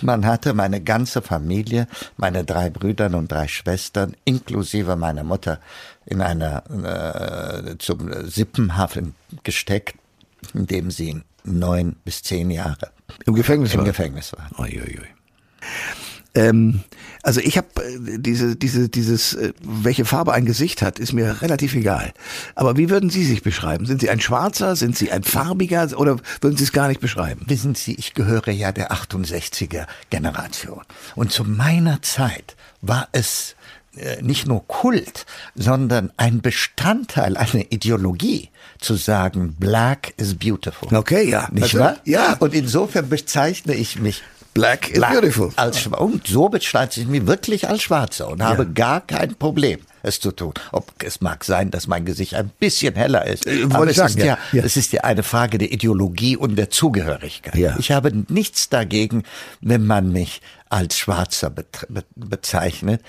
Man 0.00 0.24
hatte 0.24 0.54
meine 0.54 0.80
ganze 0.80 1.20
Familie, 1.20 1.86
meine 2.16 2.44
drei 2.44 2.70
Brüder 2.70 3.12
und 3.14 3.30
drei 3.30 3.46
Schwestern, 3.46 4.16
inklusive 4.24 4.96
meiner 4.96 5.22
Mutter, 5.22 5.60
in 6.06 6.22
einer 6.22 6.62
äh, 6.70 7.76
zum 7.76 8.10
Sippenhaft 8.26 9.00
gesteckt, 9.42 9.96
in 10.54 10.66
dem 10.66 10.90
sie 10.90 11.20
neun 11.44 11.96
bis 12.02 12.22
zehn 12.22 12.50
Jahre 12.50 12.90
im 13.26 13.34
Gefängnis, 13.34 13.74
im 13.74 13.80
war. 13.80 13.84
Gefängnis 13.84 14.32
waren. 14.32 14.50
Ui, 14.58 14.80
ui, 14.80 14.98
ui. 14.98 15.08
Ähm, 16.34 16.80
also 17.22 17.40
ich 17.40 17.56
habe 17.56 17.68
äh, 17.76 18.18
diese, 18.18 18.56
diese, 18.56 18.88
dieses, 18.88 19.34
äh, 19.34 19.52
welche 19.62 20.04
Farbe 20.04 20.32
ein 20.32 20.44
Gesicht 20.44 20.82
hat, 20.82 20.98
ist 20.98 21.12
mir 21.12 21.42
relativ 21.42 21.74
egal. 21.74 22.12
Aber 22.54 22.76
wie 22.76 22.90
würden 22.90 23.08
Sie 23.10 23.24
sich 23.24 23.42
beschreiben? 23.42 23.86
Sind 23.86 24.00
Sie 24.00 24.10
ein 24.10 24.20
Schwarzer? 24.20 24.74
Sind 24.76 24.96
Sie 24.96 25.12
ein 25.12 25.22
Farbiger? 25.22 25.88
Oder 25.96 26.18
würden 26.40 26.56
Sie 26.56 26.64
es 26.64 26.72
gar 26.72 26.88
nicht 26.88 27.00
beschreiben? 27.00 27.42
Wissen 27.46 27.74
Sie, 27.74 27.94
ich 27.94 28.14
gehöre 28.14 28.50
ja 28.50 28.72
der 28.72 28.92
68er 28.92 29.86
Generation. 30.10 30.82
Und 31.14 31.30
zu 31.30 31.44
meiner 31.44 32.02
Zeit 32.02 32.56
war 32.80 33.08
es 33.12 33.54
äh, 33.96 34.20
nicht 34.20 34.46
nur 34.48 34.66
Kult, 34.66 35.26
sondern 35.54 36.12
ein 36.16 36.40
Bestandteil, 36.40 37.36
eine 37.36 37.62
Ideologie, 37.70 38.50
zu 38.80 38.94
sagen, 38.96 39.56
Black 39.58 40.12
is 40.16 40.34
beautiful. 40.34 40.94
Okay, 40.94 41.28
ja. 41.28 41.48
Nicht 41.52 41.64
also, 41.64 41.78
wahr? 41.78 41.96
Ja. 42.04 42.34
Und 42.38 42.54
insofern 42.54 43.08
bezeichne 43.08 43.74
ich 43.74 43.98
mich 43.98 44.22
Black 44.54 44.90
is 44.90 45.00
beautiful. 45.00 45.52
Als, 45.56 45.86
und 45.86 46.26
so 46.26 46.48
bezeichne 46.48 47.02
ich 47.02 47.08
mich 47.08 47.26
wirklich 47.26 47.68
als 47.68 47.82
Schwarzer 47.82 48.28
und 48.28 48.42
habe 48.42 48.66
gar 48.66 49.00
kein 49.00 49.34
Problem 49.34 49.80
es 50.04 50.20
zu 50.20 50.30
tun. 50.30 50.52
Ob 50.70 50.92
es 51.02 51.20
mag 51.20 51.44
sein, 51.44 51.70
dass 51.70 51.86
mein 51.86 52.04
Gesicht 52.04 52.34
ein 52.34 52.50
bisschen 52.60 52.94
heller 52.94 53.26
ist, 53.26 53.46
äh, 53.46 53.66
aber 53.70 53.88
es, 53.88 53.96
sagen, 53.96 54.18
ist 54.18 54.24
ja, 54.24 54.38
ja, 54.52 54.62
es 54.62 54.76
ist 54.76 54.92
ja 54.92 55.02
eine 55.02 55.22
Frage 55.22 55.58
der 55.58 55.72
Ideologie 55.72 56.36
und 56.36 56.56
der 56.56 56.70
Zugehörigkeit. 56.70 57.56
Ja. 57.56 57.76
Ich 57.78 57.90
habe 57.90 58.12
nichts 58.28 58.68
dagegen, 58.68 59.24
wenn 59.60 59.86
man 59.86 60.12
mich 60.12 60.40
als 60.68 60.98
Schwarzer 60.98 61.52
bezeichnet. 62.14 63.00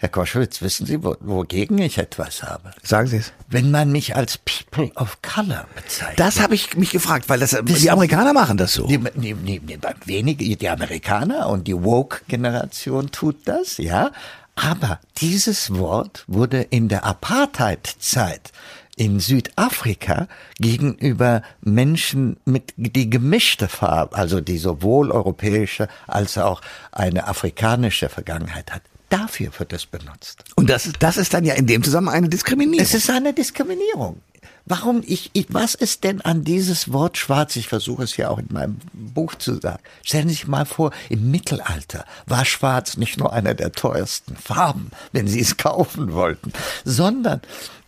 Herr 0.00 0.08
Koschwitz, 0.08 0.62
wissen 0.62 0.86
Sie, 0.86 1.02
wo, 1.02 1.16
wogegen 1.20 1.78
ich 1.78 1.98
etwas 1.98 2.44
habe? 2.44 2.70
Sagen 2.84 3.08
Sie 3.08 3.16
es. 3.16 3.32
Wenn 3.48 3.72
man 3.72 3.90
mich 3.90 4.14
als 4.14 4.38
People 4.38 4.92
of 4.94 5.22
Color 5.22 5.66
bezeichnet. 5.74 6.20
Das 6.20 6.40
habe 6.40 6.54
ich 6.54 6.76
mich 6.76 6.90
gefragt, 6.90 7.28
weil 7.28 7.40
das, 7.40 7.52
wissen 7.52 7.82
die 7.82 7.90
Amerikaner 7.90 8.32
machen 8.32 8.56
das 8.56 8.74
so. 8.74 8.86
Die, 8.86 8.98
die, 8.98 9.34
die, 9.34 9.58
die, 9.58 9.78
wenige, 10.04 10.56
die 10.56 10.68
Amerikaner 10.68 11.48
und 11.48 11.66
die 11.66 11.74
Woke-Generation 11.74 13.10
tut 13.10 13.36
das, 13.46 13.78
ja. 13.78 14.12
Aber 14.54 15.00
dieses 15.18 15.74
Wort 15.74 16.24
wurde 16.28 16.62
in 16.62 16.88
der 16.88 17.04
Apartheid-Zeit 17.04 18.52
in 18.94 19.18
Südafrika 19.18 20.28
gegenüber 20.58 21.42
Menschen 21.60 22.36
mit 22.44 22.72
die 22.76 23.10
gemischte 23.10 23.68
Farbe, 23.68 24.16
also 24.16 24.40
die 24.40 24.58
sowohl 24.58 25.10
europäische 25.10 25.88
als 26.06 26.38
auch 26.38 26.60
eine 26.92 27.26
afrikanische 27.26 28.08
Vergangenheit 28.08 28.72
hat, 28.72 28.82
Dafür 29.08 29.50
wird 29.58 29.72
es 29.72 29.86
benutzt. 29.86 30.44
Und 30.56 30.68
das, 30.68 30.90
das 30.98 31.16
ist 31.16 31.32
dann 31.32 31.44
ja 31.44 31.54
in 31.54 31.66
dem 31.66 31.82
Zusammenhang 31.82 32.16
eine 32.16 32.28
Diskriminierung. 32.28 32.84
Es 32.84 32.94
ist 32.94 33.08
eine 33.08 33.32
Diskriminierung. 33.32 34.20
Warum 34.66 35.02
ich, 35.06 35.30
ich, 35.32 35.46
was 35.48 35.74
ist 35.74 36.04
denn 36.04 36.20
an 36.20 36.44
dieses 36.44 36.92
Wort 36.92 37.16
schwarz? 37.16 37.56
Ich 37.56 37.68
versuche 37.68 38.02
es 38.02 38.18
ja 38.18 38.28
auch 38.28 38.38
in 38.38 38.48
meinem 38.50 38.76
Buch 38.92 39.34
zu 39.34 39.58
sagen. 39.58 39.82
Stellen 40.04 40.28
Sie 40.28 40.34
sich 40.34 40.46
mal 40.46 40.66
vor, 40.66 40.90
im 41.08 41.30
Mittelalter 41.30 42.04
war 42.26 42.44
schwarz 42.44 42.98
nicht 42.98 43.18
nur 43.18 43.32
einer 43.32 43.54
der 43.54 43.72
teuersten 43.72 44.36
Farben, 44.36 44.90
wenn 45.12 45.26
Sie 45.26 45.40
es 45.40 45.56
kaufen 45.56 46.12
wollten, 46.12 46.52
sondern 46.84 47.40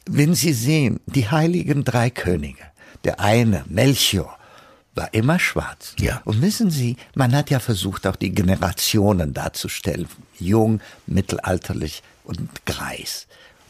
wenn 0.07 0.35
Sie 0.35 0.55
sehen, 0.55 1.01
die 1.05 1.29
heiligen 1.29 1.85
drei 1.85 2.09
Könige, 2.09 2.63
der 3.05 3.21
eine, 3.21 3.65
Melchior, 3.69 4.39
war 4.95 5.13
immer 5.13 5.39
schwarz. 5.39 5.95
Ja. 5.99 6.23
Und 6.25 6.41
wissen 6.41 6.71
Sie, 6.71 6.97
man 7.15 7.35
hat 7.37 7.51
ja 7.51 7.61
versucht, 7.61 8.07
auch 8.07 8.17
die 8.17 8.33
Generationen 8.33 9.35
darzustellen. 9.35 10.09
Jung, 10.41 10.81
mittelalterlich 11.07 12.03
und 12.25 12.65
Greis. 12.67 13.27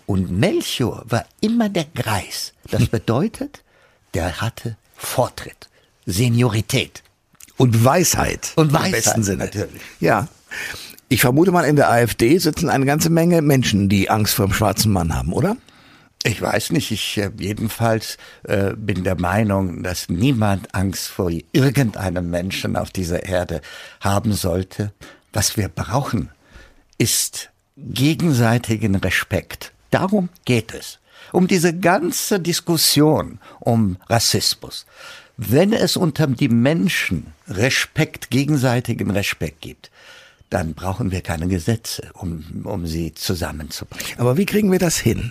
Und 0.07 0.31
Melchior 0.31 1.05
war 1.09 1.25
immer 1.41 1.69
der 1.69 1.87
Greis. 1.95 2.53
Das 2.71 2.87
bedeutet, 2.89 3.63
der 4.15 4.41
hatte 4.41 4.77
Vortritt, 4.97 5.69
Seniorität. 6.07 7.03
Und 7.57 7.85
Weisheit. 7.85 8.53
Und 8.57 8.73
Weisheit. 8.73 8.87
Im 8.87 8.93
besten 8.93 9.23
Sinne. 9.23 9.45
Natürlich. 9.45 9.83
Ja. 10.01 10.29
Ich 11.09 11.21
vermute 11.21 11.51
mal, 11.51 11.65
in 11.65 11.77
der 11.77 11.91
AfD 11.91 12.39
sitzen 12.39 12.71
eine 12.71 12.87
ganze 12.87 13.11
Menge 13.11 13.43
Menschen, 13.43 13.89
die 13.89 14.11
Angst 14.11 14.35
vor 14.35 14.47
dem 14.47 14.55
schwarzen 14.55 14.93
Mann 14.93 15.15
haben, 15.15 15.33
oder? 15.33 15.57
Ich 16.23 16.41
weiß 16.43 16.73
nicht, 16.73 16.91
ich 16.91 17.17
äh, 17.17 17.31
jedenfalls 17.39 18.19
äh, 18.45 18.75
bin 18.77 19.05
der 19.05 19.19
Meinung, 19.19 19.83
dass 19.83 20.09
niemand 20.09 20.75
Angst 20.75 21.09
vor 21.09 21.31
irgendeinem 21.53 22.29
Menschen 22.29 22.77
auf 22.77 22.91
dieser 22.91 23.25
Erde 23.25 23.63
haben 24.01 24.35
sollte. 24.35 24.93
Was 25.33 25.57
wir 25.57 25.69
brauchen, 25.69 26.31
ist 27.01 27.51
gegenseitigen 27.79 28.95
Respekt. 28.97 29.73
Darum 29.91 30.29
geht 30.45 30.75
es. 30.75 30.99
Um 31.33 31.47
diese 31.47 31.77
ganze 31.77 32.41
Diskussion 32.41 33.39
um 33.59 33.97
Rassismus. 34.09 34.85
Wenn 35.39 35.73
es 35.73 35.97
unter 35.97 36.27
die 36.27 36.49
Menschen 36.49 37.33
Respekt, 37.49 38.29
gegenseitigen 38.31 39.11
Respekt 39.11 39.63
gibt, 39.63 39.91
dann 40.51 40.75
brauchen 40.75 41.11
wir 41.11 41.23
keine 41.23 41.49
Gesetze, 41.49 42.11
um, 42.13 42.45
um 42.65 42.87
sie 42.87 43.15
zusammenzubringen. 43.15 44.19
Aber 44.19 44.37
wie 44.37 44.47
kriegen 44.47 44.71
wir 44.71 44.79
das 44.79 44.99
hin? 44.99 45.31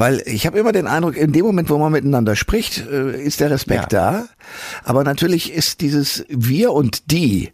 Weil 0.00 0.22
ich 0.24 0.46
habe 0.46 0.58
immer 0.58 0.72
den 0.72 0.86
Eindruck, 0.86 1.14
in 1.14 1.30
dem 1.30 1.44
Moment, 1.44 1.68
wo 1.68 1.76
man 1.76 1.92
miteinander 1.92 2.34
spricht, 2.34 2.86
äh, 2.90 3.22
ist 3.22 3.38
der 3.38 3.50
Respekt 3.50 3.92
ja. 3.92 4.22
da. 4.22 4.28
Aber 4.82 5.04
natürlich 5.04 5.52
ist 5.52 5.82
dieses 5.82 6.24
Wir 6.30 6.72
und 6.72 7.10
die, 7.10 7.50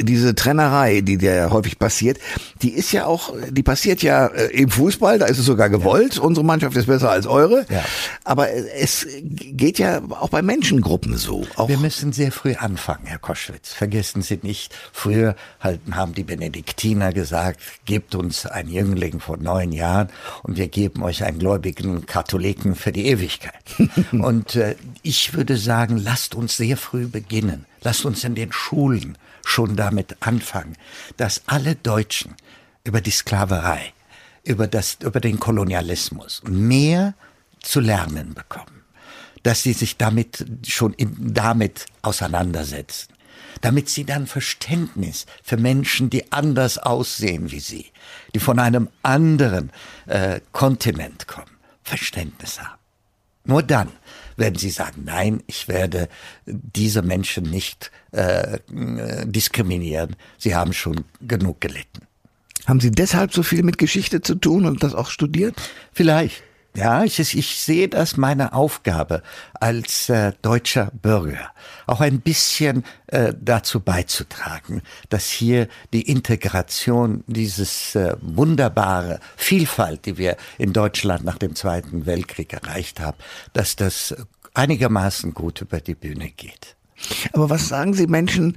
diese 0.00 0.36
Trennerei, 0.36 1.00
die 1.00 1.18
der 1.18 1.50
häufig 1.50 1.80
passiert, 1.80 2.18
die 2.62 2.68
ist 2.68 2.92
ja 2.92 3.06
auch, 3.06 3.34
die 3.50 3.64
passiert 3.64 4.04
ja 4.04 4.28
äh, 4.28 4.46
im 4.52 4.70
Fußball, 4.70 5.18
da 5.18 5.26
ist 5.26 5.38
es 5.38 5.46
sogar 5.46 5.68
gewollt. 5.68 6.14
Ja. 6.14 6.22
Unsere 6.22 6.46
Mannschaft 6.46 6.76
ist 6.76 6.86
besser 6.86 7.10
als 7.10 7.26
eure. 7.26 7.66
Ja. 7.68 7.82
Aber 8.22 8.52
es 8.52 9.04
geht 9.20 9.80
ja 9.80 10.00
auch 10.10 10.28
bei 10.28 10.42
Menschengruppen 10.42 11.16
so. 11.16 11.44
Auch 11.56 11.68
Wir 11.68 11.78
müssen 11.78 12.12
sehr 12.12 12.30
früh 12.30 12.54
anfangen, 12.54 13.06
Herr 13.06 13.18
Koschwitz. 13.18 13.72
Vergessen 13.72 14.22
Sie 14.22 14.38
nicht, 14.42 14.72
früher 14.92 15.34
halt 15.58 15.80
haben 15.90 16.14
die 16.14 16.22
Benediktiner 16.22 17.12
gesagt, 17.12 17.58
gebt 17.84 18.14
uns 18.14 18.46
ein 18.46 18.68
Jüngling 18.68 19.18
vor 19.18 19.38
neun 19.38 19.72
Jahren 19.72 20.08
und 20.44 20.56
wir 20.56 20.68
geben 20.68 21.02
euch 21.02 21.24
ein 21.24 21.40
gläubigen 21.72 22.06
Katholiken 22.06 22.74
für 22.74 22.92
die 22.92 23.06
Ewigkeit. 23.06 23.64
und 24.12 24.56
äh, 24.56 24.76
ich 25.02 25.34
würde 25.34 25.56
sagen, 25.56 25.96
lasst 25.96 26.34
uns 26.34 26.56
sehr 26.56 26.76
früh 26.76 27.06
beginnen. 27.06 27.66
Lasst 27.82 28.04
uns 28.04 28.24
in 28.24 28.34
den 28.34 28.52
Schulen 28.52 29.16
schon 29.44 29.76
damit 29.76 30.16
anfangen, 30.20 30.76
dass 31.16 31.42
alle 31.46 31.74
Deutschen 31.76 32.34
über 32.84 33.00
die 33.00 33.10
Sklaverei, 33.10 33.92
über 34.42 34.66
das, 34.66 34.98
über 35.02 35.20
den 35.20 35.40
Kolonialismus 35.40 36.42
mehr 36.44 37.14
zu 37.60 37.80
lernen 37.80 38.34
bekommen. 38.34 38.82
Dass 39.42 39.62
sie 39.62 39.72
sich 39.72 39.96
damit 39.96 40.44
schon 40.66 40.92
in, 40.94 41.34
damit 41.34 41.86
auseinandersetzen. 42.02 43.12
damit 43.60 43.88
sie 43.88 44.04
dann 44.04 44.26
Verständnis 44.26 45.26
für 45.42 45.56
Menschen, 45.56 46.10
die 46.10 46.32
anders 46.32 46.76
aussehen 46.76 47.50
wie 47.50 47.60
sie, 47.60 47.86
die 48.34 48.40
von 48.40 48.58
einem 48.58 48.88
anderen 49.02 49.70
äh, 50.06 50.40
Kontinent 50.52 51.26
kommen, 51.26 51.53
Verständnis 51.84 52.60
haben. 52.60 52.78
Nur 53.44 53.62
dann 53.62 53.88
werden 54.36 54.58
sie 54.58 54.70
sagen, 54.70 55.02
nein, 55.04 55.42
ich 55.46 55.68
werde 55.68 56.08
diese 56.46 57.02
Menschen 57.02 57.44
nicht 57.44 57.90
äh, 58.12 58.58
diskriminieren. 59.26 60.16
Sie 60.38 60.54
haben 60.54 60.72
schon 60.72 61.04
genug 61.20 61.60
gelitten. 61.60 62.06
Haben 62.66 62.80
Sie 62.80 62.90
deshalb 62.90 63.34
so 63.34 63.42
viel 63.42 63.62
mit 63.62 63.76
Geschichte 63.76 64.22
zu 64.22 64.34
tun 64.36 64.64
und 64.64 64.82
das 64.82 64.94
auch 64.94 65.10
studiert? 65.10 65.54
Vielleicht. 65.92 66.42
Ja, 66.76 67.04
ich, 67.04 67.20
ich 67.20 67.60
sehe 67.60 67.88
das 67.88 68.16
meine 68.16 68.52
Aufgabe 68.52 69.22
als 69.60 70.08
äh, 70.08 70.32
deutscher 70.42 70.90
Bürger, 70.92 71.52
auch 71.86 72.00
ein 72.00 72.20
bisschen 72.20 72.84
äh, 73.06 73.32
dazu 73.40 73.78
beizutragen, 73.78 74.82
dass 75.08 75.30
hier 75.30 75.68
die 75.92 76.02
Integration 76.02 77.22
dieses 77.28 77.94
äh, 77.94 78.16
wunderbare 78.20 79.20
Vielfalt, 79.36 80.04
die 80.06 80.18
wir 80.18 80.36
in 80.58 80.72
Deutschland 80.72 81.24
nach 81.24 81.38
dem 81.38 81.54
Zweiten 81.54 82.06
Weltkrieg 82.06 82.52
erreicht 82.52 82.98
haben, 82.98 83.18
dass 83.52 83.76
das 83.76 84.16
einigermaßen 84.52 85.32
gut 85.32 85.60
über 85.60 85.80
die 85.80 85.94
Bühne 85.94 86.30
geht. 86.30 86.74
Aber 87.32 87.50
was 87.50 87.68
sagen 87.68 87.94
Sie 87.94 88.06
Menschen, 88.06 88.56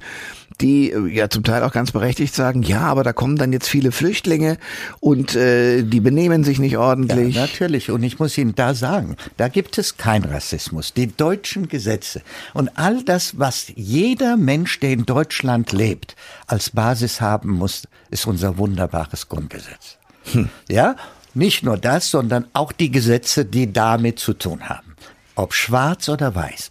die 0.60 0.90
äh, 0.90 1.06
ja 1.08 1.30
zum 1.30 1.44
Teil 1.44 1.62
auch 1.62 1.72
ganz 1.72 1.92
berechtigt 1.92 2.34
sagen, 2.34 2.62
ja, 2.62 2.80
aber 2.80 3.04
da 3.04 3.12
kommen 3.12 3.36
dann 3.36 3.52
jetzt 3.52 3.68
viele 3.68 3.92
Flüchtlinge 3.92 4.58
und 5.00 5.34
äh, 5.34 5.82
die 5.82 6.00
benehmen 6.00 6.44
sich 6.44 6.58
nicht 6.58 6.78
ordentlich. 6.78 7.36
Ja, 7.36 7.42
natürlich. 7.42 7.90
Und 7.90 8.02
ich 8.02 8.18
muss 8.18 8.36
Ihnen 8.38 8.54
da 8.54 8.74
sagen, 8.74 9.16
da 9.36 9.48
gibt 9.48 9.78
es 9.78 9.96
keinen 9.96 10.24
Rassismus. 10.24 10.92
Die 10.94 11.14
deutschen 11.14 11.68
Gesetze 11.68 12.22
und 12.54 12.70
all 12.76 13.02
das, 13.04 13.38
was 13.38 13.72
jeder 13.74 14.36
Mensch, 14.36 14.80
der 14.80 14.90
in 14.90 15.06
Deutschland 15.06 15.72
lebt, 15.72 16.16
als 16.46 16.70
Basis 16.70 17.20
haben 17.20 17.50
muss, 17.50 17.84
ist 18.10 18.26
unser 18.26 18.58
wunderbares 18.58 19.28
Grundgesetz. 19.28 19.96
Hm. 20.32 20.48
Ja, 20.68 20.96
nicht 21.34 21.62
nur 21.62 21.76
das, 21.76 22.10
sondern 22.10 22.46
auch 22.52 22.72
die 22.72 22.90
Gesetze, 22.90 23.44
die 23.44 23.72
damit 23.72 24.18
zu 24.18 24.32
tun 24.32 24.68
haben. 24.68 24.94
Ob 25.36 25.54
schwarz 25.54 26.08
oder 26.08 26.34
weiß. 26.34 26.70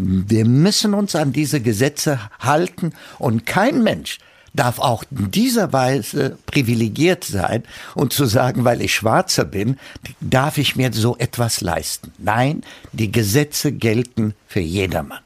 Wir 0.00 0.44
müssen 0.44 0.94
uns 0.94 1.16
an 1.16 1.32
diese 1.32 1.60
Gesetze 1.60 2.20
halten 2.38 2.92
und 3.18 3.46
kein 3.46 3.82
Mensch 3.82 4.18
darf 4.54 4.78
auch 4.78 5.02
in 5.10 5.30
dieser 5.30 5.72
Weise 5.72 6.38
privilegiert 6.46 7.24
sein 7.24 7.64
und 7.96 8.12
zu 8.12 8.24
sagen, 8.26 8.64
weil 8.64 8.80
ich 8.80 8.94
Schwarzer 8.94 9.44
bin, 9.44 9.76
darf 10.20 10.56
ich 10.56 10.76
mir 10.76 10.92
so 10.92 11.16
etwas 11.16 11.60
leisten. 11.60 12.12
Nein, 12.18 12.62
die 12.92 13.10
Gesetze 13.10 13.72
gelten 13.72 14.34
für 14.46 14.60
jedermann. 14.60 15.20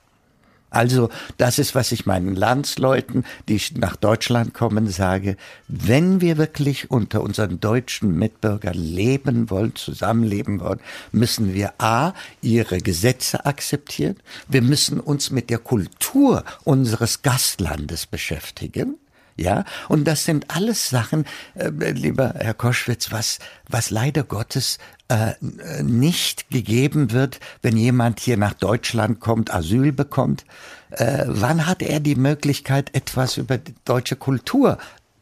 Also 0.72 1.10
das 1.36 1.58
ist, 1.58 1.74
was 1.74 1.92
ich 1.92 2.06
meinen 2.06 2.34
Landsleuten, 2.34 3.24
die 3.48 3.60
nach 3.74 3.96
Deutschland 3.96 4.54
kommen, 4.54 4.88
sage. 4.88 5.36
Wenn 5.68 6.20
wir 6.20 6.38
wirklich 6.38 6.90
unter 6.90 7.22
unseren 7.22 7.60
deutschen 7.60 8.18
Mitbürgern 8.18 8.74
leben 8.74 9.50
wollen, 9.50 9.76
zusammenleben 9.76 10.60
wollen, 10.60 10.80
müssen 11.12 11.52
wir 11.54 11.74
a. 11.78 12.14
ihre 12.40 12.78
Gesetze 12.78 13.44
akzeptieren. 13.44 14.16
Wir 14.48 14.62
müssen 14.62 14.98
uns 14.98 15.30
mit 15.30 15.50
der 15.50 15.58
Kultur 15.58 16.44
unseres 16.64 17.22
Gastlandes 17.22 18.06
beschäftigen. 18.06 18.96
Ja, 19.36 19.64
und 19.88 20.04
das 20.04 20.24
sind 20.24 20.54
alles 20.54 20.88
Sachen, 20.88 21.24
äh, 21.54 21.68
lieber 21.92 22.34
Herr 22.36 22.54
Koschwitz, 22.54 23.10
was, 23.12 23.38
was 23.68 23.90
leider 23.90 24.24
Gottes 24.24 24.78
äh, 25.08 25.34
nicht 25.82 26.50
gegeben 26.50 27.12
wird, 27.12 27.40
wenn 27.62 27.76
jemand 27.76 28.20
hier 28.20 28.36
nach 28.36 28.54
Deutschland 28.54 29.20
kommt, 29.20 29.52
Asyl 29.52 29.92
bekommt. 29.92 30.44
Äh, 30.90 31.24
wann 31.26 31.66
hat 31.66 31.82
er 31.82 32.00
die 32.00 32.16
Möglichkeit, 32.16 32.94
etwas 32.94 33.36
über 33.36 33.58
die 33.58 33.74
deutsche 33.84 34.16
Kultur 34.16 34.78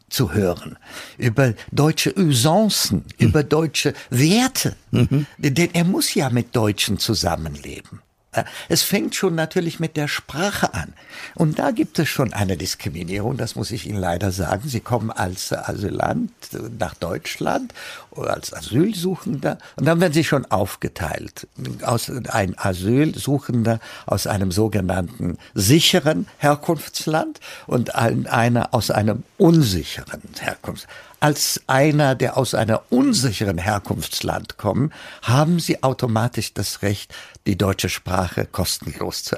zu 0.09 0.33
hören, 0.33 0.77
über 1.17 1.53
deutsche 1.71 2.13
Usancen, 2.17 3.05
mhm. 3.17 3.27
über 3.27 3.43
deutsche 3.43 3.93
Werte. 4.09 4.75
Mhm. 4.91 5.25
Denn 5.37 5.69
er 5.73 5.85
muss 5.85 6.13
ja 6.13 6.29
mit 6.29 6.55
Deutschen 6.55 6.99
zusammenleben. 6.99 8.01
Äh, 8.33 8.43
es 8.69 8.81
fängt 8.81 9.15
schon 9.15 9.35
natürlich 9.35 9.79
mit 9.79 9.97
der 9.97 10.07
Sprache 10.07 10.73
an. 10.73 10.93
Und 11.35 11.59
da 11.59 11.71
gibt 11.71 11.99
es 11.99 12.07
schon 12.07 12.33
eine 12.33 12.55
Diskriminierung, 12.55 13.37
das 13.37 13.55
muss 13.55 13.71
ich 13.71 13.87
Ihnen 13.87 13.99
leider 13.99 14.31
sagen. 14.31 14.67
Sie 14.67 14.79
kommen 14.79 15.11
als 15.11 15.51
Asylant 15.51 16.31
nach 16.79 16.95
Deutschland 16.95 17.73
oder 18.11 18.33
als 18.33 18.53
Asylsuchender 18.53 19.57
und 19.75 19.85
dann 19.85 19.99
werden 19.99 20.13
Sie 20.13 20.23
schon 20.23 20.45
aufgeteilt. 20.45 21.47
Aus 21.81 22.09
ein 22.09 22.57
Asylsuchender 22.57 23.79
aus 24.05 24.27
einem 24.27 24.51
sogenannten 24.51 25.37
sicheren 25.53 26.27
Herkunftsland 26.37 27.39
und 27.67 27.95
ein, 27.95 28.27
einer 28.27 28.73
aus 28.73 28.91
einem 28.91 29.23
unsicheren 29.37 30.21
Herkunftsland 30.39 31.10
als 31.21 31.61
einer, 31.67 32.15
der 32.15 32.35
aus 32.35 32.55
einer 32.55 32.81
unsicheren 32.89 33.59
Herkunftsland 33.59 34.57
kommt, 34.57 34.91
haben 35.21 35.59
sie 35.59 35.83
automatisch 35.83 36.53
das 36.53 36.81
Recht, 36.81 37.13
die 37.45 37.57
deutsche 37.57 37.89
Sprache 37.89 38.47
kostenlos 38.47 39.23
zu 39.23 39.37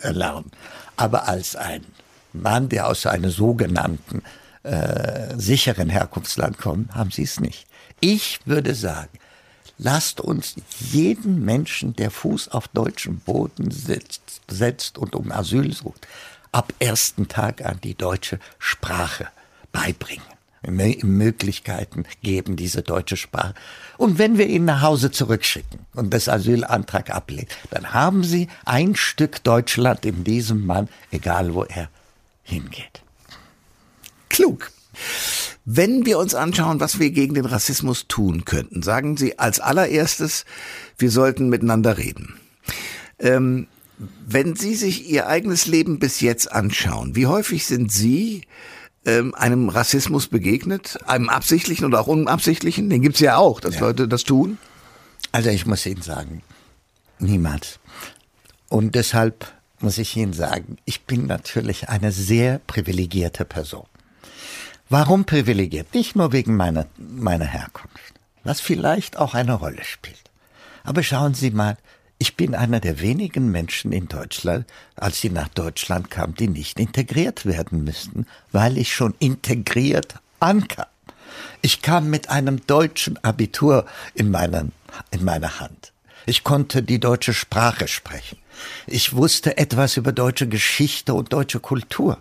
erlernen. 0.00 0.50
Aber 0.96 1.28
als 1.28 1.54
ein 1.54 1.84
Mann, 2.32 2.70
der 2.70 2.86
aus 2.88 3.04
einem 3.04 3.30
sogenannten 3.30 4.22
äh, 4.62 5.38
sicheren 5.38 5.90
Herkunftsland 5.90 6.56
kommt, 6.56 6.94
haben 6.94 7.10
sie 7.10 7.24
es 7.24 7.40
nicht. 7.40 7.66
Ich 8.00 8.40
würde 8.46 8.74
sagen, 8.74 9.18
lasst 9.76 10.22
uns 10.22 10.54
jeden 10.80 11.44
Menschen, 11.44 11.94
der 11.94 12.10
Fuß 12.10 12.48
auf 12.48 12.68
deutschem 12.68 13.18
Boden 13.18 13.70
setzt, 13.70 14.40
setzt 14.48 14.96
und 14.96 15.14
um 15.14 15.30
Asyl 15.30 15.74
sucht, 15.74 16.08
ab 16.52 16.72
ersten 16.78 17.28
Tag 17.28 17.66
an 17.66 17.78
die 17.82 17.94
deutsche 17.94 18.38
Sprache 18.58 19.28
beibringen. 19.72 20.37
Möglichkeiten 20.62 22.04
geben, 22.22 22.56
diese 22.56 22.82
deutsche 22.82 23.16
Sprache. 23.16 23.54
Und 23.96 24.18
wenn 24.18 24.38
wir 24.38 24.46
ihn 24.46 24.64
nach 24.64 24.82
Hause 24.82 25.10
zurückschicken 25.10 25.80
und 25.94 26.12
das 26.12 26.28
Asylantrag 26.28 27.10
ablehnen, 27.10 27.48
dann 27.70 27.92
haben 27.92 28.24
Sie 28.24 28.48
ein 28.64 28.96
Stück 28.96 29.42
Deutschland 29.44 30.04
in 30.04 30.24
diesem 30.24 30.66
Mann, 30.66 30.88
egal 31.10 31.54
wo 31.54 31.64
er 31.64 31.88
hingeht. 32.42 33.02
Klug. 34.28 34.70
Wenn 35.64 36.06
wir 36.06 36.18
uns 36.18 36.34
anschauen, 36.34 36.80
was 36.80 36.98
wir 36.98 37.10
gegen 37.10 37.34
den 37.34 37.44
Rassismus 37.44 38.08
tun 38.08 38.44
könnten, 38.44 38.82
sagen 38.82 39.16
Sie 39.16 39.38
als 39.38 39.60
allererstes, 39.60 40.44
wir 40.96 41.10
sollten 41.10 41.50
miteinander 41.50 41.98
reden. 41.98 42.40
Ähm, 43.18 43.66
wenn 44.26 44.56
Sie 44.56 44.74
sich 44.74 45.08
Ihr 45.08 45.26
eigenes 45.26 45.66
Leben 45.66 45.98
bis 45.98 46.20
jetzt 46.20 46.50
anschauen, 46.50 47.16
wie 47.16 47.26
häufig 47.26 47.66
sind 47.66 47.92
Sie 47.92 48.42
ähm, 49.04 49.34
einem 49.34 49.68
Rassismus 49.68 50.28
begegnet, 50.28 50.98
einem 51.06 51.28
absichtlichen 51.28 51.86
oder 51.86 52.00
auch 52.00 52.06
unabsichtlichen? 52.06 52.90
Den 52.90 53.02
gibt's 53.02 53.20
ja 53.20 53.36
auch, 53.36 53.60
dass 53.60 53.76
ja. 53.76 53.80
Leute 53.80 54.08
das 54.08 54.24
tun. 54.24 54.58
Also 55.32 55.50
ich 55.50 55.66
muss 55.66 55.84
Ihnen 55.86 56.02
sagen, 56.02 56.42
niemals. 57.18 57.78
Und 58.68 58.94
deshalb 58.94 59.46
muss 59.80 59.98
ich 59.98 60.16
Ihnen 60.16 60.32
sagen, 60.32 60.78
ich 60.84 61.04
bin 61.04 61.26
natürlich 61.26 61.88
eine 61.88 62.12
sehr 62.12 62.60
privilegierte 62.66 63.44
Person. 63.44 63.86
Warum 64.88 65.24
privilegiert? 65.24 65.94
Nicht 65.94 66.16
nur 66.16 66.32
wegen 66.32 66.56
meiner, 66.56 66.86
meiner 66.96 67.44
Herkunft, 67.44 68.14
was 68.42 68.60
vielleicht 68.60 69.18
auch 69.18 69.34
eine 69.34 69.52
Rolle 69.52 69.84
spielt. 69.84 70.16
Aber 70.82 71.02
schauen 71.02 71.34
Sie 71.34 71.50
mal, 71.50 71.76
ich 72.18 72.36
bin 72.36 72.54
einer 72.54 72.80
der 72.80 73.00
wenigen 73.00 73.50
Menschen 73.50 73.92
in 73.92 74.08
Deutschland, 74.08 74.66
als 74.96 75.20
sie 75.20 75.30
nach 75.30 75.48
Deutschland 75.48 76.10
kam, 76.10 76.34
die 76.34 76.48
nicht 76.48 76.80
integriert 76.80 77.46
werden 77.46 77.84
müssten, 77.84 78.26
weil 78.50 78.76
ich 78.76 78.92
schon 78.92 79.14
integriert 79.20 80.16
ankam. 80.40 80.86
Ich 81.62 81.82
kam 81.82 82.10
mit 82.10 82.28
einem 82.30 82.66
deutschen 82.66 83.22
Abitur 83.24 83.86
in, 84.14 84.30
meinen, 84.30 84.72
in 85.10 85.24
meiner 85.24 85.60
Hand. 85.60 85.92
Ich 86.26 86.42
konnte 86.42 86.82
die 86.82 86.98
deutsche 86.98 87.34
Sprache 87.34 87.86
sprechen. 87.86 88.38
Ich 88.86 89.14
wusste 89.14 89.56
etwas 89.56 89.96
über 89.96 90.12
deutsche 90.12 90.48
Geschichte 90.48 91.14
und 91.14 91.32
deutsche 91.32 91.60
Kultur 91.60 92.20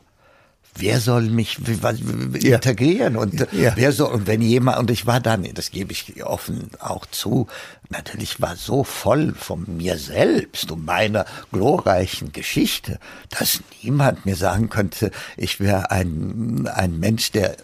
wer 0.80 1.00
soll 1.00 1.24
mich 1.24 1.60
integrieren 1.68 3.18
und 3.18 3.48
ja. 3.52 3.74
wer 3.76 3.92
soll 3.92 4.14
und 4.14 4.28
wenn 4.28 4.42
jemand 4.42 4.80
und 4.80 4.92
ich 4.92 5.06
war 5.06 5.20
dann, 5.20 5.48
das 5.54 5.72
gebe 5.72 5.92
ich 5.92 6.24
offen 6.24 6.70
auch 6.80 7.06
zu, 7.06 7.48
natürlich 7.90 8.42
war 8.42 8.56
so 8.56 8.84
voll 8.84 9.34
von 9.34 9.66
mir 9.78 9.98
selbst 9.98 10.72
und 10.72 10.86
meiner 10.86 11.26
glorreichen 11.52 12.32
Geschichte, 12.32 13.00
dass 13.30 13.62
niemand 13.84 14.26
mir 14.26 14.36
sagen 14.36 14.70
könnte, 14.70 15.12
ich 15.36 15.60
wäre 15.60 15.92
ein 15.92 16.68
ein 16.68 17.00
Mensch, 17.00 17.32
der 17.32 17.58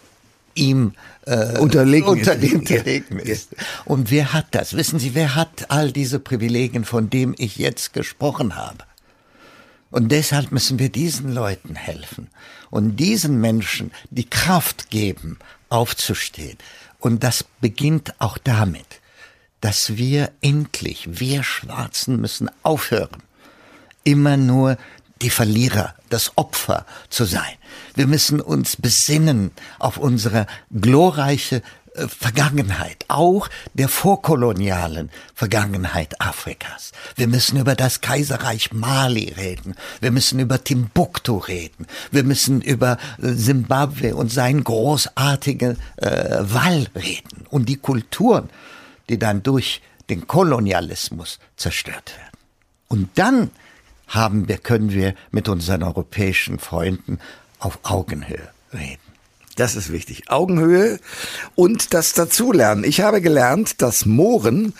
ihm 0.54 0.92
äh, 1.26 1.58
unterlegen, 1.58 2.08
unterlegen, 2.08 2.60
unterlegen 2.60 3.18
ist. 3.18 3.56
Und 3.84 4.10
wer 4.10 4.32
hat 4.32 4.46
das? 4.52 4.76
Wissen 4.76 4.98
Sie, 4.98 5.14
wer 5.14 5.34
hat 5.34 5.70
all 5.70 5.92
diese 5.92 6.18
Privilegien, 6.18 6.84
von 6.84 7.10
dem 7.10 7.34
ich 7.38 7.56
jetzt 7.56 7.92
gesprochen 7.92 8.56
habe? 8.56 8.78
Und 9.94 10.08
deshalb 10.08 10.50
müssen 10.50 10.80
wir 10.80 10.88
diesen 10.88 11.32
Leuten 11.32 11.76
helfen 11.76 12.26
und 12.68 12.96
diesen 12.96 13.40
Menschen 13.40 13.92
die 14.10 14.28
Kraft 14.28 14.90
geben, 14.90 15.38
aufzustehen. 15.68 16.58
Und 16.98 17.22
das 17.22 17.44
beginnt 17.60 18.12
auch 18.18 18.36
damit, 18.36 19.00
dass 19.60 19.96
wir 19.96 20.32
endlich, 20.40 21.20
wir 21.20 21.44
Schwarzen 21.44 22.20
müssen 22.20 22.50
aufhören, 22.64 23.22
immer 24.02 24.36
nur 24.36 24.78
die 25.22 25.30
Verlierer, 25.30 25.94
das 26.10 26.36
Opfer 26.36 26.86
zu 27.08 27.24
sein. 27.24 27.54
Wir 27.94 28.08
müssen 28.08 28.40
uns 28.40 28.74
besinnen 28.74 29.52
auf 29.78 29.96
unsere 29.96 30.48
glorreiche 30.72 31.62
Vergangenheit, 31.94 33.04
auch 33.08 33.48
der 33.74 33.88
vorkolonialen 33.88 35.10
Vergangenheit 35.34 36.20
Afrikas. 36.20 36.92
Wir 37.14 37.28
müssen 37.28 37.58
über 37.58 37.76
das 37.76 38.00
Kaiserreich 38.00 38.72
Mali 38.72 39.32
reden. 39.36 39.76
Wir 40.00 40.10
müssen 40.10 40.40
über 40.40 40.62
Timbuktu 40.62 41.38
reden. 41.38 41.86
Wir 42.10 42.24
müssen 42.24 42.60
über 42.62 42.98
Simbabwe 43.18 44.08
äh, 44.08 44.12
und 44.12 44.32
seinen 44.32 44.64
großartigen 44.64 45.78
äh, 45.96 46.38
Wall 46.40 46.88
reden 46.96 47.46
und 47.50 47.68
die 47.68 47.76
Kulturen, 47.76 48.50
die 49.08 49.18
dann 49.18 49.42
durch 49.42 49.80
den 50.10 50.26
Kolonialismus 50.26 51.38
zerstört 51.56 52.16
werden. 52.16 52.38
Und 52.88 53.10
dann 53.14 53.50
haben 54.08 54.48
wir, 54.48 54.58
können 54.58 54.92
wir 54.92 55.14
mit 55.30 55.48
unseren 55.48 55.82
europäischen 55.82 56.58
Freunden 56.58 57.18
auf 57.58 57.78
Augenhöhe 57.84 58.48
reden. 58.72 59.03
Das 59.56 59.76
ist 59.76 59.92
wichtig. 59.92 60.30
Augenhöhe 60.30 60.98
und 61.54 61.94
das 61.94 62.12
Dazulernen. 62.12 62.84
Ich 62.84 63.00
habe 63.00 63.20
gelernt, 63.20 63.82
dass 63.82 64.06
Mohren 64.06 64.74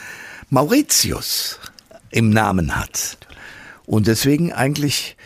Mauritius 0.51 1.59
im 2.11 2.31
Namen 2.31 2.77
hat. 2.77 3.19
Und 3.87 4.07
deswegen 4.07 4.53
eigentlich 4.53 5.17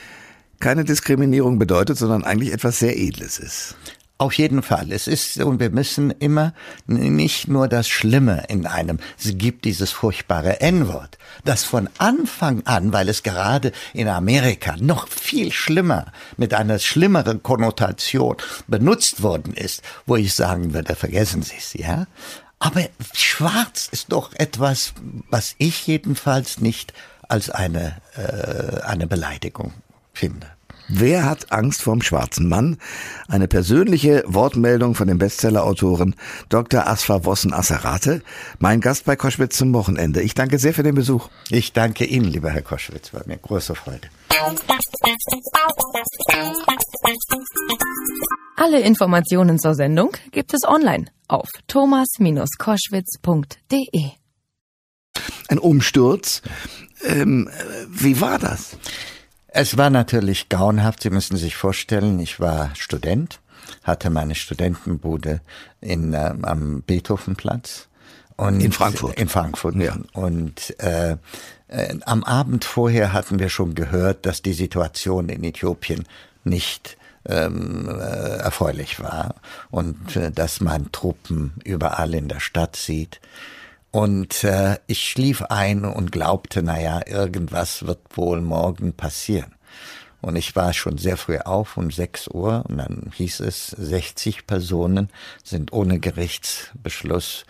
keine 0.61 0.85
Diskriminierung 0.85 1.59
bedeutet, 1.59 1.99
sondern 1.99 2.25
eigentlich 2.25 2.53
etwas 2.53 2.79
sehr 2.79 2.99
Edles 2.99 3.39
ist. 3.39 3.77
Auf 4.21 4.33
jeden 4.35 4.65
Fall. 4.65 4.91
Es 4.91 5.07
ist, 5.07 5.39
und 5.39 5.61
wir 5.61 5.71
müssen 5.71 6.11
immer 6.11 6.53
nicht 6.89 7.47
nur 7.47 7.69
das 7.69 7.89
Schlimme 7.89 8.43
in 8.49 8.67
einem, 8.67 8.99
es 9.17 9.39
gibt 9.39 9.65
dieses 9.65 9.93
furchtbare 9.93 10.61
N-Wort, 10.61 11.19
das 11.45 11.63
von 11.63 11.89
Anfang 11.99 12.67
an, 12.67 12.93
weil 12.93 13.09
es 13.09 13.23
gerade 13.23 13.71
in 13.93 14.09
Amerika 14.09 14.75
noch 14.81 15.07
viel 15.07 15.53
schlimmer, 15.53 16.07
mit 16.37 16.53
einer 16.53 16.81
schlimmeren 16.81 17.45
Konnotation 17.45 18.37
benutzt 18.67 19.23
worden 19.23 19.55
ist, 19.55 19.83
wo 20.05 20.17
ich 20.17 20.35
sagen 20.35 20.75
würde, 20.75 20.97
vergessen 20.97 21.43
Sie 21.43 21.57
es, 21.57 21.75
ja? 21.75 22.09
Aber 22.59 22.83
schwarz 23.13 23.89
ist 23.93 24.11
doch 24.11 24.33
etwas, 24.35 24.95
was 25.31 25.55
ich 25.59 25.87
jedenfalls 25.87 26.61
nicht 26.61 26.93
als 27.29 27.51
eine, 27.51 27.99
äh, 28.17 28.81
eine 28.81 29.07
Beleidigung 29.07 29.75
finde. 30.13 30.58
Wer 30.89 31.27
hat 31.27 31.53
Angst 31.53 31.83
vorm 31.83 32.01
schwarzen 32.01 32.49
Mann? 32.49 32.79
Eine 33.29 33.47
persönliche 33.47 34.25
Wortmeldung 34.27 34.95
von 34.95 35.07
dem 35.07 35.19
Bestsellerautoren 35.19 36.15
Dr. 36.49 36.87
Asfa 36.87 37.27
Wossen 37.27 37.53
Asserate, 37.53 38.23
mein 38.59 38.81
Gast 38.81 39.05
bei 39.05 39.15
Koschwitz 39.15 39.59
zum 39.59 39.75
Wochenende. 39.75 40.23
Ich 40.23 40.33
danke 40.33 40.59
sehr 40.59 40.73
für 40.73 40.83
den 40.83 40.95
Besuch. 40.95 41.29
Ich 41.51 41.75
danke 41.75 42.07
Ihnen, 42.07 42.25
lieber 42.25 42.49
Herr 42.49 42.63
Koschwitz, 42.63 43.13
war 43.13 43.21
mir 43.27 43.37
große 43.37 43.75
Freude. 43.75 44.09
Alle 48.57 48.81
Informationen 48.81 49.59
zur 49.59 49.75
Sendung 49.75 50.17
gibt 50.33 50.55
es 50.55 50.65
online 50.65 51.05
auf 51.29 51.51
thomas-koschwitz.de. 51.67 54.11
Ein 55.49 55.59
Umsturz. 55.59 56.41
Ähm, 57.05 57.51
wie 57.89 58.23
war 58.23 58.39
das? 58.39 58.79
Es 59.49 59.77
war 59.77 59.91
natürlich 59.91 60.49
grauenhaft. 60.49 61.03
Sie 61.03 61.11
müssen 61.11 61.37
sich 61.37 61.57
vorstellen, 61.57 62.21
ich 62.21 62.39
war 62.39 62.71
Student, 62.75 63.41
hatte 63.83 64.11
meine 64.11 64.35
Studentenbude 64.35 65.41
in, 65.81 66.13
äh, 66.13 66.35
am 66.43 66.83
Beethovenplatz. 66.83 67.89
Und 68.37 68.61
in 68.61 68.73
Frankfurt. 68.73 69.19
In 69.19 69.29
Frankfurt. 69.29 69.75
Ja. 69.77 69.97
Und 70.13 70.79
äh, 70.81 71.17
äh, 71.69 71.99
am 72.05 72.23
Abend 72.25 72.65
vorher 72.65 73.13
hatten 73.13 73.39
wir 73.39 73.49
schon 73.49 73.75
gehört, 73.75 74.27
dass 74.27 74.43
die 74.43 74.53
Situation 74.53 75.29
in 75.29 75.43
Äthiopien 75.43 76.05
nicht 76.45 76.97
ähm, 77.27 77.89
äh, 77.89 78.39
erfreulich 78.39 79.01
war 79.01 79.35
und 79.71 80.17
äh, 80.17 80.31
dass 80.31 80.61
man 80.61 80.93
Truppen 80.93 81.55
überall 81.65 82.15
in 82.15 82.29
der 82.29 82.41
Stadt 82.41 82.77
sieht. 82.77 83.21
Und 83.91 84.45
äh, 84.45 84.79
ich 84.87 85.09
schlief 85.09 85.43
ein 85.43 85.85
und 85.85 86.13
glaubte, 86.13 86.63
naja, 86.63 87.01
irgendwas 87.07 87.87
wird 87.87 88.01
wohl 88.17 88.41
morgen 88.41 88.93
passieren. 88.93 89.55
Und 90.21 90.37
ich 90.37 90.57
war 90.57 90.73
schon 90.73 90.99
sehr 90.99 91.17
früh 91.17 91.39
auf, 91.39 91.77
um 91.77 91.91
6 91.91 92.29
Uhr, 92.29 92.65
und 92.69 92.79
dann 92.79 93.13
hieß 93.15 93.41
es, 93.41 93.69
60 93.69 94.47
Personen 94.47 95.11
sind 95.45 95.73
ohne 95.73 96.01
Gerichtsbeschluss 96.01 97.45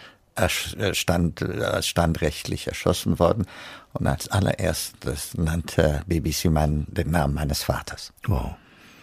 stand, 0.92 1.44
standrechtlich 1.80 2.68
erschossen 2.68 3.18
worden. 3.18 3.46
Und 3.94 4.06
als 4.06 4.28
allererstes 4.28 5.34
nannte 5.34 6.02
BBC 6.06 6.44
mein, 6.46 6.86
den 6.88 7.10
Namen 7.10 7.34
meines 7.34 7.62
Vaters. 7.64 8.12
Wow. 8.26 8.54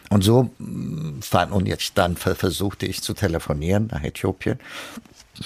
Und 0.09 0.23
so 0.23 0.49
mm, 0.59 1.21
fand, 1.21 1.51
und 1.51 1.67
jetzt 1.67 1.97
dann 1.97 2.15
versuchte 2.15 2.85
ich 2.85 3.01
zu 3.01 3.13
telefonieren 3.13 3.87
nach 3.91 4.03
Äthiopien 4.03 4.59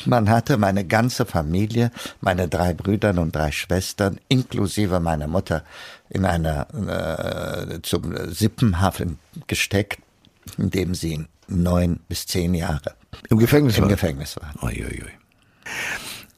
man 0.05 0.30
hatte 0.30 0.57
meine 0.57 0.86
ganze 0.86 1.26
Familie, 1.26 1.91
meine 2.22 2.47
drei 2.47 2.74
Brüder 2.74 3.10
und 3.18 3.36
drei 3.36 3.51
Schwestern, 3.51 4.20
inklusive 4.28 4.99
meiner 4.99 5.28
Mutter, 5.28 5.64
in 6.10 6.26
einer 6.26 6.68
äh, 6.74 7.82
zum 7.82 8.32
Sippenhaft 8.32 9.03
gesteckt, 9.47 9.99
in 10.57 10.70
dem 10.70 10.95
sie 10.95 11.26
neun 11.47 11.99
bis 12.07 12.26
zehn 12.26 12.53
Jahre 12.53 12.95
im 13.30 13.39
Gefängnis 13.39 13.78
im 13.78 13.84
waren. 13.84 13.89
Gefängnis 13.89 14.38
waren. 14.38 14.55
Ui, 14.62 14.84
ui, 14.84 15.03
ui. 15.03 15.12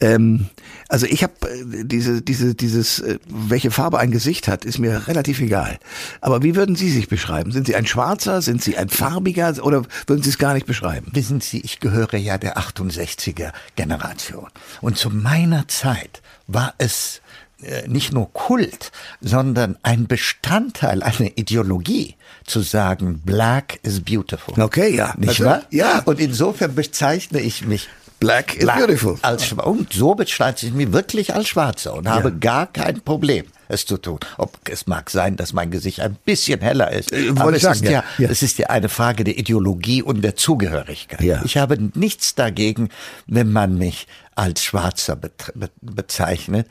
Ähm, 0.01 0.47
also 0.89 1.05
ich 1.05 1.23
habe 1.23 1.33
äh, 1.47 1.85
diese, 1.85 2.21
diese, 2.21 2.55
dieses, 2.55 2.99
äh, 2.99 3.19
welche 3.29 3.71
Farbe 3.71 3.99
ein 3.99 4.11
Gesicht 4.11 4.47
hat, 4.47 4.65
ist 4.65 4.79
mir 4.79 5.07
relativ 5.07 5.39
egal. 5.39 5.79
Aber 6.19 6.43
wie 6.43 6.55
würden 6.55 6.75
Sie 6.75 6.89
sich 6.89 7.07
beschreiben? 7.07 7.51
Sind 7.51 7.67
Sie 7.67 7.75
ein 7.75 7.85
Schwarzer? 7.85 8.41
Sind 8.41 8.61
Sie 8.63 8.77
ein 8.77 8.89
Farbiger? 8.89 9.53
Oder 9.63 9.83
würden 10.07 10.23
Sie 10.23 10.29
es 10.29 10.39
gar 10.39 10.55
nicht 10.55 10.65
beschreiben? 10.65 11.11
Wissen 11.13 11.39
Sie, 11.39 11.61
ich 11.61 11.79
gehöre 11.79 12.15
ja 12.15 12.37
der 12.37 12.57
68er 12.57 13.51
Generation. 13.75 14.47
Und 14.81 14.97
zu 14.97 15.11
meiner 15.11 15.67
Zeit 15.67 16.21
war 16.47 16.73
es 16.79 17.21
äh, 17.61 17.87
nicht 17.87 18.11
nur 18.11 18.33
Kult, 18.33 18.91
sondern 19.21 19.77
ein 19.83 20.07
Bestandteil, 20.07 21.03
eine 21.03 21.29
Ideologie, 21.29 22.15
zu 22.45 22.61
sagen, 22.61 23.21
Black 23.23 23.79
is 23.83 24.01
beautiful. 24.01 24.59
Okay, 24.59 24.95
ja. 24.95 25.13
Nicht 25.17 25.29
also, 25.29 25.45
wahr? 25.45 25.61
Ja. 25.69 26.01
Und 26.05 26.19
insofern 26.19 26.73
bezeichne 26.75 27.39
ich 27.39 27.65
mich 27.65 27.87
Black 28.21 28.55
is 28.55 28.63
Black 28.63 28.77
beautiful. 28.77 29.17
Als, 29.23 29.51
und 29.51 29.91
so 29.91 30.15
bezeichne 30.15 30.69
ich 30.69 30.73
mich 30.73 30.93
wirklich 30.93 31.33
als 31.33 31.49
Schwarzer 31.49 31.95
und 31.95 32.05
ja. 32.05 32.11
habe 32.11 32.31
gar 32.31 32.67
kein 32.67 33.01
Problem 33.01 33.45
es 33.67 33.85
zu 33.85 33.97
tun. 33.97 34.19
Ob 34.37 34.57
es 34.69 34.85
mag 34.85 35.09
sein, 35.09 35.37
dass 35.37 35.53
mein 35.53 35.71
Gesicht 35.71 36.01
ein 36.01 36.15
bisschen 36.25 36.61
heller 36.61 36.91
ist, 36.91 37.11
äh, 37.11 37.29
aber 37.35 37.53
es, 37.53 37.63
sagen, 37.63 37.83
ist 37.83 37.89
ja, 37.89 38.03
ja, 38.17 38.29
es 38.29 38.43
ist 38.43 38.57
ja 38.57 38.67
eine 38.67 38.89
Frage 38.89 39.23
der 39.23 39.37
Ideologie 39.37 40.03
und 40.03 40.21
der 40.21 40.35
Zugehörigkeit. 40.35 41.21
Ja. 41.21 41.41
Ich 41.45 41.57
habe 41.57 41.77
nichts 41.95 42.35
dagegen, 42.35 42.89
wenn 43.27 43.51
man 43.51 43.77
mich 43.77 44.07
als 44.35 44.63
Schwarzer 44.63 45.15
be 45.15 45.31
bezeichnet. 45.81 46.67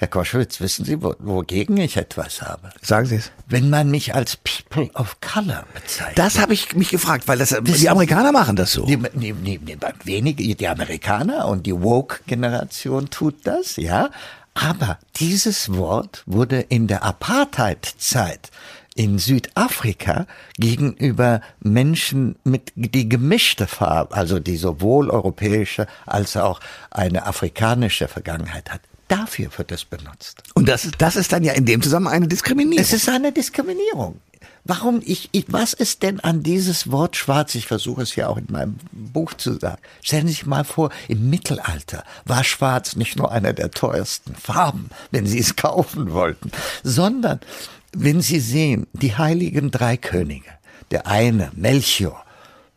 Herr 0.00 0.06
Koschwitz, 0.06 0.60
wissen 0.60 0.84
Sie, 0.84 1.02
wo, 1.02 1.16
wogegen 1.18 1.76
ich 1.76 1.96
etwas 1.96 2.40
habe? 2.40 2.70
Sagen 2.82 3.06
Sie 3.06 3.16
es. 3.16 3.32
Wenn 3.48 3.68
man 3.68 3.90
mich 3.90 4.14
als 4.14 4.36
People 4.36 4.88
of 4.94 5.20
Color 5.20 5.64
bezeichnet. 5.74 6.16
Das 6.16 6.38
habe 6.38 6.54
ich 6.54 6.76
mich 6.76 6.90
gefragt, 6.90 7.26
weil 7.26 7.38
das, 7.38 7.50
wissen 7.50 7.80
die 7.80 7.88
Amerikaner 7.88 8.30
machen 8.30 8.54
das 8.54 8.70
so. 8.70 8.86
Die, 8.86 8.96
die, 8.96 9.32
die, 9.32 9.58
die, 9.58 9.76
wenige, 10.04 10.54
die 10.54 10.68
Amerikaner 10.68 11.48
und 11.48 11.66
die 11.66 11.74
Woke-Generation 11.74 13.10
tut 13.10 13.44
das, 13.44 13.74
ja. 13.74 14.10
Aber 14.54 15.00
dieses 15.16 15.74
Wort 15.74 16.22
wurde 16.26 16.60
in 16.60 16.86
der 16.86 17.02
Apartheid-Zeit 17.02 18.52
in 18.94 19.18
Südafrika 19.18 20.26
gegenüber 20.58 21.40
Menschen 21.58 22.36
mit 22.44 22.72
die 22.76 23.08
gemischte 23.08 23.66
Farbe, 23.66 24.14
also 24.14 24.38
die 24.38 24.56
sowohl 24.56 25.10
europäische 25.10 25.88
als 26.06 26.36
auch 26.36 26.60
eine 26.90 27.26
afrikanische 27.26 28.06
Vergangenheit 28.06 28.70
hat, 28.70 28.80
Dafür 29.08 29.50
wird 29.56 29.72
es 29.72 29.84
benutzt. 29.84 30.42
Und 30.54 30.68
das, 30.68 30.88
das 30.98 31.16
ist 31.16 31.32
dann 31.32 31.42
ja 31.42 31.54
in 31.54 31.64
dem 31.64 31.82
Zusammenhang 31.82 32.14
eine 32.14 32.28
Diskriminierung. 32.28 32.82
Es 32.82 32.92
ist 32.92 33.08
eine 33.08 33.32
Diskriminierung. 33.32 34.20
Warum 34.64 35.00
ich, 35.04 35.30
ich, 35.32 35.46
was 35.48 35.72
ist 35.72 36.02
denn 36.02 36.20
an 36.20 36.42
dieses 36.42 36.92
Wort 36.92 37.16
schwarz? 37.16 37.54
Ich 37.54 37.66
versuche 37.66 38.02
es 38.02 38.14
ja 38.16 38.28
auch 38.28 38.36
in 38.36 38.48
meinem 38.50 38.76
Buch 38.92 39.32
zu 39.32 39.58
sagen. 39.58 39.80
Stellen 40.02 40.26
Sie 40.26 40.34
sich 40.34 40.46
mal 40.46 40.64
vor, 40.64 40.90
im 41.08 41.30
Mittelalter 41.30 42.04
war 42.26 42.44
schwarz 42.44 42.94
nicht 42.94 43.16
nur 43.16 43.32
einer 43.32 43.54
der 43.54 43.70
teuersten 43.70 44.34
Farben, 44.34 44.90
wenn 45.10 45.26
Sie 45.26 45.38
es 45.38 45.56
kaufen 45.56 46.12
wollten, 46.12 46.50
sondern 46.84 47.40
wenn 47.92 48.20
Sie 48.20 48.40
sehen, 48.40 48.86
die 48.92 49.16
heiligen 49.16 49.70
drei 49.70 49.96
Könige, 49.96 50.50
der 50.90 51.06
eine, 51.06 51.50
Melchior, 51.54 52.22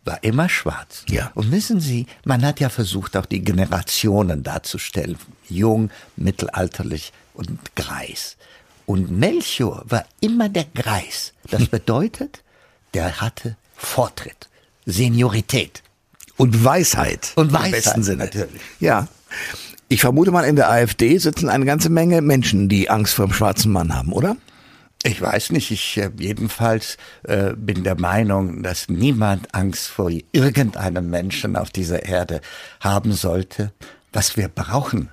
war 0.04 0.24
immer 0.24 0.50
schwarz. 0.50 1.04
Ja. 1.10 1.32
Und 1.36 1.52
wissen 1.52 1.80
Sie, 1.80 2.08
man 2.26 2.44
hat 2.46 2.60
ja 2.60 2.70
versucht, 2.70 3.16
auch 3.18 3.26
die 3.26 3.44
Generationen 3.44 4.44
darzustellen. 4.44 5.18
Jung, 5.48 5.92
mittelalterlich 6.16 7.14
und 7.34 7.76
Greis. 7.76 8.38
Und 8.86 9.12
Melchior 9.12 9.84
war 9.88 10.06
immer 10.20 10.50
der 10.50 10.66
Greis. 10.74 11.34
Das 11.50 11.66
bedeutet, 11.68 12.44
der 12.94 13.22
hatte 13.22 13.56
Vortritt, 13.76 14.50
Seniorität. 14.86 15.84
Und 16.38 16.64
Weisheit. 16.64 17.34
Und 17.36 17.54
Weisheit. 17.54 17.66
Im 17.66 17.72
besten 17.72 18.04
Sinne. 18.04 18.26
Natürlich. 18.26 18.62
Ja. 18.80 19.08
Ich 19.88 20.02
vermute 20.02 20.32
mal, 20.32 20.44
in 20.44 20.56
der 20.56 20.72
AfD 20.72 21.18
sitzen 21.18 21.50
eine 21.50 21.66
ganze 21.66 21.90
Menge 21.90 22.22
Menschen, 22.22 22.70
die 22.70 22.90
Angst 22.90 23.14
vor 23.14 23.28
dem 23.28 23.34
schwarzen 23.34 23.72
Mann 23.72 23.94
haben, 23.94 24.14
oder? 24.14 24.38
Ich 25.04 25.20
weiß 25.20 25.52
nicht, 25.52 25.72
ich 25.72 25.98
äh, 25.98 26.12
jedenfalls 26.20 26.98
äh, 27.24 27.54
bin 27.56 27.84
der 27.84 28.00
Meinung, 28.00 28.62
dass 28.62 28.88
niemand 28.88 29.54
Angst 29.54 29.88
vor 29.88 30.12
irgendeinem 30.32 31.10
Menschen 31.10 31.56
auf 31.56 31.72
dieser 31.72 32.04
Erde 32.04 32.42
haben 32.80 33.14
sollte. 33.14 33.72
Was 34.14 34.38
wir 34.38 34.48
brauchen, 34.48 35.10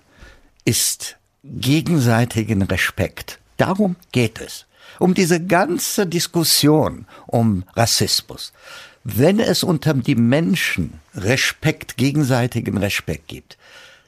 ist 0.64 1.16
gegenseitigen 1.42 2.62
Respekt. 2.62 3.38
Darum 3.56 3.96
geht 4.12 4.40
es. 4.40 4.66
Um 4.98 5.14
diese 5.14 5.42
ganze 5.42 6.06
Diskussion 6.06 7.06
um 7.26 7.64
Rassismus. 7.74 8.52
Wenn 9.04 9.40
es 9.40 9.62
unter 9.62 9.94
die 9.94 10.16
Menschen 10.16 11.00
Respekt, 11.14 11.96
gegenseitigen 11.96 12.76
Respekt 12.76 13.28
gibt, 13.28 13.56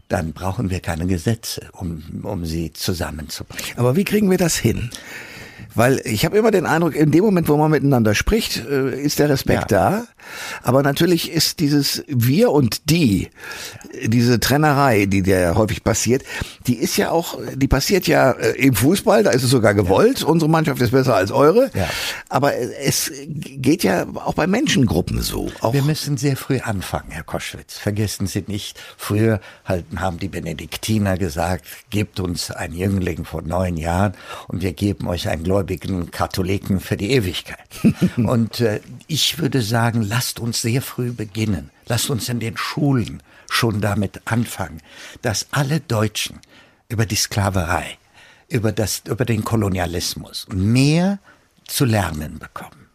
dann 0.08 0.32
brauchen 0.32 0.68
wir 0.68 0.80
keine 0.80 1.06
Gesetze, 1.06 1.68
um, 1.72 2.22
um 2.24 2.44
sie 2.44 2.72
zusammenzubringen. 2.72 3.78
Aber 3.78 3.96
wie 3.96 4.04
kriegen 4.04 4.30
wir 4.30 4.38
das 4.38 4.56
hin? 4.56 4.90
Weil 5.74 6.00
ich 6.04 6.24
habe 6.24 6.36
immer 6.36 6.50
den 6.50 6.66
Eindruck, 6.66 6.96
in 6.96 7.10
dem 7.10 7.24
Moment, 7.24 7.48
wo 7.48 7.56
man 7.56 7.70
miteinander 7.70 8.14
spricht, 8.14 8.64
äh, 8.66 9.00
ist 9.00 9.18
der 9.18 9.28
Respekt 9.28 9.70
ja. 9.70 9.90
da. 9.90 10.04
Aber 10.62 10.82
natürlich 10.82 11.30
ist 11.30 11.60
dieses 11.60 12.04
Wir 12.06 12.50
und 12.50 12.90
die, 12.90 13.30
diese 14.04 14.40
Trennerei, 14.40 15.06
die 15.06 15.22
der 15.22 15.54
häufig 15.54 15.84
passiert, 15.84 16.22
die 16.66 16.74
ist 16.74 16.96
ja 16.96 17.10
auch, 17.10 17.38
die 17.54 17.68
passiert 17.68 18.06
ja 18.06 18.32
äh, 18.32 18.52
im 18.52 18.74
Fußball, 18.74 19.22
da 19.22 19.30
ist 19.30 19.42
es 19.42 19.50
sogar 19.50 19.74
gewollt. 19.74 20.20
Ja. 20.20 20.26
Unsere 20.26 20.50
Mannschaft 20.50 20.80
ist 20.80 20.90
besser 20.90 21.14
als 21.14 21.30
eure. 21.30 21.70
Ja. 21.74 21.88
Aber 22.28 22.54
es 22.56 23.10
geht 23.26 23.82
ja 23.82 24.06
auch 24.14 24.34
bei 24.34 24.46
Menschengruppen 24.46 25.22
so. 25.22 25.50
Auch 25.60 25.72
Wir 25.72 25.82
müssen 25.82 26.16
sehr 26.16 26.36
früh 26.36 26.58
anfangen, 26.60 27.10
Herr 27.10 27.24
Koschwitz. 27.24 27.78
Vergessen 27.78 28.26
Sie 28.26 28.44
nicht, 28.46 28.78
früher 28.96 29.40
haben 29.96 30.18
die 30.18 30.28
Benediktiner 30.28 31.16
gesagt, 31.16 31.64
gebt 31.90 32.20
uns 32.20 32.50
ein 32.50 32.72
Jüngling 32.72 33.24
vor 33.24 33.42
neun 33.42 33.76
Jahren 33.76 34.14
und 34.48 34.62
wir 34.62 34.72
geben 34.72 35.08
euch 35.08 35.28
ein 35.28 35.42
gläubigen 35.42 36.10
Katholiken 36.10 36.80
für 36.80 36.96
die 36.96 37.12
Ewigkeit. 37.12 37.58
und 38.16 38.60
äh, 38.60 38.80
ich 39.06 39.38
würde 39.38 39.62
sagen, 39.62 40.02
lasst 40.10 40.40
uns 40.40 40.60
sehr 40.60 40.82
früh 40.82 41.12
beginnen. 41.12 41.70
Lasst 41.86 42.10
uns 42.10 42.28
in 42.28 42.40
den 42.40 42.56
Schulen 42.56 43.22
schon 43.48 43.80
damit 43.80 44.20
anfangen, 44.24 44.82
dass 45.22 45.46
alle 45.52 45.80
Deutschen 45.80 46.40
über 46.88 47.06
die 47.06 47.16
Sklaverei, 47.16 47.96
über, 48.48 48.72
das, 48.72 49.02
über 49.08 49.24
den 49.24 49.44
Kolonialismus 49.44 50.46
mehr 50.50 51.20
zu 51.66 51.84
lernen 51.84 52.40
bekommen. 52.40 52.88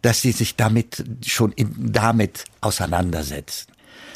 Dass 0.00 0.22
sie 0.22 0.32
sich 0.32 0.56
damit 0.56 1.04
schon 1.26 1.52
in, 1.52 1.92
damit 1.92 2.44
auseinandersetzen. 2.62 3.70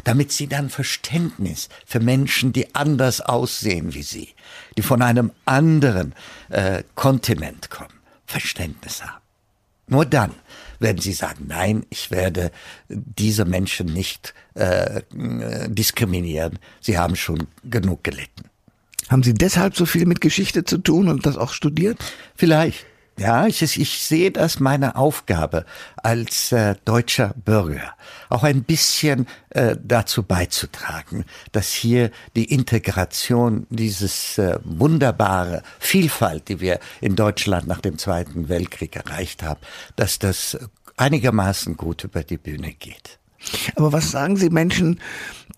Damit 0.05 0.33
sie 0.33 0.47
dann 0.47 0.71
Verständnis 0.71 1.69
für 1.85 2.01
Menschen, 2.01 2.53
die 2.55 2.75
anders 2.75 3.21
aussehen 3.21 3.95
wie 3.95 4.03
sie, 4.03 4.35
die 4.77 4.83
von 4.83 5.03
einem 5.03 5.33
anderen 5.45 6.15
äh, 6.49 6.83
Kontinent 6.95 7.69
kommen, 7.69 8.01
Verständnis 8.27 9.03
haben. 9.05 9.23
Nur 9.87 10.07
dann 10.07 10.35
werden 10.79 11.01
sie 11.01 11.13
sagen, 11.13 11.47
nein, 11.49 11.85
ich 11.91 12.11
werde 12.11 12.51
diese 12.89 13.45
Menschen 13.45 13.87
nicht 13.87 14.35
äh, 14.55 15.03
diskriminieren. 15.69 16.59
Sie 16.81 16.99
haben 16.99 17.17
schon 17.17 17.47
genug 17.65 18.05
gelitten. 18.05 18.45
Haben 19.09 19.23
Sie 19.23 19.35
deshalb 19.35 19.75
so 19.75 19.87
viel 19.87 20.05
mit 20.05 20.21
Geschichte 20.21 20.65
zu 20.65 20.79
tun 20.79 21.09
und 21.09 21.25
das 21.25 21.39
auch 21.39 21.53
studiert? 21.53 21.99
Vielleicht. 22.37 22.85
Ja, 23.19 23.47
ich, 23.49 23.63
ich 23.63 23.99
sehe 23.99 24.31
das 24.31 24.61
meine 24.61 24.95
Aufgabe 24.95 25.65
als 25.97 26.53
äh, 26.53 26.77
deutscher 26.85 27.35
Bürger, 27.45 27.95
auch 28.29 28.45
ein 28.45 28.63
bisschen 28.63 29.27
äh, 29.51 29.77
dazu 29.83 30.23
beizutragen, 30.23 31.25
dass 31.51 31.73
hier 31.73 32.13
die 32.37 32.45
Integration 32.45 33.67
dieses 33.71 34.39
äh, 34.39 34.61
wunderbare 34.63 35.65
Vielfalt, 35.81 36.49
die 36.49 36.61
wir 36.61 36.79
in 37.01 37.17
Deutschland 37.17 37.67
nach 37.67 37.81
dem 37.81 37.99
Zweiten 37.99 38.49
Weltkrieg 38.49 38.95
erreicht 38.95 39.43
haben, 39.43 39.61
dass 39.97 40.21
das 40.21 40.57
einigermaßen 40.97 41.77
gut 41.77 42.05
über 42.05 42.23
die 42.23 42.39
Bühne 42.39 42.73
geht. 42.73 43.19
Aber 43.75 43.93
was 43.93 44.11
sagen 44.13 44.37
Sie 44.37 44.51
Menschen, 44.51 45.01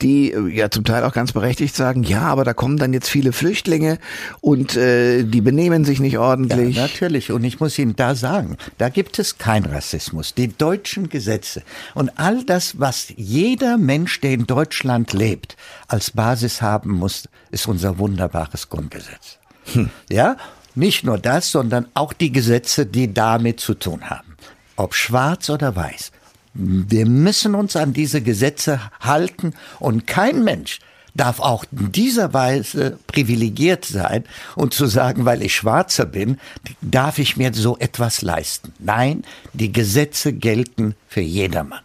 die 0.02 0.32
äh, 0.32 0.48
ja 0.48 0.70
zum 0.70 0.84
Teil 0.84 1.04
auch 1.04 1.12
ganz 1.12 1.32
berechtigt 1.32 1.74
sagen, 1.74 2.02
ja, 2.02 2.22
aber 2.22 2.44
da 2.44 2.54
kommen 2.54 2.76
dann 2.76 2.92
jetzt 2.92 3.08
viele 3.08 3.32
Flüchtlinge 3.32 3.98
und 4.40 4.76
äh, 4.76 5.24
die 5.24 5.40
benehmen 5.40 5.84
sich 5.84 6.00
nicht 6.00 6.18
ordentlich. 6.18 6.76
Ja, 6.76 6.82
natürlich. 6.82 7.32
Und 7.32 7.44
ich 7.44 7.60
muss 7.60 7.78
Ihnen 7.78 7.96
da 7.96 8.14
sagen, 8.14 8.56
da 8.78 8.88
gibt 8.88 9.18
es 9.18 9.38
keinen 9.38 9.66
Rassismus. 9.66 10.34
Die 10.34 10.48
deutschen 10.48 11.08
Gesetze 11.08 11.62
und 11.94 12.10
all 12.18 12.44
das, 12.44 12.78
was 12.78 13.12
jeder 13.16 13.78
Mensch, 13.78 14.20
der 14.20 14.32
in 14.32 14.46
Deutschland 14.46 15.12
lebt, 15.12 15.56
als 15.88 16.10
Basis 16.10 16.62
haben 16.62 16.90
muss, 16.90 17.28
ist 17.50 17.66
unser 17.66 17.98
wunderbares 17.98 18.68
Grundgesetz. 18.68 19.38
Hm. 19.72 19.90
Ja, 20.08 20.36
nicht 20.74 21.04
nur 21.04 21.18
das, 21.18 21.50
sondern 21.50 21.86
auch 21.94 22.12
die 22.12 22.32
Gesetze, 22.32 22.86
die 22.86 23.12
damit 23.12 23.60
zu 23.60 23.74
tun 23.74 24.08
haben. 24.08 24.36
Ob 24.76 24.94
schwarz 24.94 25.50
oder 25.50 25.74
weiß. 25.76 26.12
Wir 26.54 27.06
müssen 27.06 27.54
uns 27.54 27.76
an 27.76 27.92
diese 27.92 28.22
Gesetze 28.22 28.80
halten 29.00 29.54
und 29.78 30.06
kein 30.06 30.42
Mensch 30.44 30.80
darf 31.14 31.40
auch 31.40 31.64
in 31.72 31.92
dieser 31.92 32.32
Weise 32.32 32.98
privilegiert 33.06 33.84
sein 33.84 34.24
und 34.54 34.74
zu 34.74 34.86
sagen, 34.86 35.24
weil 35.24 35.42
ich 35.42 35.54
Schwarzer 35.54 36.06
bin, 36.06 36.38
darf 36.80 37.18
ich 37.18 37.36
mir 37.36 37.52
so 37.52 37.76
etwas 37.78 38.22
leisten. 38.22 38.72
Nein, 38.78 39.24
die 39.52 39.72
Gesetze 39.72 40.32
gelten 40.32 40.94
für 41.08 41.20
jedermann. 41.20 41.80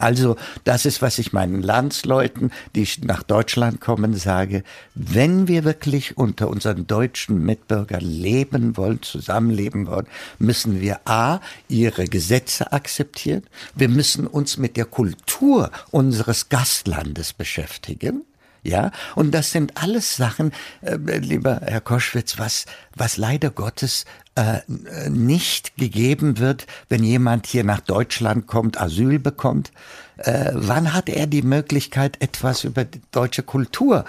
Also 0.00 0.36
das 0.64 0.86
ist, 0.86 1.02
was 1.02 1.18
ich 1.18 1.32
meinen 1.32 1.62
Landsleuten, 1.62 2.52
die 2.74 2.88
nach 3.02 3.22
Deutschland 3.22 3.80
kommen, 3.80 4.14
sage. 4.14 4.64
Wenn 4.94 5.46
wir 5.46 5.64
wirklich 5.64 6.16
unter 6.16 6.48
unseren 6.48 6.86
deutschen 6.86 7.44
Mitbürgern 7.44 8.00
leben 8.00 8.76
wollen, 8.76 9.02
zusammenleben 9.02 9.86
wollen, 9.86 10.06
müssen 10.38 10.80
wir 10.80 11.00
a. 11.04 11.40
ihre 11.68 12.06
Gesetze 12.06 12.72
akzeptieren. 12.72 13.42
Wir 13.74 13.88
müssen 13.88 14.26
uns 14.26 14.56
mit 14.56 14.76
der 14.76 14.86
Kultur 14.86 15.70
unseres 15.90 16.48
Gastlandes 16.48 17.32
beschäftigen. 17.32 18.22
Ja, 18.62 18.90
und 19.14 19.32
das 19.32 19.52
sind 19.52 19.82
alles 19.82 20.16
Sachen, 20.16 20.52
äh, 20.82 20.96
lieber 20.96 21.60
Herr 21.64 21.80
Koschwitz, 21.80 22.38
was, 22.38 22.66
was 22.94 23.16
leider 23.16 23.50
Gottes 23.50 24.04
äh, 24.34 24.60
nicht 25.08 25.76
gegeben 25.76 26.38
wird, 26.38 26.66
wenn 26.88 27.02
jemand 27.02 27.46
hier 27.46 27.64
nach 27.64 27.80
Deutschland 27.80 28.46
kommt, 28.46 28.80
Asyl 28.80 29.18
bekommt. 29.18 29.72
Äh, 30.18 30.50
wann 30.52 30.92
hat 30.92 31.08
er 31.08 31.26
die 31.26 31.42
Möglichkeit, 31.42 32.20
etwas 32.20 32.64
über 32.64 32.84
die 32.84 33.00
deutsche 33.12 33.42
Kultur 33.42 34.04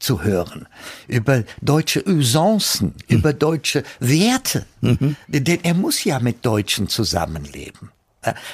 zu 0.00 0.22
hören, 0.22 0.66
über 1.06 1.44
deutsche 1.60 2.06
Usancen, 2.06 2.94
mhm. 3.08 3.16
über 3.16 3.32
deutsche 3.32 3.84
Werte. 4.00 4.66
Mhm. 4.80 5.16
Denn 5.28 5.60
er 5.62 5.74
muss 5.74 6.02
ja 6.04 6.18
mit 6.18 6.44
Deutschen 6.44 6.88
zusammenleben. 6.88 7.92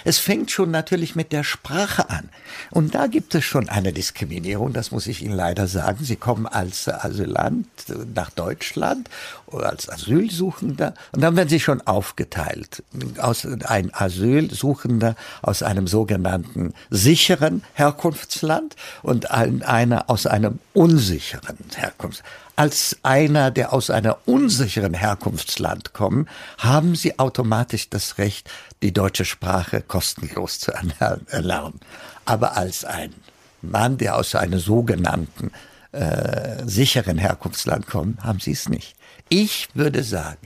Es 0.04 0.18
fängt 0.18 0.50
schon 0.50 0.70
natürlich 0.70 1.14
mit 1.14 1.32
der 1.32 1.44
Sprache 1.44 2.08
an. 2.10 2.28
Und 2.70 2.94
da 2.94 3.06
gibt 3.06 3.34
es 3.34 3.44
schon 3.44 3.68
eine 3.68 3.92
Diskriminierung, 3.92 4.72
das 4.72 4.90
muss 4.90 5.06
ich 5.06 5.22
Ihnen 5.22 5.34
leider 5.34 5.66
sagen. 5.66 6.04
Sie 6.04 6.16
kommen 6.16 6.46
als 6.46 6.88
Asylant 6.88 7.66
nach 8.14 8.30
Deutschland 8.30 9.08
oder 9.48 9.70
als 9.70 9.88
Asylsuchender 9.88 10.94
und 11.12 11.22
dann 11.22 11.36
werden 11.36 11.48
Sie 11.48 11.60
schon 11.60 11.80
aufgeteilt. 11.86 12.82
Aus 13.18 13.46
ein 13.46 13.92
Asylsuchender 13.92 15.14
aus 15.42 15.62
einem 15.62 15.86
sogenannten 15.86 16.74
sicheren 16.90 17.62
Herkunftsland 17.74 18.76
und 19.02 19.30
ein, 19.30 19.62
einer 19.62 20.08
aus 20.10 20.26
einem 20.26 20.58
unsicheren 20.72 21.58
Herkunftsland 21.74 22.24
als 22.58 22.96
einer, 23.04 23.52
der 23.52 23.72
aus 23.72 23.88
einer 23.88 24.18
unsicheren 24.26 24.92
Herkunftsland 24.92 25.92
kommt, 25.92 26.28
haben 26.58 26.96
sie 26.96 27.16
automatisch 27.16 27.88
das 27.88 28.18
Recht, 28.18 28.50
die 28.82 28.92
deutsche 28.92 29.24
Sprache 29.24 29.80
kostenlos 29.80 30.58
zu 30.58 30.72
erlernen. 30.72 31.78
Aber 32.24 32.56
als 32.56 32.84
ein 32.84 33.14
Mann, 33.62 33.96
der 33.96 34.16
aus 34.16 34.34
einem 34.34 34.58
sogenannten 34.58 35.52
äh, 35.92 36.64
sicheren 36.66 37.16
Herkunftsland 37.16 37.86
kommt, 37.86 38.24
haben 38.24 38.40
sie 38.40 38.52
es 38.52 38.68
nicht. 38.68 38.96
Ich 39.28 39.68
würde 39.74 40.02
sagen, 40.02 40.38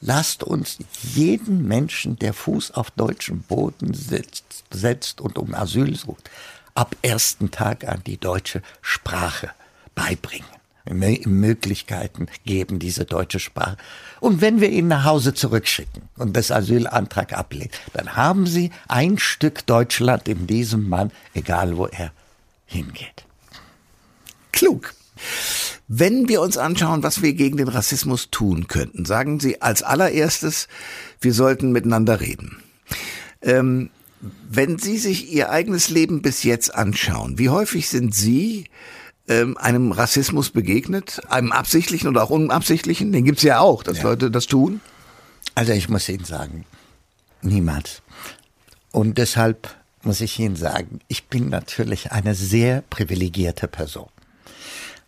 lasst 0.00 0.42
uns 0.44 0.78
jeden 1.14 1.66
Menschen, 1.66 2.16
der 2.18 2.32
Fuß 2.32 2.72
auf 2.72 2.90
deutschem 2.90 3.40
Boden 3.42 3.94
setzt, 3.94 4.44
setzt 4.70 5.20
und 5.20 5.38
um 5.38 5.54
Asyl 5.54 5.96
sucht, 5.96 6.30
ab 6.74 6.96
ersten 7.02 7.50
Tag 7.50 7.86
an 7.86 8.02
die 8.06 8.18
deutsche 8.18 8.62
Sprache 8.80 9.50
beibringen. 9.94 10.46
Möglichkeiten 10.84 12.26
geben, 12.44 12.80
diese 12.80 13.04
deutsche 13.04 13.38
Sprache. 13.38 13.76
Und 14.20 14.40
wenn 14.40 14.60
wir 14.60 14.70
ihn 14.70 14.88
nach 14.88 15.04
Hause 15.04 15.32
zurückschicken 15.32 16.08
und 16.16 16.36
das 16.36 16.50
Asylantrag 16.50 17.32
ablehnen, 17.34 17.70
dann 17.92 18.16
haben 18.16 18.46
sie 18.46 18.72
ein 18.88 19.18
Stück 19.18 19.64
Deutschland 19.66 20.26
in 20.26 20.48
diesem 20.48 20.88
Mann, 20.88 21.12
egal 21.34 21.76
wo 21.76 21.86
er 21.86 22.10
hingeht. 22.66 23.24
Klug. 24.50 24.94
Wenn 25.94 26.26
wir 26.26 26.40
uns 26.40 26.56
anschauen, 26.56 27.02
was 27.02 27.20
wir 27.20 27.34
gegen 27.34 27.58
den 27.58 27.68
Rassismus 27.68 28.30
tun 28.30 28.66
könnten, 28.66 29.04
sagen 29.04 29.40
Sie 29.40 29.60
als 29.60 29.82
allererstes, 29.82 30.66
wir 31.20 31.34
sollten 31.34 31.70
miteinander 31.70 32.22
reden. 32.22 32.62
Ähm, 33.42 33.90
wenn 34.48 34.78
Sie 34.78 34.96
sich 34.96 35.30
Ihr 35.30 35.50
eigenes 35.50 35.90
Leben 35.90 36.22
bis 36.22 36.44
jetzt 36.44 36.74
anschauen, 36.74 37.38
wie 37.38 37.50
häufig 37.50 37.90
sind 37.90 38.14
Sie 38.14 38.70
ähm, 39.28 39.58
einem 39.58 39.92
Rassismus 39.92 40.48
begegnet, 40.48 41.20
einem 41.28 41.52
absichtlichen 41.52 42.08
oder 42.08 42.22
auch 42.22 42.30
unabsichtlichen, 42.30 43.12
den 43.12 43.26
gibt's 43.26 43.42
ja 43.42 43.60
auch, 43.60 43.82
dass 43.82 43.98
ja. 43.98 44.04
Leute 44.04 44.30
das 44.30 44.46
tun. 44.46 44.80
Also 45.54 45.72
ich 45.72 45.90
muss 45.90 46.08
Ihnen 46.08 46.24
sagen, 46.24 46.64
niemals. 47.42 48.00
Und 48.92 49.18
deshalb 49.18 49.68
muss 50.04 50.22
ich 50.22 50.38
Ihnen 50.38 50.56
sagen, 50.56 51.00
ich 51.08 51.24
bin 51.24 51.50
natürlich 51.50 52.12
eine 52.12 52.34
sehr 52.34 52.82
privilegierte 52.88 53.68
Person. 53.68 54.08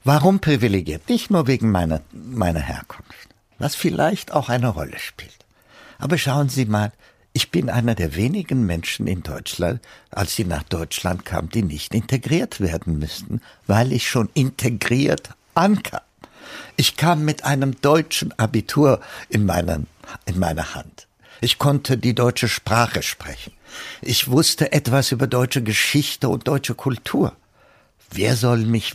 Warum 0.06 0.38
privilegiert? 0.38 1.08
Nicht 1.08 1.30
nur 1.30 1.46
wegen 1.46 1.70
meiner, 1.70 2.02
meiner 2.12 2.60
Herkunft, 2.60 3.28
was 3.58 3.74
vielleicht 3.74 4.32
auch 4.32 4.50
eine 4.50 4.68
Rolle 4.68 4.98
spielt. 4.98 5.46
Aber 5.98 6.18
schauen 6.18 6.50
Sie 6.50 6.66
mal, 6.66 6.92
ich 7.32 7.50
bin 7.50 7.70
einer 7.70 7.94
der 7.94 8.14
wenigen 8.14 8.66
Menschen 8.66 9.06
in 9.06 9.22
Deutschland, 9.22 9.80
als 10.10 10.36
sie 10.36 10.44
nach 10.44 10.62
Deutschland 10.62 11.24
kam, 11.24 11.48
die 11.48 11.62
nicht 11.62 11.94
integriert 11.94 12.60
werden 12.60 12.98
müssten, 12.98 13.40
weil 13.66 13.92
ich 13.92 14.08
schon 14.08 14.28
integriert 14.34 15.30
ankam. 15.54 16.02
Ich 16.76 16.98
kam 16.98 17.24
mit 17.24 17.44
einem 17.44 17.80
deutschen 17.80 18.38
Abitur 18.38 19.00
in, 19.30 19.46
meinen, 19.46 19.86
in 20.26 20.38
meiner 20.38 20.74
Hand. 20.74 21.08
Ich 21.40 21.58
konnte 21.58 21.96
die 21.96 22.14
deutsche 22.14 22.48
Sprache 22.48 23.02
sprechen. 23.02 23.54
Ich 24.02 24.30
wusste 24.30 24.70
etwas 24.72 25.12
über 25.12 25.26
deutsche 25.26 25.62
Geschichte 25.62 26.28
und 26.28 26.46
deutsche 26.46 26.74
Kultur 26.74 27.34
wer 28.10 28.36
soll 28.36 28.58
mich 28.58 28.94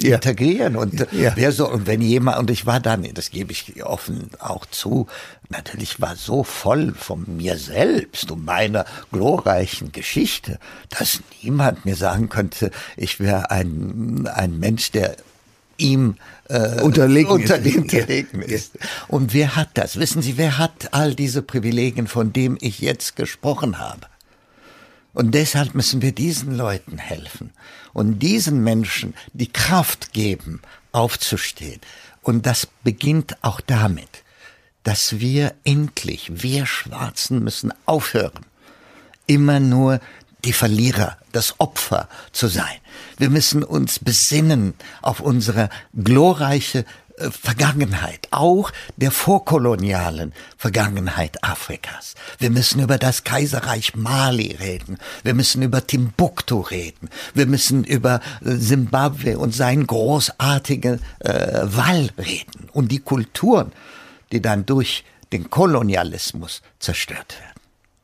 ja. 0.00 0.16
integrieren 0.16 0.76
und 0.76 1.06
ja. 1.12 1.32
wer 1.34 1.52
soll 1.52 1.72
und 1.72 1.86
wenn 1.86 2.00
jemand 2.00 2.38
und 2.38 2.50
ich 2.50 2.66
war 2.66 2.80
dann, 2.80 3.06
das 3.14 3.30
gebe 3.30 3.52
ich 3.52 3.84
offen 3.84 4.30
auch 4.38 4.66
zu, 4.66 5.06
natürlich 5.48 6.00
war 6.00 6.16
so 6.16 6.44
voll 6.44 6.94
von 6.94 7.24
mir 7.36 7.56
selbst 7.56 8.30
und 8.30 8.44
meiner 8.44 8.84
glorreichen 9.12 9.92
Geschichte, 9.92 10.58
dass 10.90 11.20
niemand 11.42 11.84
mir 11.84 11.96
sagen 11.96 12.28
könnte, 12.28 12.70
ich 12.96 13.20
wäre 13.20 13.50
ein 13.50 14.28
ein 14.32 14.58
Mensch, 14.58 14.90
der 14.92 15.16
ihm 15.78 16.16
äh, 16.48 16.80
unterlegen, 16.82 17.30
unterlegen, 17.30 17.84
ist. 17.84 17.94
unterlegen 17.94 18.42
ist. 18.42 18.78
Und 19.06 19.32
wer 19.32 19.56
hat 19.56 19.70
das? 19.74 19.98
Wissen 19.98 20.22
Sie, 20.22 20.36
wer 20.36 20.58
hat 20.58 20.88
all 20.92 21.14
diese 21.14 21.42
Privilegien, 21.42 22.06
von 22.06 22.32
dem 22.32 22.58
ich 22.60 22.80
jetzt 22.80 23.16
gesprochen 23.16 23.78
habe? 23.78 24.00
Und 25.18 25.32
deshalb 25.32 25.74
müssen 25.74 26.00
wir 26.00 26.12
diesen 26.12 26.54
Leuten 26.54 26.96
helfen 26.96 27.50
und 27.92 28.20
diesen 28.20 28.62
Menschen 28.62 29.14
die 29.32 29.50
Kraft 29.50 30.12
geben, 30.12 30.62
aufzustehen. 30.92 31.80
Und 32.22 32.46
das 32.46 32.68
beginnt 32.84 33.36
auch 33.42 33.60
damit, 33.60 34.22
dass 34.84 35.18
wir 35.18 35.56
endlich, 35.64 36.44
wir 36.44 36.66
Schwarzen 36.66 37.42
müssen 37.42 37.74
aufhören, 37.84 38.46
immer 39.26 39.58
nur 39.58 39.98
die 40.44 40.52
Verlierer, 40.52 41.18
das 41.32 41.58
Opfer 41.58 42.08
zu 42.30 42.46
sein. 42.46 42.78
Wir 43.16 43.28
müssen 43.28 43.64
uns 43.64 43.98
besinnen 43.98 44.74
auf 45.02 45.18
unsere 45.18 45.68
glorreiche 46.00 46.84
Vergangenheit, 47.30 48.28
auch 48.30 48.70
der 48.96 49.10
vorkolonialen 49.10 50.32
Vergangenheit 50.56 51.42
Afrikas. 51.42 52.14
Wir 52.38 52.50
müssen 52.50 52.80
über 52.80 52.98
das 52.98 53.24
Kaiserreich 53.24 53.94
Mali 53.96 54.56
reden. 54.58 54.98
Wir 55.22 55.34
müssen 55.34 55.62
über 55.62 55.86
Timbuktu 55.86 56.60
reden. 56.60 57.08
Wir 57.34 57.46
müssen 57.46 57.84
über 57.84 58.20
Simbabwe 58.40 59.32
äh, 59.32 59.34
und 59.36 59.54
seinen 59.54 59.86
großartigen 59.86 61.00
äh, 61.20 61.60
Wall 61.64 62.10
reden 62.18 62.68
und 62.72 62.92
die 62.92 63.00
Kulturen, 63.00 63.72
die 64.32 64.42
dann 64.42 64.66
durch 64.66 65.04
den 65.32 65.50
Kolonialismus 65.50 66.62
zerstört 66.78 67.38
werden. 67.40 67.60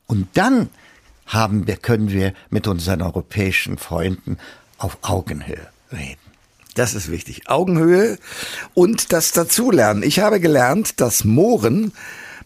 Und 0.06 0.28
dann 0.34 0.70
haben 1.26 1.66
wir, 1.66 1.76
können 1.76 2.10
wir 2.10 2.34
mit 2.50 2.66
unseren 2.66 3.02
europäischen 3.02 3.78
Freunden 3.78 4.38
auf 4.78 4.98
Augenhöhe 5.02 5.66
reden. 5.92 6.23
Das 6.74 6.94
ist 6.94 7.10
wichtig. 7.10 7.48
Augenhöhe 7.48 8.18
und 8.74 9.12
das 9.12 9.32
Dazulernen. 9.32 10.02
Ich 10.02 10.18
habe 10.18 10.40
gelernt, 10.40 11.00
dass 11.00 11.24
Mohren 11.24 11.92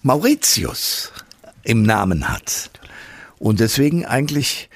Mauritius 0.02 1.12
im 1.62 1.82
Namen 1.82 2.28
hat. 2.28 2.70
Und 3.38 3.60
deswegen 3.60 4.04
eigentlich 4.04 4.68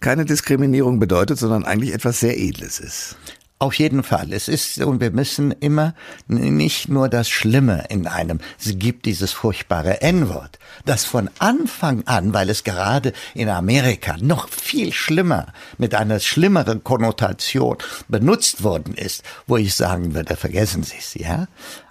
keine 0.00 0.24
Diskriminierung 0.24 0.98
bedeutet, 0.98 1.38
sondern 1.38 1.64
eigentlich 1.64 1.92
etwas 1.92 2.20
sehr 2.20 2.38
Edles 2.38 2.80
ist. 2.80 3.16
Auf 3.62 3.74
jeden 3.74 4.02
Fall. 4.02 4.32
Es 4.32 4.48
ist, 4.48 4.78
und 4.78 5.02
wir 5.02 5.10
müssen 5.10 5.52
immer 5.52 5.94
nicht 6.28 6.88
nur 6.88 7.10
das 7.10 7.28
Schlimme 7.28 7.84
in 7.90 8.06
einem, 8.06 8.40
es 8.58 8.78
gibt 8.78 9.04
dieses 9.04 9.32
furchtbare 9.32 10.00
N-Wort, 10.00 10.58
das 10.86 11.04
von 11.04 11.28
Anfang 11.38 12.02
an, 12.06 12.32
weil 12.32 12.48
es 12.48 12.64
gerade 12.64 13.12
in 13.34 13.50
Amerika 13.50 14.16
noch 14.18 14.48
viel 14.48 14.94
schlimmer, 14.94 15.52
mit 15.76 15.94
einer 15.94 16.20
schlimmeren 16.20 16.82
Konnotation 16.82 17.76
benutzt 18.08 18.62
worden 18.62 18.94
ist, 18.94 19.24
wo 19.46 19.58
ich 19.58 19.74
sagen 19.74 20.14
würde, 20.14 20.36
vergessen 20.36 20.82
Sie 20.82 20.96
es, 20.98 21.12
ja? 21.12 21.46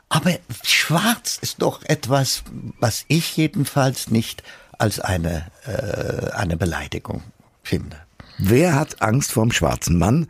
Aber 0.10 0.32
schwarz 0.64 1.38
ist 1.40 1.62
doch 1.62 1.84
etwas, 1.84 2.42
was 2.80 3.06
ich 3.10 3.38
jedenfalls 3.38 4.10
nicht 4.10 4.42
als 4.80 5.00
eine, 5.00 5.46
äh, 5.68 6.32
eine 6.32 6.58
Beleidigung 6.58 7.22
finde. 7.62 8.09
Wer 8.42 8.74
hat 8.74 9.02
Angst 9.02 9.34
vorm 9.34 9.52
schwarzen 9.52 9.98
Mann? 9.98 10.28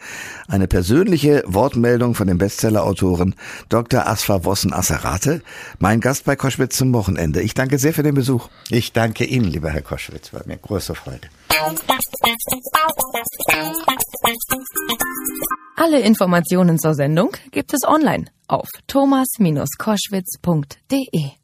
Eine 0.48 0.68
persönliche 0.68 1.44
Wortmeldung 1.46 2.16
von 2.16 2.26
dem 2.26 2.40
Bestsellerautoren 2.40 3.36
Dr. 3.70 4.08
Asfa 4.08 4.44
Wossen 4.46 4.74
Asserate, 4.74 5.44
mein 5.78 6.00
Gast 6.00 6.26
bei 6.26 6.36
Koschwitz 6.36 6.76
zum 6.76 6.92
Wochenende. 6.94 7.42
Ich 7.42 7.54
danke 7.54 7.78
sehr 7.78 7.94
für 7.94 8.02
den 8.02 8.16
Besuch. 8.16 8.50
Ich 8.70 8.94
danke 8.94 9.26
Ihnen, 9.26 9.46
lieber 9.46 9.70
Herr 9.70 9.84
Koschwitz, 9.84 10.34
war 10.34 10.42
mir 10.46 10.58
große 10.58 10.96
Freude. 10.96 11.30
Alle 15.76 16.00
Informationen 16.00 16.80
zur 16.80 16.96
Sendung 16.96 17.30
gibt 17.52 17.76
es 17.76 17.88
online 17.88 18.26
auf 18.48 18.70
thomas-koschwitz.de. 18.88 21.39